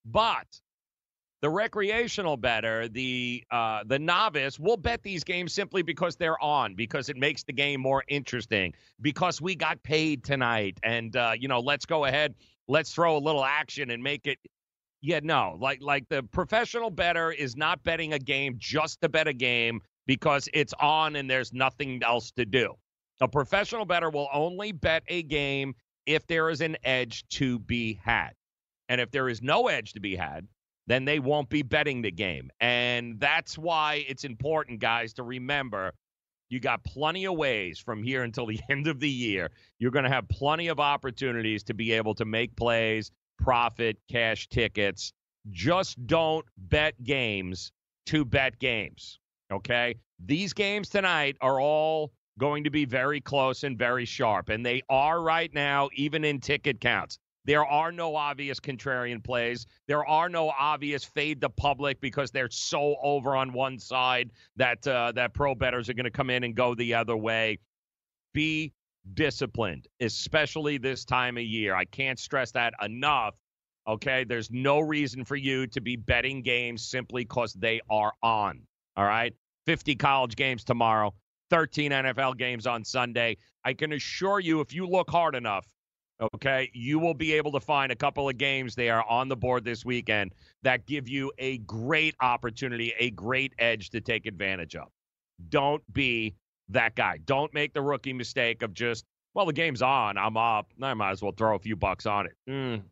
But 0.05 0.47
the 1.41 1.49
recreational 1.49 2.37
bettor, 2.37 2.87
the 2.87 3.43
uh, 3.51 3.83
the 3.85 3.97
novice, 3.97 4.59
will 4.59 4.77
bet 4.77 5.01
these 5.01 5.23
games 5.23 5.53
simply 5.53 5.81
because 5.81 6.15
they're 6.15 6.41
on, 6.41 6.75
because 6.75 7.09
it 7.09 7.17
makes 7.17 7.43
the 7.43 7.53
game 7.53 7.81
more 7.81 8.03
interesting, 8.07 8.73
because 9.01 9.41
we 9.41 9.55
got 9.55 9.81
paid 9.83 10.23
tonight, 10.23 10.77
and 10.83 11.15
uh, 11.15 11.33
you 11.37 11.47
know, 11.47 11.59
let's 11.59 11.85
go 11.85 12.05
ahead, 12.05 12.35
let's 12.67 12.93
throw 12.93 13.17
a 13.17 13.19
little 13.19 13.43
action 13.43 13.89
and 13.89 14.01
make 14.03 14.27
it. 14.27 14.37
Yeah, 15.01 15.19
no, 15.23 15.57
like 15.59 15.81
like 15.81 16.07
the 16.09 16.21
professional 16.21 16.91
bettor 16.91 17.31
is 17.31 17.57
not 17.57 17.83
betting 17.83 18.13
a 18.13 18.19
game 18.19 18.55
just 18.59 19.01
to 19.01 19.09
bet 19.09 19.27
a 19.27 19.33
game 19.33 19.81
because 20.05 20.47
it's 20.53 20.73
on 20.79 21.15
and 21.15 21.27
there's 21.27 21.53
nothing 21.53 22.01
else 22.03 22.31
to 22.31 22.45
do. 22.45 22.75
A 23.19 23.27
professional 23.27 23.85
bettor 23.85 24.11
will 24.11 24.29
only 24.31 24.71
bet 24.71 25.03
a 25.07 25.23
game 25.23 25.73
if 26.05 26.27
there 26.27 26.49
is 26.49 26.61
an 26.61 26.77
edge 26.83 27.27
to 27.29 27.57
be 27.59 27.99
had. 28.03 28.31
And 28.89 28.99
if 29.01 29.09
there 29.09 29.29
is 29.29 29.41
no 29.41 29.67
edge 29.67 29.93
to 29.93 29.99
be 29.99 30.15
had, 30.15 30.47
then 30.87 31.05
they 31.05 31.19
won't 31.19 31.49
be 31.49 31.61
betting 31.61 32.01
the 32.01 32.11
game. 32.11 32.49
And 32.59 33.19
that's 33.19 33.57
why 33.57 34.05
it's 34.07 34.23
important, 34.23 34.79
guys, 34.79 35.13
to 35.13 35.23
remember 35.23 35.93
you 36.51 36.59
got 36.59 36.83
plenty 36.83 37.25
of 37.25 37.35
ways 37.35 37.79
from 37.79 38.03
here 38.03 38.23
until 38.23 38.45
the 38.45 38.59
end 38.69 38.87
of 38.87 38.99
the 38.99 39.09
year. 39.09 39.49
You're 39.79 39.91
going 39.91 40.03
to 40.03 40.11
have 40.11 40.27
plenty 40.27 40.67
of 40.67 40.79
opportunities 40.79 41.63
to 41.63 41.73
be 41.73 41.93
able 41.93 42.13
to 42.15 42.25
make 42.25 42.55
plays, 42.55 43.09
profit, 43.39 43.97
cash 44.09 44.49
tickets. 44.49 45.13
Just 45.49 46.05
don't 46.05 46.45
bet 46.57 47.01
games 47.03 47.71
to 48.07 48.25
bet 48.25 48.59
games. 48.59 49.19
Okay? 49.51 49.95
These 50.23 50.53
games 50.53 50.89
tonight 50.89 51.37
are 51.41 51.59
all 51.59 52.11
going 52.37 52.65
to 52.65 52.69
be 52.69 52.85
very 52.85 53.21
close 53.21 53.63
and 53.63 53.77
very 53.77 54.05
sharp. 54.05 54.49
And 54.49 54.65
they 54.65 54.81
are 54.89 55.21
right 55.21 55.53
now, 55.53 55.89
even 55.95 56.25
in 56.25 56.39
ticket 56.39 56.81
counts. 56.81 57.17
There 57.45 57.65
are 57.65 57.91
no 57.91 58.15
obvious 58.15 58.59
contrarian 58.59 59.23
plays. 59.23 59.65
There 59.87 60.05
are 60.05 60.29
no 60.29 60.49
obvious 60.49 61.03
fade 61.03 61.41
the 61.41 61.49
public 61.49 61.99
because 61.99 62.31
they're 62.31 62.51
so 62.51 62.97
over 63.01 63.35
on 63.35 63.51
one 63.51 63.79
side 63.79 64.31
that 64.57 64.85
uh, 64.87 65.11
that 65.13 65.33
pro 65.33 65.55
bettors 65.55 65.89
are 65.89 65.93
going 65.93 66.03
to 66.03 66.11
come 66.11 66.29
in 66.29 66.43
and 66.43 66.55
go 66.55 66.75
the 66.75 66.93
other 66.93 67.17
way. 67.17 67.57
Be 68.33 68.73
disciplined, 69.13 69.87
especially 69.99 70.77
this 70.77 71.03
time 71.03 71.37
of 71.37 71.43
year. 71.43 71.75
I 71.75 71.85
can't 71.85 72.19
stress 72.19 72.51
that 72.51 72.73
enough. 72.81 73.35
Okay, 73.87 74.23
there's 74.23 74.51
no 74.51 74.79
reason 74.79 75.25
for 75.25 75.35
you 75.35 75.65
to 75.67 75.81
be 75.81 75.95
betting 75.95 76.43
games 76.43 76.87
simply 76.87 77.23
because 77.23 77.53
they 77.53 77.81
are 77.89 78.13
on. 78.21 78.61
All 78.95 79.05
right, 79.05 79.33
50 79.65 79.95
college 79.95 80.35
games 80.35 80.63
tomorrow, 80.63 81.13
13 81.49 81.91
NFL 81.91 82.37
games 82.37 82.67
on 82.67 82.83
Sunday. 82.83 83.37
I 83.65 83.73
can 83.73 83.93
assure 83.93 84.39
you, 84.39 84.61
if 84.61 84.73
you 84.73 84.85
look 84.85 85.09
hard 85.09 85.33
enough, 85.33 85.65
Okay, 86.35 86.69
you 86.73 86.99
will 86.99 87.15
be 87.15 87.33
able 87.33 87.51
to 87.51 87.59
find 87.59 87.91
a 87.91 87.95
couple 87.95 88.29
of 88.29 88.37
games 88.37 88.75
there 88.75 89.03
on 89.09 89.27
the 89.27 89.35
board 89.35 89.65
this 89.65 89.83
weekend 89.83 90.33
that 90.61 90.85
give 90.85 91.09
you 91.09 91.31
a 91.39 91.57
great 91.59 92.15
opportunity, 92.21 92.93
a 92.99 93.09
great 93.11 93.53
edge 93.57 93.89
to 93.89 94.01
take 94.01 94.27
advantage 94.27 94.75
of. 94.75 94.87
Don't 95.49 95.81
be 95.93 96.35
that 96.69 96.95
guy. 96.95 97.17
Don't 97.25 97.51
make 97.55 97.73
the 97.73 97.81
rookie 97.81 98.13
mistake 98.13 98.61
of 98.61 98.73
just, 98.73 99.03
well, 99.33 99.47
the 99.47 99.53
game's 99.53 99.81
on, 99.81 100.17
I'm 100.17 100.37
up, 100.37 100.71
I 100.79 100.93
might 100.93 101.11
as 101.11 101.23
well 101.23 101.33
throw 101.35 101.55
a 101.55 101.59
few 101.59 101.75
bucks 101.75 102.05
on 102.05 102.27
it. 102.27 102.33
Mm, 102.47 102.83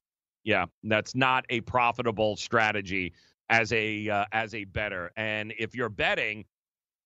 yeah, 0.44 0.66
that's 0.84 1.14
not 1.14 1.46
a 1.50 1.62
profitable 1.62 2.36
strategy 2.36 3.14
as 3.50 3.72
a 3.74 4.10
uh, 4.10 4.26
as 4.32 4.56
a 4.56 4.64
bettor. 4.64 5.12
And 5.18 5.54
if 5.60 5.76
you're 5.76 5.90
betting 5.90 6.46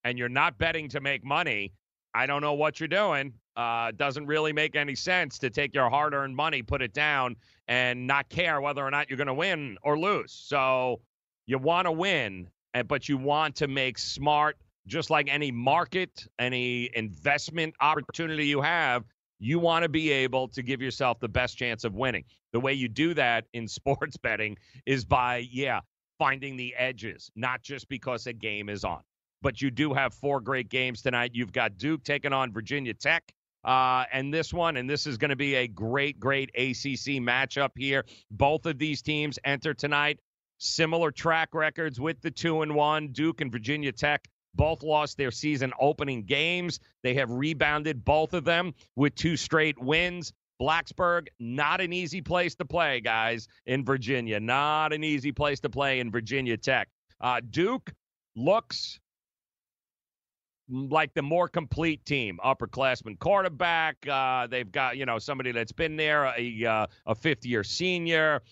and 0.04 0.18
you're 0.18 0.28
not 0.28 0.56
betting 0.56 0.88
to 0.90 1.00
make 1.00 1.24
money, 1.24 1.72
I 2.14 2.26
don't 2.26 2.40
know 2.40 2.54
what 2.54 2.78
you're 2.78 2.88
doing. 2.88 3.34
Uh, 3.56 3.92
doesn't 3.92 4.26
really 4.26 4.52
make 4.52 4.76
any 4.76 4.94
sense 4.94 5.38
to 5.40 5.50
take 5.50 5.74
your 5.74 5.90
hard 5.90 6.14
earned 6.14 6.36
money, 6.36 6.62
put 6.62 6.82
it 6.82 6.92
down, 6.92 7.36
and 7.68 8.06
not 8.06 8.28
care 8.28 8.60
whether 8.60 8.84
or 8.84 8.90
not 8.90 9.08
you're 9.08 9.16
going 9.16 9.26
to 9.26 9.34
win 9.34 9.76
or 9.82 9.98
lose. 9.98 10.32
So 10.32 11.00
you 11.46 11.58
want 11.58 11.86
to 11.86 11.92
win, 11.92 12.48
eh, 12.74 12.82
but 12.82 13.08
you 13.08 13.16
want 13.16 13.56
to 13.56 13.68
make 13.68 13.98
smart, 13.98 14.56
just 14.86 15.10
like 15.10 15.28
any 15.28 15.50
market, 15.50 16.26
any 16.38 16.90
investment 16.94 17.74
opportunity 17.80 18.46
you 18.46 18.60
have, 18.60 19.04
you 19.38 19.58
want 19.58 19.82
to 19.82 19.88
be 19.88 20.10
able 20.10 20.48
to 20.48 20.62
give 20.62 20.80
yourself 20.80 21.20
the 21.20 21.28
best 21.28 21.56
chance 21.56 21.84
of 21.84 21.94
winning. 21.94 22.24
The 22.52 22.60
way 22.60 22.74
you 22.74 22.88
do 22.88 23.14
that 23.14 23.46
in 23.52 23.68
sports 23.68 24.16
betting 24.16 24.56
is 24.86 25.04
by, 25.04 25.46
yeah, 25.50 25.80
finding 26.18 26.56
the 26.56 26.74
edges, 26.76 27.30
not 27.34 27.62
just 27.62 27.88
because 27.88 28.26
a 28.26 28.32
game 28.32 28.68
is 28.68 28.84
on. 28.84 29.02
But 29.44 29.60
you 29.62 29.70
do 29.70 29.92
have 29.92 30.14
four 30.14 30.40
great 30.40 30.70
games 30.70 31.02
tonight. 31.02 31.32
You've 31.34 31.52
got 31.52 31.76
Duke 31.76 32.02
taking 32.02 32.32
on 32.32 32.50
Virginia 32.52 32.94
Tech 32.94 33.22
Uh, 33.62 34.04
and 34.12 34.32
this 34.32 34.52
one, 34.52 34.76
and 34.78 34.88
this 34.90 35.06
is 35.06 35.18
going 35.18 35.30
to 35.30 35.36
be 35.36 35.54
a 35.54 35.68
great, 35.68 36.18
great 36.18 36.50
ACC 36.54 37.20
matchup 37.22 37.70
here. 37.76 38.04
Both 38.30 38.66
of 38.66 38.78
these 38.78 39.02
teams 39.02 39.38
enter 39.44 39.74
tonight. 39.74 40.18
Similar 40.58 41.10
track 41.10 41.50
records 41.54 42.00
with 42.00 42.20
the 42.22 42.30
two 42.30 42.62
and 42.62 42.74
one. 42.74 43.08
Duke 43.08 43.40
and 43.42 43.52
Virginia 43.52 43.92
Tech 43.92 44.26
both 44.54 44.82
lost 44.82 45.16
their 45.18 45.30
season 45.30 45.72
opening 45.80 46.24
games. 46.24 46.80
They 47.02 47.14
have 47.14 47.30
rebounded 47.30 48.04
both 48.04 48.34
of 48.34 48.44
them 48.44 48.74
with 48.96 49.14
two 49.14 49.36
straight 49.36 49.78
wins. 49.78 50.32
Blacksburg, 50.60 51.28
not 51.38 51.80
an 51.80 51.92
easy 51.92 52.22
place 52.22 52.54
to 52.56 52.64
play, 52.64 53.00
guys, 53.00 53.48
in 53.66 53.84
Virginia. 53.84 54.40
Not 54.40 54.92
an 54.92 55.04
easy 55.04 55.32
place 55.32 55.60
to 55.60 55.70
play 55.70 56.00
in 56.00 56.10
Virginia 56.10 56.56
Tech. 56.56 56.88
Uh, 57.20 57.40
Duke 57.50 57.92
looks 58.36 59.00
like 60.68 61.12
the 61.14 61.22
more 61.22 61.48
complete 61.48 62.04
team. 62.04 62.38
Upperclassman 62.44 63.18
quarterback. 63.18 63.96
Uh, 64.08 64.46
they've 64.46 64.70
got 64.70 64.96
you 64.96 65.06
know 65.06 65.18
somebody 65.18 65.52
that's 65.52 65.72
been 65.72 65.96
there, 65.96 66.32
a 66.36 66.64
uh, 66.64 66.86
a 67.06 67.14
fifth 67.14 67.44
year 67.44 67.64
senior. 67.64 68.42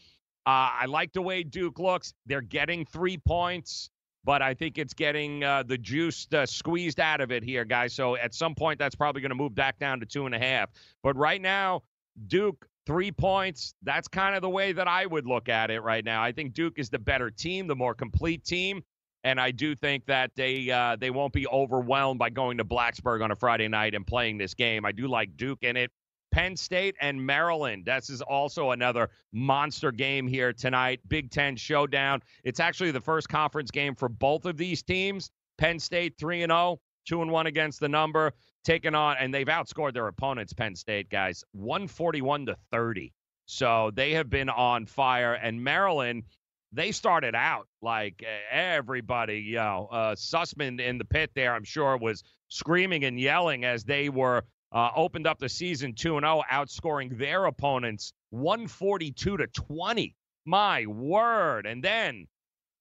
Uh, 0.45 0.75
I 0.81 0.87
like 0.87 1.13
the 1.13 1.23
way 1.23 1.43
Duke 1.43 1.79
looks. 1.79 2.15
They're 2.27 2.41
getting 2.41 2.85
three 2.85 3.17
points, 3.17 3.91
but 4.25 4.43
I 4.43 4.55
think 4.55 4.77
it's 4.77 4.93
getting 4.93 5.45
uh, 5.45 5.63
the 5.63 5.79
juice 5.79 6.27
uh, 6.35 6.47
squeezed 6.47 6.99
out 6.99 7.21
of 7.21 7.31
it 7.31 7.45
here, 7.45 7.65
guys. 7.65 7.95
So 7.95 8.17
at 8.17 8.35
some 8.35 8.55
point, 8.55 8.79
that's 8.79 8.97
probably 8.97 9.23
going 9.23 9.31
to 9.31 9.37
move 9.37 9.55
back 9.55 9.79
down 9.79 10.01
to 10.01 10.07
two 10.07 10.27
and 10.27 10.35
a 10.35 10.41
half. 10.41 10.71
But 11.03 11.17
right 11.17 11.41
now, 11.41 11.83
Duke 12.27 12.67
three 12.85 13.13
points. 13.13 13.75
That's 13.83 14.09
kind 14.09 14.35
of 14.35 14.43
the 14.43 14.51
way 14.51 14.73
that 14.73 14.89
I 14.89 15.07
would 15.07 15.27
look 15.27 15.49
at 15.49 15.71
it 15.71 15.81
right 15.81 16.05
now. 16.05 16.23
I 16.23 16.33
think 16.33 16.53
Duke 16.53 16.79
is 16.79 16.91
the 16.91 16.99
better 16.99 17.31
team, 17.31 17.69
the 17.69 17.77
more 17.77 17.95
complete 17.95 18.45
team 18.45 18.83
and 19.25 19.41
I 19.41 19.51
do 19.51 19.75
think 19.75 20.07
that 20.07 20.33
they 20.35 20.71
uh, 20.71 20.97
they 20.97 21.11
won't 21.11 21.33
be 21.33 21.47
overwhelmed 21.47 22.19
by 22.19 22.31
going 22.31 22.59
to 22.59 22.65
Blacksburg 22.65 23.23
on 23.23 23.31
a 23.31 23.37
Friday 23.37 23.69
night 23.69 23.95
and 23.95 24.07
playing 24.07 24.39
this 24.39 24.55
game. 24.55 24.85
I 24.85 24.93
do 24.93 25.07
like 25.07 25.37
Duke 25.37 25.63
in 25.63 25.77
it. 25.77 25.91
Penn 26.33 26.57
State 26.57 26.97
and 27.01 27.25
Maryland. 27.25 27.85
This 27.85 28.09
is 28.09 28.23
also 28.23 28.71
another 28.71 29.11
monster 29.33 29.93
game 29.93 30.27
here 30.27 30.53
tonight. 30.53 31.01
Big 31.09 31.31
Ten 31.31 31.57
showdown. 31.57 32.23
It's 32.43 32.59
actually 32.59 32.91
the 32.91 33.01
first 33.01 33.29
conference 33.29 33.71
game 33.71 33.95
for 33.95 34.09
both 34.09 34.47
of 34.47 34.57
these 34.57 34.83
teams. 34.83 35.31
Penn 35.59 35.79
State 35.79 36.15
3 36.19 36.43
and 36.45 36.51
0, 36.51 36.81
2 37.07 37.23
and 37.23 37.31
1 37.31 37.47
against 37.47 37.81
the 37.81 37.89
number, 37.89 38.33
taking 38.65 38.95
on, 38.95 39.17
and 39.19 39.33
they've 39.33 39.47
outscored 39.47 39.93
their 39.93 40.09
opponents, 40.09 40.55
Penn 40.55 40.75
State 40.75 41.11
guys, 41.11 41.45
141 41.53 42.47
to 42.47 42.57
30. 42.71 43.13
So 43.45 43.91
they 43.95 44.13
have 44.13 44.31
been 44.31 44.49
on 44.49 44.87
fire. 44.87 45.35
And 45.35 45.63
Maryland 45.63 46.25
they 46.73 46.93
started 46.93 47.35
out 47.35 47.69
like 47.83 48.25
everybody, 48.51 49.39
you 49.41 49.57
know, 49.57 49.89
uh, 49.91 50.15
Sussman 50.15 50.81
in 50.81 50.99
the 50.99 51.05
pit 51.05 51.31
there, 51.35 51.55
I'm 51.55 51.65
sure, 51.65 51.97
was 51.97 52.23
screaming 52.49 53.05
and 53.05 53.19
yelling 53.19 53.65
as 53.65 53.85
they 53.85 54.09
were 54.09 54.45
uh, 54.73 54.91
opened 54.97 55.27
up 55.27 55.39
the 55.39 55.49
season 55.49 55.95
2 55.95 56.21
0, 56.21 56.43
outscoring 56.51 57.17
their 57.19 57.45
opponents 57.47 58.13
142 58.31 59.37
to 59.37 59.47
20. 59.47 60.15
My 60.45 60.87
word. 60.87 61.67
And 61.67 61.85
then, 61.85 62.27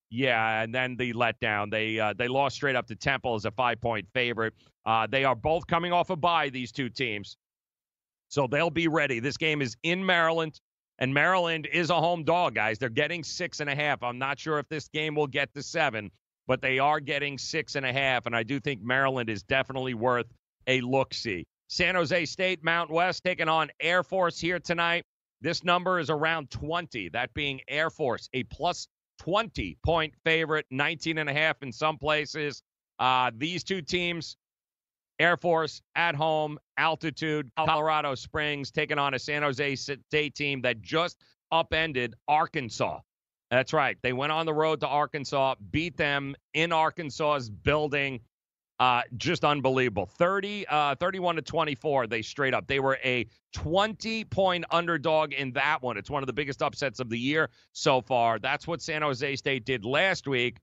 yeah, 0.09 0.61
and 0.61 0.73
then 0.73 0.95
the 0.95 1.13
letdown. 1.13 1.69
They 1.69 1.99
uh, 1.99 2.13
they 2.17 2.27
lost 2.27 2.55
straight 2.55 2.75
up 2.75 2.87
to 2.87 2.95
Temple 2.95 3.35
as 3.35 3.45
a 3.45 3.51
five 3.51 3.79
point 3.81 4.07
favorite. 4.13 4.53
Uh, 4.85 5.05
they 5.07 5.25
are 5.25 5.35
both 5.35 5.67
coming 5.67 5.93
off 5.93 6.09
a 6.09 6.15
bye, 6.15 6.49
these 6.49 6.71
two 6.71 6.89
teams. 6.89 7.37
So 8.29 8.47
they'll 8.47 8.69
be 8.69 8.87
ready. 8.87 9.19
This 9.19 9.37
game 9.37 9.61
is 9.61 9.75
in 9.83 10.05
Maryland. 10.05 10.59
And 11.01 11.15
Maryland 11.15 11.67
is 11.73 11.89
a 11.89 11.99
home 11.99 12.23
dog, 12.23 12.53
guys. 12.53 12.77
They're 12.77 12.87
getting 12.87 13.23
six 13.23 13.59
and 13.59 13.67
a 13.67 13.75
half. 13.75 14.03
I'm 14.03 14.19
not 14.19 14.39
sure 14.39 14.59
if 14.59 14.69
this 14.69 14.87
game 14.87 15.15
will 15.15 15.25
get 15.25 15.51
to 15.55 15.63
seven, 15.63 16.11
but 16.45 16.61
they 16.61 16.77
are 16.77 16.99
getting 16.99 17.39
six 17.39 17.75
and 17.75 17.83
a 17.83 17.91
half. 17.91 18.27
And 18.27 18.35
I 18.35 18.43
do 18.43 18.59
think 18.59 18.83
Maryland 18.83 19.27
is 19.27 19.41
definitely 19.41 19.95
worth 19.95 20.27
a 20.67 20.79
look 20.81 21.15
see. 21.15 21.47
San 21.69 21.95
Jose 21.95 22.25
State, 22.25 22.63
Mount 22.63 22.91
West 22.91 23.23
taking 23.23 23.49
on 23.49 23.71
Air 23.79 24.03
Force 24.03 24.39
here 24.39 24.59
tonight. 24.59 25.03
This 25.41 25.63
number 25.63 25.99
is 25.99 26.11
around 26.11 26.51
20, 26.51 27.09
that 27.09 27.33
being 27.33 27.61
Air 27.67 27.89
Force, 27.89 28.29
a 28.33 28.43
plus 28.43 28.87
20 29.21 29.77
point 29.83 30.13
favorite, 30.23 30.67
19 30.69 31.17
and 31.17 31.27
a 31.27 31.33
half 31.33 31.63
in 31.63 31.71
some 31.71 31.97
places. 31.97 32.61
Uh, 32.99 33.31
these 33.35 33.63
two 33.63 33.81
teams 33.81 34.37
Air 35.21 35.37
Force 35.37 35.83
at 35.95 36.15
home, 36.15 36.57
altitude, 36.77 37.51
Colorado 37.55 38.15
Springs, 38.15 38.71
taking 38.71 38.97
on 38.97 39.13
a 39.13 39.19
San 39.19 39.43
Jose 39.43 39.75
State 39.75 40.33
team 40.33 40.61
that 40.63 40.81
just 40.81 41.21
upended 41.51 42.15
Arkansas. 42.27 43.01
That's 43.51 43.71
right. 43.71 43.97
They 44.01 44.13
went 44.13 44.31
on 44.31 44.47
the 44.47 44.53
road 44.53 44.79
to 44.79 44.87
Arkansas, 44.87 45.55
beat 45.69 45.95
them 45.95 46.35
in 46.55 46.71
Arkansas's 46.71 47.51
building. 47.51 48.21
Uh, 48.79 49.03
just 49.15 49.45
unbelievable. 49.45 50.07
30, 50.07 50.65
uh, 50.67 50.95
31 50.95 51.35
to 51.35 51.43
24, 51.43 52.07
they 52.07 52.23
straight 52.23 52.55
up. 52.55 52.65
They 52.65 52.79
were 52.79 52.97
a 53.03 53.27
20 53.53 54.23
point 54.23 54.65
underdog 54.71 55.33
in 55.33 55.51
that 55.51 55.83
one. 55.83 55.97
It's 55.97 56.09
one 56.09 56.23
of 56.23 56.27
the 56.27 56.33
biggest 56.33 56.63
upsets 56.63 56.99
of 56.99 57.09
the 57.09 57.19
year 57.19 57.51
so 57.73 58.01
far. 58.01 58.39
That's 58.39 58.67
what 58.67 58.81
San 58.81 59.03
Jose 59.03 59.35
State 59.35 59.65
did 59.65 59.85
last 59.85 60.27
week. 60.27 60.57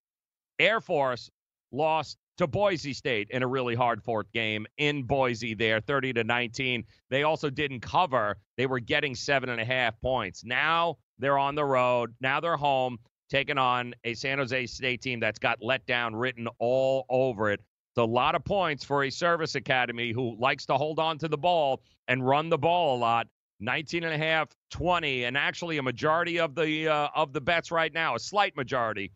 Air 0.59 0.81
Force 0.81 1.31
lost 1.71 2.19
to 2.39 2.47
Boise 2.47 2.93
State 2.93 3.29
in 3.31 3.43
a 3.43 3.47
really 3.47 3.75
hard 3.75 4.03
fourth 4.03 4.31
game 4.33 4.67
in 4.79 5.03
Boise 5.03 5.55
there, 5.55 5.81
30 5.81 6.15
to 6.15 6.25
19. 6.25 6.85
They 7.11 7.25
also 7.25 7.51
didn't 7.51 7.81
cover. 7.81 8.39
They 8.57 8.67
were 8.67 8.81
getting 8.81 9.15
seven 9.15 9.49
and 9.51 9.61
a 9.61 9.65
half 9.65 10.01
points. 10.01 10.45
Now 10.45 10.99
they're 11.19 11.39
on 11.39 11.57
the 11.57 11.65
road. 11.65 12.15
Now 12.21 12.41
they're 12.41 12.57
home, 12.57 12.99
taking 13.29 13.59
on 13.59 13.95
a 14.05 14.15
San 14.15 14.39
Jose 14.39 14.67
State 14.67 15.03
team 15.03 15.21
that's 15.21 15.39
got 15.39 15.59
let 15.61 15.85
down 15.87 16.15
written 16.15 16.49
all 16.59 17.05
over 17.11 17.51
it. 17.51 17.61
It's 17.91 17.99
a 17.99 18.05
lot 18.05 18.35
of 18.35 18.45
points 18.45 18.85
for 18.85 19.05
a 19.05 19.11
service 19.11 19.57
academy 19.57 20.13
who 20.13 20.37
likes 20.39 20.65
to 20.67 20.75
hold 20.75 21.01
on 21.01 21.19
to 21.19 21.29
the 21.29 21.39
ball 21.39 21.83
and 22.07 22.27
run 22.27 22.49
the 22.49 22.59
ball 22.59 22.97
a 22.97 22.99
lot. 22.99 23.27
19 23.61 24.05
and 24.05 24.15
a 24.15 24.19
half, 24.19 24.49
20, 24.71 25.25
and 25.25 25.37
actually 25.37 25.79
a 25.79 25.83
majority 25.83 26.39
of 26.39 26.55
the 26.55 26.87
uh, 26.87 27.09
of 27.17 27.33
the 27.33 27.41
bets 27.41 27.73
right 27.73 27.93
now, 27.93 28.15
a 28.15 28.21
slight 28.21 28.57
majority 28.57 29.11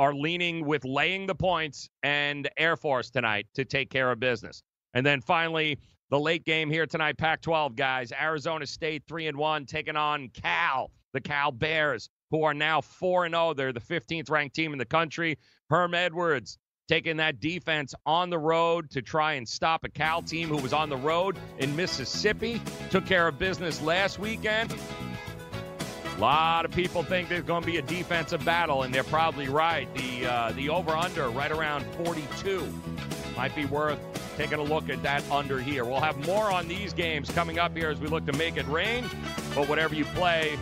are 0.00 0.14
leaning 0.14 0.64
with 0.64 0.82
laying 0.86 1.26
the 1.26 1.34
points 1.34 1.90
and 2.02 2.48
Air 2.56 2.74
Force 2.74 3.10
tonight 3.10 3.46
to 3.52 3.66
take 3.66 3.90
care 3.90 4.10
of 4.10 4.18
business. 4.18 4.62
And 4.94 5.04
then 5.04 5.20
finally, 5.20 5.78
the 6.08 6.18
late 6.18 6.46
game 6.46 6.70
here 6.70 6.86
tonight, 6.86 7.18
Pac 7.18 7.42
12 7.42 7.76
guys. 7.76 8.10
Arizona 8.10 8.66
State 8.66 9.02
3 9.06 9.26
and 9.26 9.36
1 9.36 9.66
taking 9.66 9.96
on 9.96 10.30
Cal, 10.30 10.90
the 11.12 11.20
Cal 11.20 11.52
Bears, 11.52 12.08
who 12.30 12.44
are 12.44 12.54
now 12.54 12.80
4 12.80 13.26
and 13.26 13.34
0. 13.34 13.52
They're 13.52 13.74
the 13.74 13.80
15th 13.80 14.30
ranked 14.30 14.56
team 14.56 14.72
in 14.72 14.78
the 14.78 14.86
country. 14.86 15.36
Herm 15.68 15.92
Edwards 15.92 16.56
taking 16.88 17.18
that 17.18 17.38
defense 17.38 17.94
on 18.06 18.30
the 18.30 18.38
road 18.38 18.90
to 18.92 19.02
try 19.02 19.34
and 19.34 19.46
stop 19.46 19.84
a 19.84 19.90
Cal 19.90 20.22
team 20.22 20.48
who 20.48 20.56
was 20.56 20.72
on 20.72 20.88
the 20.88 20.96
road 20.96 21.36
in 21.58 21.76
Mississippi. 21.76 22.58
Took 22.90 23.04
care 23.04 23.28
of 23.28 23.38
business 23.38 23.82
last 23.82 24.18
weekend. 24.18 24.74
A 26.20 26.28
lot 26.30 26.66
of 26.66 26.70
people 26.72 27.02
think 27.02 27.30
there's 27.30 27.44
going 27.44 27.62
to 27.62 27.66
be 27.66 27.78
a 27.78 27.82
defensive 27.82 28.44
battle, 28.44 28.82
and 28.82 28.94
they're 28.94 29.02
probably 29.04 29.48
right. 29.48 29.88
The 29.94 30.26
uh, 30.26 30.52
the 30.52 30.68
over 30.68 30.90
under 30.90 31.30
right 31.30 31.50
around 31.50 31.82
42 32.04 32.70
might 33.34 33.54
be 33.56 33.64
worth 33.64 33.98
taking 34.36 34.58
a 34.58 34.62
look 34.62 34.90
at 34.90 35.02
that 35.02 35.24
under 35.30 35.58
here. 35.58 35.86
We'll 35.86 36.02
have 36.02 36.22
more 36.26 36.52
on 36.52 36.68
these 36.68 36.92
games 36.92 37.30
coming 37.30 37.58
up 37.58 37.74
here 37.74 37.88
as 37.88 37.98
we 38.00 38.06
look 38.06 38.26
to 38.26 38.34
make 38.34 38.58
it 38.58 38.66
rain. 38.68 39.08
But 39.54 39.66
whatever 39.66 39.94
you 39.94 40.04
play, 40.04 40.58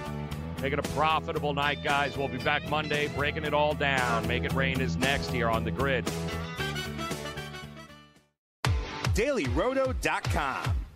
make 0.62 0.72
it 0.72 0.78
a 0.78 0.88
profitable 0.90 1.54
night, 1.54 1.82
guys. 1.82 2.16
We'll 2.16 2.28
be 2.28 2.38
back 2.38 2.70
Monday, 2.70 3.08
breaking 3.16 3.44
it 3.44 3.52
all 3.52 3.74
down. 3.74 4.28
Make 4.28 4.44
it 4.44 4.52
rain 4.52 4.80
is 4.80 4.96
next 4.96 5.32
here 5.32 5.48
on 5.48 5.64
the 5.64 5.72
grid. 5.72 6.08
DailyRoto.com. 9.12 10.76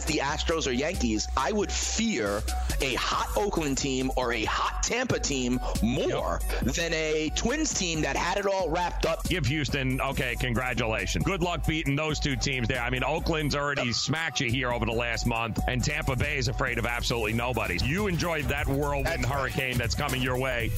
As 0.00 0.06
the 0.06 0.20
Astros 0.20 0.66
or 0.66 0.72
Yankees, 0.72 1.28
I 1.36 1.52
would 1.52 1.70
fear 1.70 2.42
a 2.80 2.94
hot 2.94 3.36
Oakland 3.36 3.76
team 3.76 4.10
or 4.16 4.32
a 4.32 4.44
hot 4.44 4.82
Tampa 4.82 5.20
team 5.20 5.60
more 5.82 6.40
than 6.62 6.94
a 6.94 7.30
Twins 7.34 7.74
team 7.74 8.00
that 8.00 8.16
had 8.16 8.38
it 8.38 8.46
all 8.46 8.70
wrapped 8.70 9.04
up. 9.04 9.24
Give 9.24 9.44
Houston, 9.44 10.00
okay, 10.00 10.36
congratulations. 10.40 11.22
Good 11.22 11.42
luck 11.42 11.66
beating 11.66 11.96
those 11.96 12.18
two 12.18 12.34
teams 12.34 12.66
there. 12.66 12.80
I 12.80 12.88
mean, 12.88 13.04
Oakland's 13.04 13.54
already 13.54 13.92
smacked 13.92 14.40
you 14.40 14.50
here 14.50 14.72
over 14.72 14.86
the 14.86 14.92
last 14.92 15.26
month, 15.26 15.60
and 15.68 15.84
Tampa 15.84 16.16
Bay 16.16 16.38
is 16.38 16.48
afraid 16.48 16.78
of 16.78 16.86
absolutely 16.86 17.34
nobody. 17.34 17.76
You 17.84 18.06
enjoyed 18.06 18.46
that 18.46 18.66
whirlwind 18.66 19.26
hurricane 19.26 19.76
that's 19.76 19.94
coming 19.94 20.22
your 20.22 20.38
way. 20.38 20.70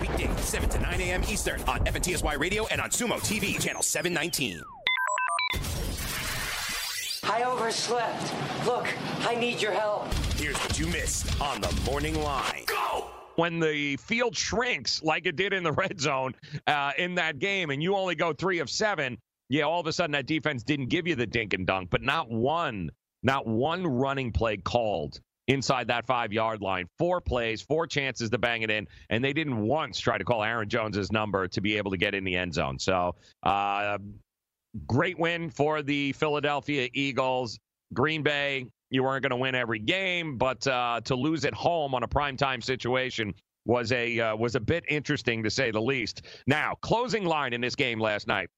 Weekday, 0.00 0.34
7 0.38 0.70
to 0.70 0.80
9 0.80 1.00
a.m. 1.02 1.22
Eastern 1.24 1.60
on 1.64 1.80
FNTSY 1.80 2.38
Radio 2.38 2.66
and 2.68 2.80
on 2.80 2.88
Sumo 2.88 3.18
TV, 3.20 3.60
channel 3.60 3.82
719. 3.82 4.62
I 7.34 7.42
overslept. 7.42 8.32
Look, 8.64 8.86
I 9.26 9.34
need 9.34 9.60
your 9.60 9.72
help. 9.72 10.06
Here's 10.36 10.56
what 10.58 10.78
you 10.78 10.86
missed 10.86 11.40
on 11.40 11.60
the 11.60 11.80
morning 11.84 12.22
line. 12.22 12.62
Go! 12.66 13.10
when 13.34 13.58
the 13.58 13.96
field 13.96 14.36
shrinks 14.36 15.02
like 15.02 15.26
it 15.26 15.34
did 15.34 15.52
in 15.52 15.64
the 15.64 15.72
red 15.72 16.00
zone 16.00 16.36
uh, 16.68 16.92
in 16.96 17.16
that 17.16 17.40
game, 17.40 17.70
and 17.70 17.82
you 17.82 17.96
only 17.96 18.14
go 18.14 18.32
three 18.32 18.60
of 18.60 18.70
seven, 18.70 19.18
yeah, 19.48 19.64
all 19.64 19.80
of 19.80 19.88
a 19.88 19.92
sudden 19.92 20.12
that 20.12 20.26
defense 20.26 20.62
didn't 20.62 20.90
give 20.90 21.08
you 21.08 21.16
the 21.16 21.26
dink 21.26 21.54
and 21.54 21.66
dunk, 21.66 21.90
but 21.90 22.02
not 22.02 22.30
one, 22.30 22.88
not 23.24 23.48
one 23.48 23.84
running 23.84 24.30
play 24.30 24.56
called 24.58 25.18
inside 25.48 25.88
that 25.88 26.06
five 26.06 26.32
yard 26.32 26.62
line. 26.62 26.86
Four 26.98 27.20
plays, 27.20 27.60
four 27.60 27.88
chances 27.88 28.30
to 28.30 28.38
bang 28.38 28.62
it 28.62 28.70
in, 28.70 28.86
and 29.10 29.24
they 29.24 29.32
didn't 29.32 29.60
once 29.60 29.98
try 29.98 30.16
to 30.16 30.24
call 30.24 30.44
Aaron 30.44 30.68
Jones's 30.68 31.10
number 31.10 31.48
to 31.48 31.60
be 31.60 31.78
able 31.78 31.90
to 31.90 31.96
get 31.96 32.14
in 32.14 32.22
the 32.22 32.36
end 32.36 32.54
zone. 32.54 32.78
So, 32.78 33.16
uh, 33.42 33.98
great 34.86 35.18
win 35.18 35.50
for 35.50 35.82
the 35.82 36.12
Philadelphia 36.12 36.88
Eagles. 36.92 37.58
Green 37.92 38.22
Bay, 38.22 38.66
you 38.90 39.02
weren't 39.02 39.22
going 39.22 39.30
to 39.30 39.36
win 39.36 39.54
every 39.54 39.78
game, 39.78 40.36
but 40.36 40.66
uh, 40.66 41.00
to 41.04 41.14
lose 41.14 41.44
at 41.44 41.54
home 41.54 41.94
on 41.94 42.02
a 42.02 42.08
primetime 42.08 42.62
situation 42.62 43.34
was 43.66 43.92
a 43.92 44.20
uh, 44.20 44.36
was 44.36 44.54
a 44.56 44.60
bit 44.60 44.84
interesting 44.88 45.42
to 45.42 45.50
say 45.50 45.70
the 45.70 45.80
least. 45.80 46.22
Now, 46.46 46.74
closing 46.82 47.24
line 47.24 47.52
in 47.52 47.60
this 47.60 47.74
game 47.74 47.98
last 47.98 48.26
night, 48.26 48.48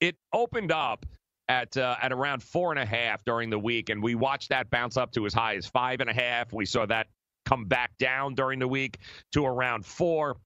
it 0.00 0.16
opened 0.32 0.72
up 0.72 1.06
at 1.48 1.76
uh, 1.76 1.96
at 2.02 2.12
around 2.12 2.42
four 2.42 2.72
and 2.72 2.78
a 2.80 2.86
half 2.86 3.24
during 3.24 3.50
the 3.50 3.58
week, 3.58 3.88
and 3.88 4.02
we 4.02 4.14
watched 4.14 4.48
that 4.48 4.70
bounce 4.70 4.96
up 4.96 5.12
to 5.12 5.26
as 5.26 5.34
high 5.34 5.56
as 5.56 5.66
five 5.66 6.00
and 6.00 6.10
a 6.10 6.14
half. 6.14 6.52
We 6.52 6.66
saw 6.66 6.86
that 6.86 7.06
come 7.44 7.66
back 7.66 7.92
down 7.98 8.34
during 8.34 8.58
the 8.58 8.68
week 8.68 8.98
to 9.32 9.44
around 9.44 9.84
four. 9.84 10.36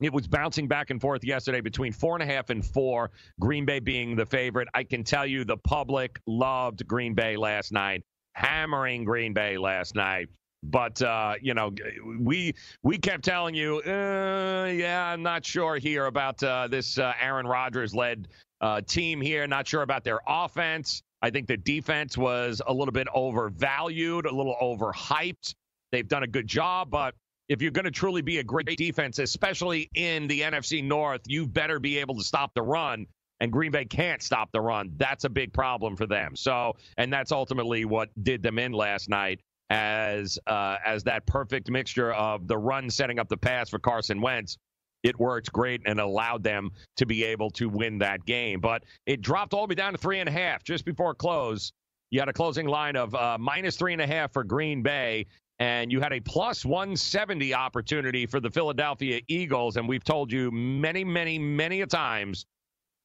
It 0.00 0.12
was 0.12 0.26
bouncing 0.26 0.66
back 0.66 0.90
and 0.90 1.00
forth 1.00 1.24
yesterday 1.24 1.60
between 1.60 1.92
four 1.92 2.16
and 2.16 2.22
a 2.22 2.32
half 2.32 2.50
and 2.50 2.64
four, 2.64 3.10
Green 3.40 3.64
Bay 3.64 3.78
being 3.78 4.16
the 4.16 4.26
favorite. 4.26 4.68
I 4.74 4.84
can 4.84 5.04
tell 5.04 5.26
you 5.26 5.44
the 5.44 5.56
public 5.56 6.20
loved 6.26 6.86
Green 6.86 7.14
Bay 7.14 7.36
last 7.36 7.72
night, 7.72 8.02
hammering 8.34 9.04
Green 9.04 9.32
Bay 9.32 9.56
last 9.56 9.94
night. 9.94 10.28
But 10.64 11.00
uh, 11.02 11.34
you 11.40 11.54
know, 11.54 11.72
we 12.18 12.54
we 12.82 12.98
kept 12.98 13.22
telling 13.24 13.54
you, 13.54 13.82
uh, 13.86 14.70
yeah, 14.74 15.06
I'm 15.06 15.22
not 15.22 15.44
sure 15.44 15.76
here 15.76 16.06
about 16.06 16.42
uh, 16.42 16.68
this 16.68 16.98
uh, 16.98 17.12
Aaron 17.20 17.46
Rodgers 17.46 17.94
led 17.94 18.28
uh, 18.60 18.80
team 18.80 19.20
here. 19.20 19.46
Not 19.46 19.68
sure 19.68 19.82
about 19.82 20.04
their 20.04 20.20
offense. 20.26 21.02
I 21.22 21.30
think 21.30 21.46
the 21.46 21.56
defense 21.56 22.18
was 22.18 22.60
a 22.66 22.72
little 22.72 22.92
bit 22.92 23.08
overvalued, 23.14 24.26
a 24.26 24.34
little 24.34 24.56
overhyped. 24.60 25.54
They've 25.92 26.08
done 26.08 26.22
a 26.22 26.26
good 26.26 26.46
job, 26.46 26.90
but 26.90 27.14
if 27.48 27.60
you're 27.60 27.70
going 27.70 27.84
to 27.84 27.90
truly 27.90 28.22
be 28.22 28.38
a 28.38 28.44
great 28.44 28.76
defense, 28.76 29.18
especially 29.18 29.90
in 29.94 30.26
the 30.26 30.40
NFC 30.40 30.82
North, 30.82 31.22
you 31.26 31.46
better 31.46 31.78
be 31.78 31.98
able 31.98 32.16
to 32.16 32.24
stop 32.24 32.52
the 32.54 32.62
run. 32.62 33.06
And 33.40 33.52
Green 33.52 33.72
Bay 33.72 33.84
can't 33.84 34.22
stop 34.22 34.50
the 34.52 34.60
run. 34.60 34.92
That's 34.96 35.24
a 35.24 35.28
big 35.28 35.52
problem 35.52 35.96
for 35.96 36.06
them. 36.06 36.36
So, 36.36 36.76
and 36.96 37.12
that's 37.12 37.32
ultimately 37.32 37.84
what 37.84 38.08
did 38.22 38.42
them 38.42 38.58
in 38.58 38.72
last 38.72 39.08
night 39.08 39.40
as 39.70 40.38
uh, 40.46 40.76
as 40.84 41.04
that 41.04 41.26
perfect 41.26 41.70
mixture 41.70 42.12
of 42.12 42.46
the 42.46 42.56
run 42.56 42.88
setting 42.90 43.18
up 43.18 43.28
the 43.28 43.36
pass 43.36 43.68
for 43.68 43.78
Carson 43.78 44.20
Wentz. 44.20 44.56
It 45.02 45.18
worked 45.18 45.52
great 45.52 45.82
and 45.84 46.00
allowed 46.00 46.42
them 46.42 46.70
to 46.96 47.04
be 47.04 47.24
able 47.24 47.50
to 47.50 47.68
win 47.68 47.98
that 47.98 48.24
game. 48.24 48.60
But 48.60 48.84
it 49.04 49.20
dropped 49.20 49.52
all 49.52 49.66
the 49.66 49.72
way 49.72 49.74
down 49.74 49.92
to 49.92 49.98
three 49.98 50.20
and 50.20 50.28
a 50.28 50.32
half 50.32 50.64
just 50.64 50.84
before 50.84 51.14
close. 51.14 51.72
You 52.10 52.20
had 52.20 52.28
a 52.28 52.32
closing 52.32 52.66
line 52.66 52.96
of 52.96 53.14
uh, 53.14 53.36
minus 53.38 53.76
three 53.76 53.92
and 53.92 54.00
a 54.00 54.06
half 54.06 54.32
for 54.32 54.44
Green 54.44 54.82
Bay 54.82 55.26
and 55.58 55.92
you 55.92 56.00
had 56.00 56.12
a 56.12 56.20
plus 56.20 56.64
170 56.64 57.54
opportunity 57.54 58.26
for 58.26 58.40
the 58.40 58.50
Philadelphia 58.50 59.20
Eagles. 59.28 59.76
And 59.76 59.88
we've 59.88 60.04
told 60.04 60.32
you 60.32 60.50
many, 60.50 61.04
many, 61.04 61.38
many 61.38 61.82
a 61.82 61.86
times 61.86 62.46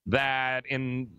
that 0.07 0.65
in 0.67 1.09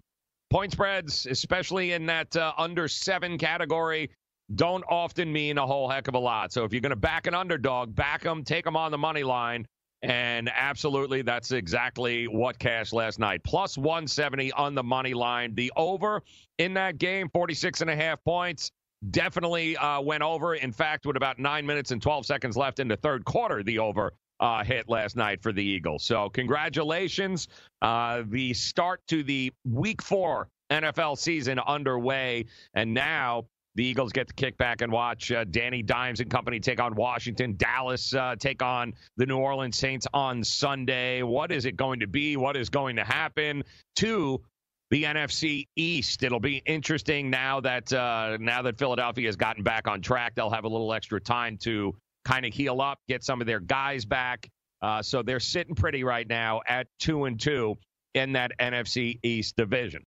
point 0.51 0.73
spreads, 0.73 1.27
especially 1.27 1.93
in 1.93 2.07
that 2.07 2.37
uh, 2.37 2.53
under 2.59 2.89
seven 2.89 3.39
category, 3.39 4.11
don't 4.57 4.85
often 4.89 5.33
mean 5.33 5.59
a 5.59 5.67
whole 5.67 5.89
heck 5.89 6.09
of 6.09 6.15
a 6.15 6.19
lot. 6.19 6.53
So 6.53 6.65
if 6.65 6.73
you're 6.73 6.81
going 6.81 6.91
to 6.91 6.97
back 6.97 7.29
an 7.29 7.35
underdog, 7.35 7.95
back 7.95 8.23
them, 8.23 8.43
take 8.43 8.65
them 8.65 8.77
on 8.77 8.91
the 8.91 8.99
money 8.99 9.23
line. 9.23 9.67
And 10.03 10.51
absolutely, 10.53 11.23
that's 11.23 11.53
exactly 11.53 12.27
what 12.27 12.59
cashed 12.59 12.93
last 12.93 13.19
night. 13.19 13.45
Plus 13.45 13.77
170 13.79 14.51
on 14.53 14.75
the 14.75 14.83
money 14.83 15.15
line. 15.15 15.55
The 15.55 15.71
over 15.77 16.23
in 16.59 16.75
that 16.75 16.99
game, 16.99 17.29
46 17.29 17.83
and 17.83 17.91
a 17.91 17.97
half 17.97 18.25
points 18.25 18.73
definitely 19.09 19.77
uh, 19.77 20.01
went 20.01 20.23
over. 20.23 20.55
In 20.55 20.73
fact, 20.73 21.07
with 21.07 21.17
about 21.17 21.39
nine 21.39 21.67
minutes 21.67 21.91
and 21.91 22.03
12 22.03 22.27
seconds 22.27 22.57
left 22.57 22.81
in 22.81 22.89
the 22.89 22.97
third 22.97 23.25
quarter, 23.25 23.63
the 23.63 23.79
over 23.79 24.13
uh, 24.41 24.65
hit 24.65 24.89
last 24.89 25.17
night 25.17 25.43
for 25.43 25.53
the 25.53 25.63
Eagles. 25.63 26.05
So, 26.05 26.29
congratulations. 26.31 27.49
Uh, 27.83 28.23
the 28.27 28.55
start 28.55 29.01
to 29.09 29.23
the 29.23 29.53
week 29.65 30.03
four 30.03 30.49
NFL 30.71 31.19
season 31.19 31.59
underway. 31.59 32.47
And 32.75 32.95
now 32.95 33.47
the 33.75 33.85
Eagles 33.85 34.13
get 34.13 34.29
to 34.29 34.35
kick 34.35 34.57
back 34.57 34.83
and 34.83 34.93
watch 34.93 35.31
uh, 35.31 35.45
Danny 35.45 35.83
Dimes 35.83 36.21
and 36.21 36.31
company 36.31 36.61
take 36.61 36.81
on 36.81 36.95
Washington, 36.95 37.55
Dallas 37.57 38.15
uh, 38.15 38.37
take 38.39 38.63
on 38.63 38.95
the 39.17 39.27
New 39.27 39.39
Orleans 39.39 39.77
Saints 39.77 40.07
on 40.13 40.43
Sunday. 40.43 41.23
What 41.23 41.53
is 41.53 41.67
it 41.67 41.77
going 41.77 42.01
to 42.01 42.07
be? 42.07 42.37
What 42.37 42.57
is 42.57 42.69
going 42.69 42.97
to 42.97 43.05
happen? 43.05 43.65
Two 43.95 44.43
the 44.91 45.05
NFC 45.05 45.69
East. 45.77 46.23
It'll 46.23 46.41
be 46.41 46.63
interesting 46.67 47.31
now 47.31 47.61
that 47.61 47.93
uh, 47.93 48.37
now 48.41 48.63
that 48.63 48.79
Philadelphia 48.79 49.27
has 49.29 49.37
gotten 49.37 49.63
back 49.63 49.89
on 49.89 50.01
track. 50.03 50.35
They'll 50.35 50.51
have 50.51 50.65
a 50.65 50.69
little 50.69 50.93
extra 50.93 51.21
time 51.21 51.57
to 51.59 51.95
kind 52.25 52.45
of 52.47 52.53
heal 52.53 52.81
up, 52.81 52.99
get 53.09 53.25
some 53.25 53.41
of 53.41 53.47
their 53.47 53.61
guys 53.61 54.05
back. 54.05 54.49
Uh, 54.83 55.03
so 55.03 55.23
they're 55.23 55.41
sitting 55.41 55.75
pretty 55.75 56.05
right 56.05 56.29
now 56.29 56.61
at 56.67 56.87
two 56.99 57.25
and 57.25 57.41
two. 57.41 57.77
in 58.15 58.33
that 58.33 58.53
NFC 58.61 59.19
East 59.23 59.57
division. 59.57 60.05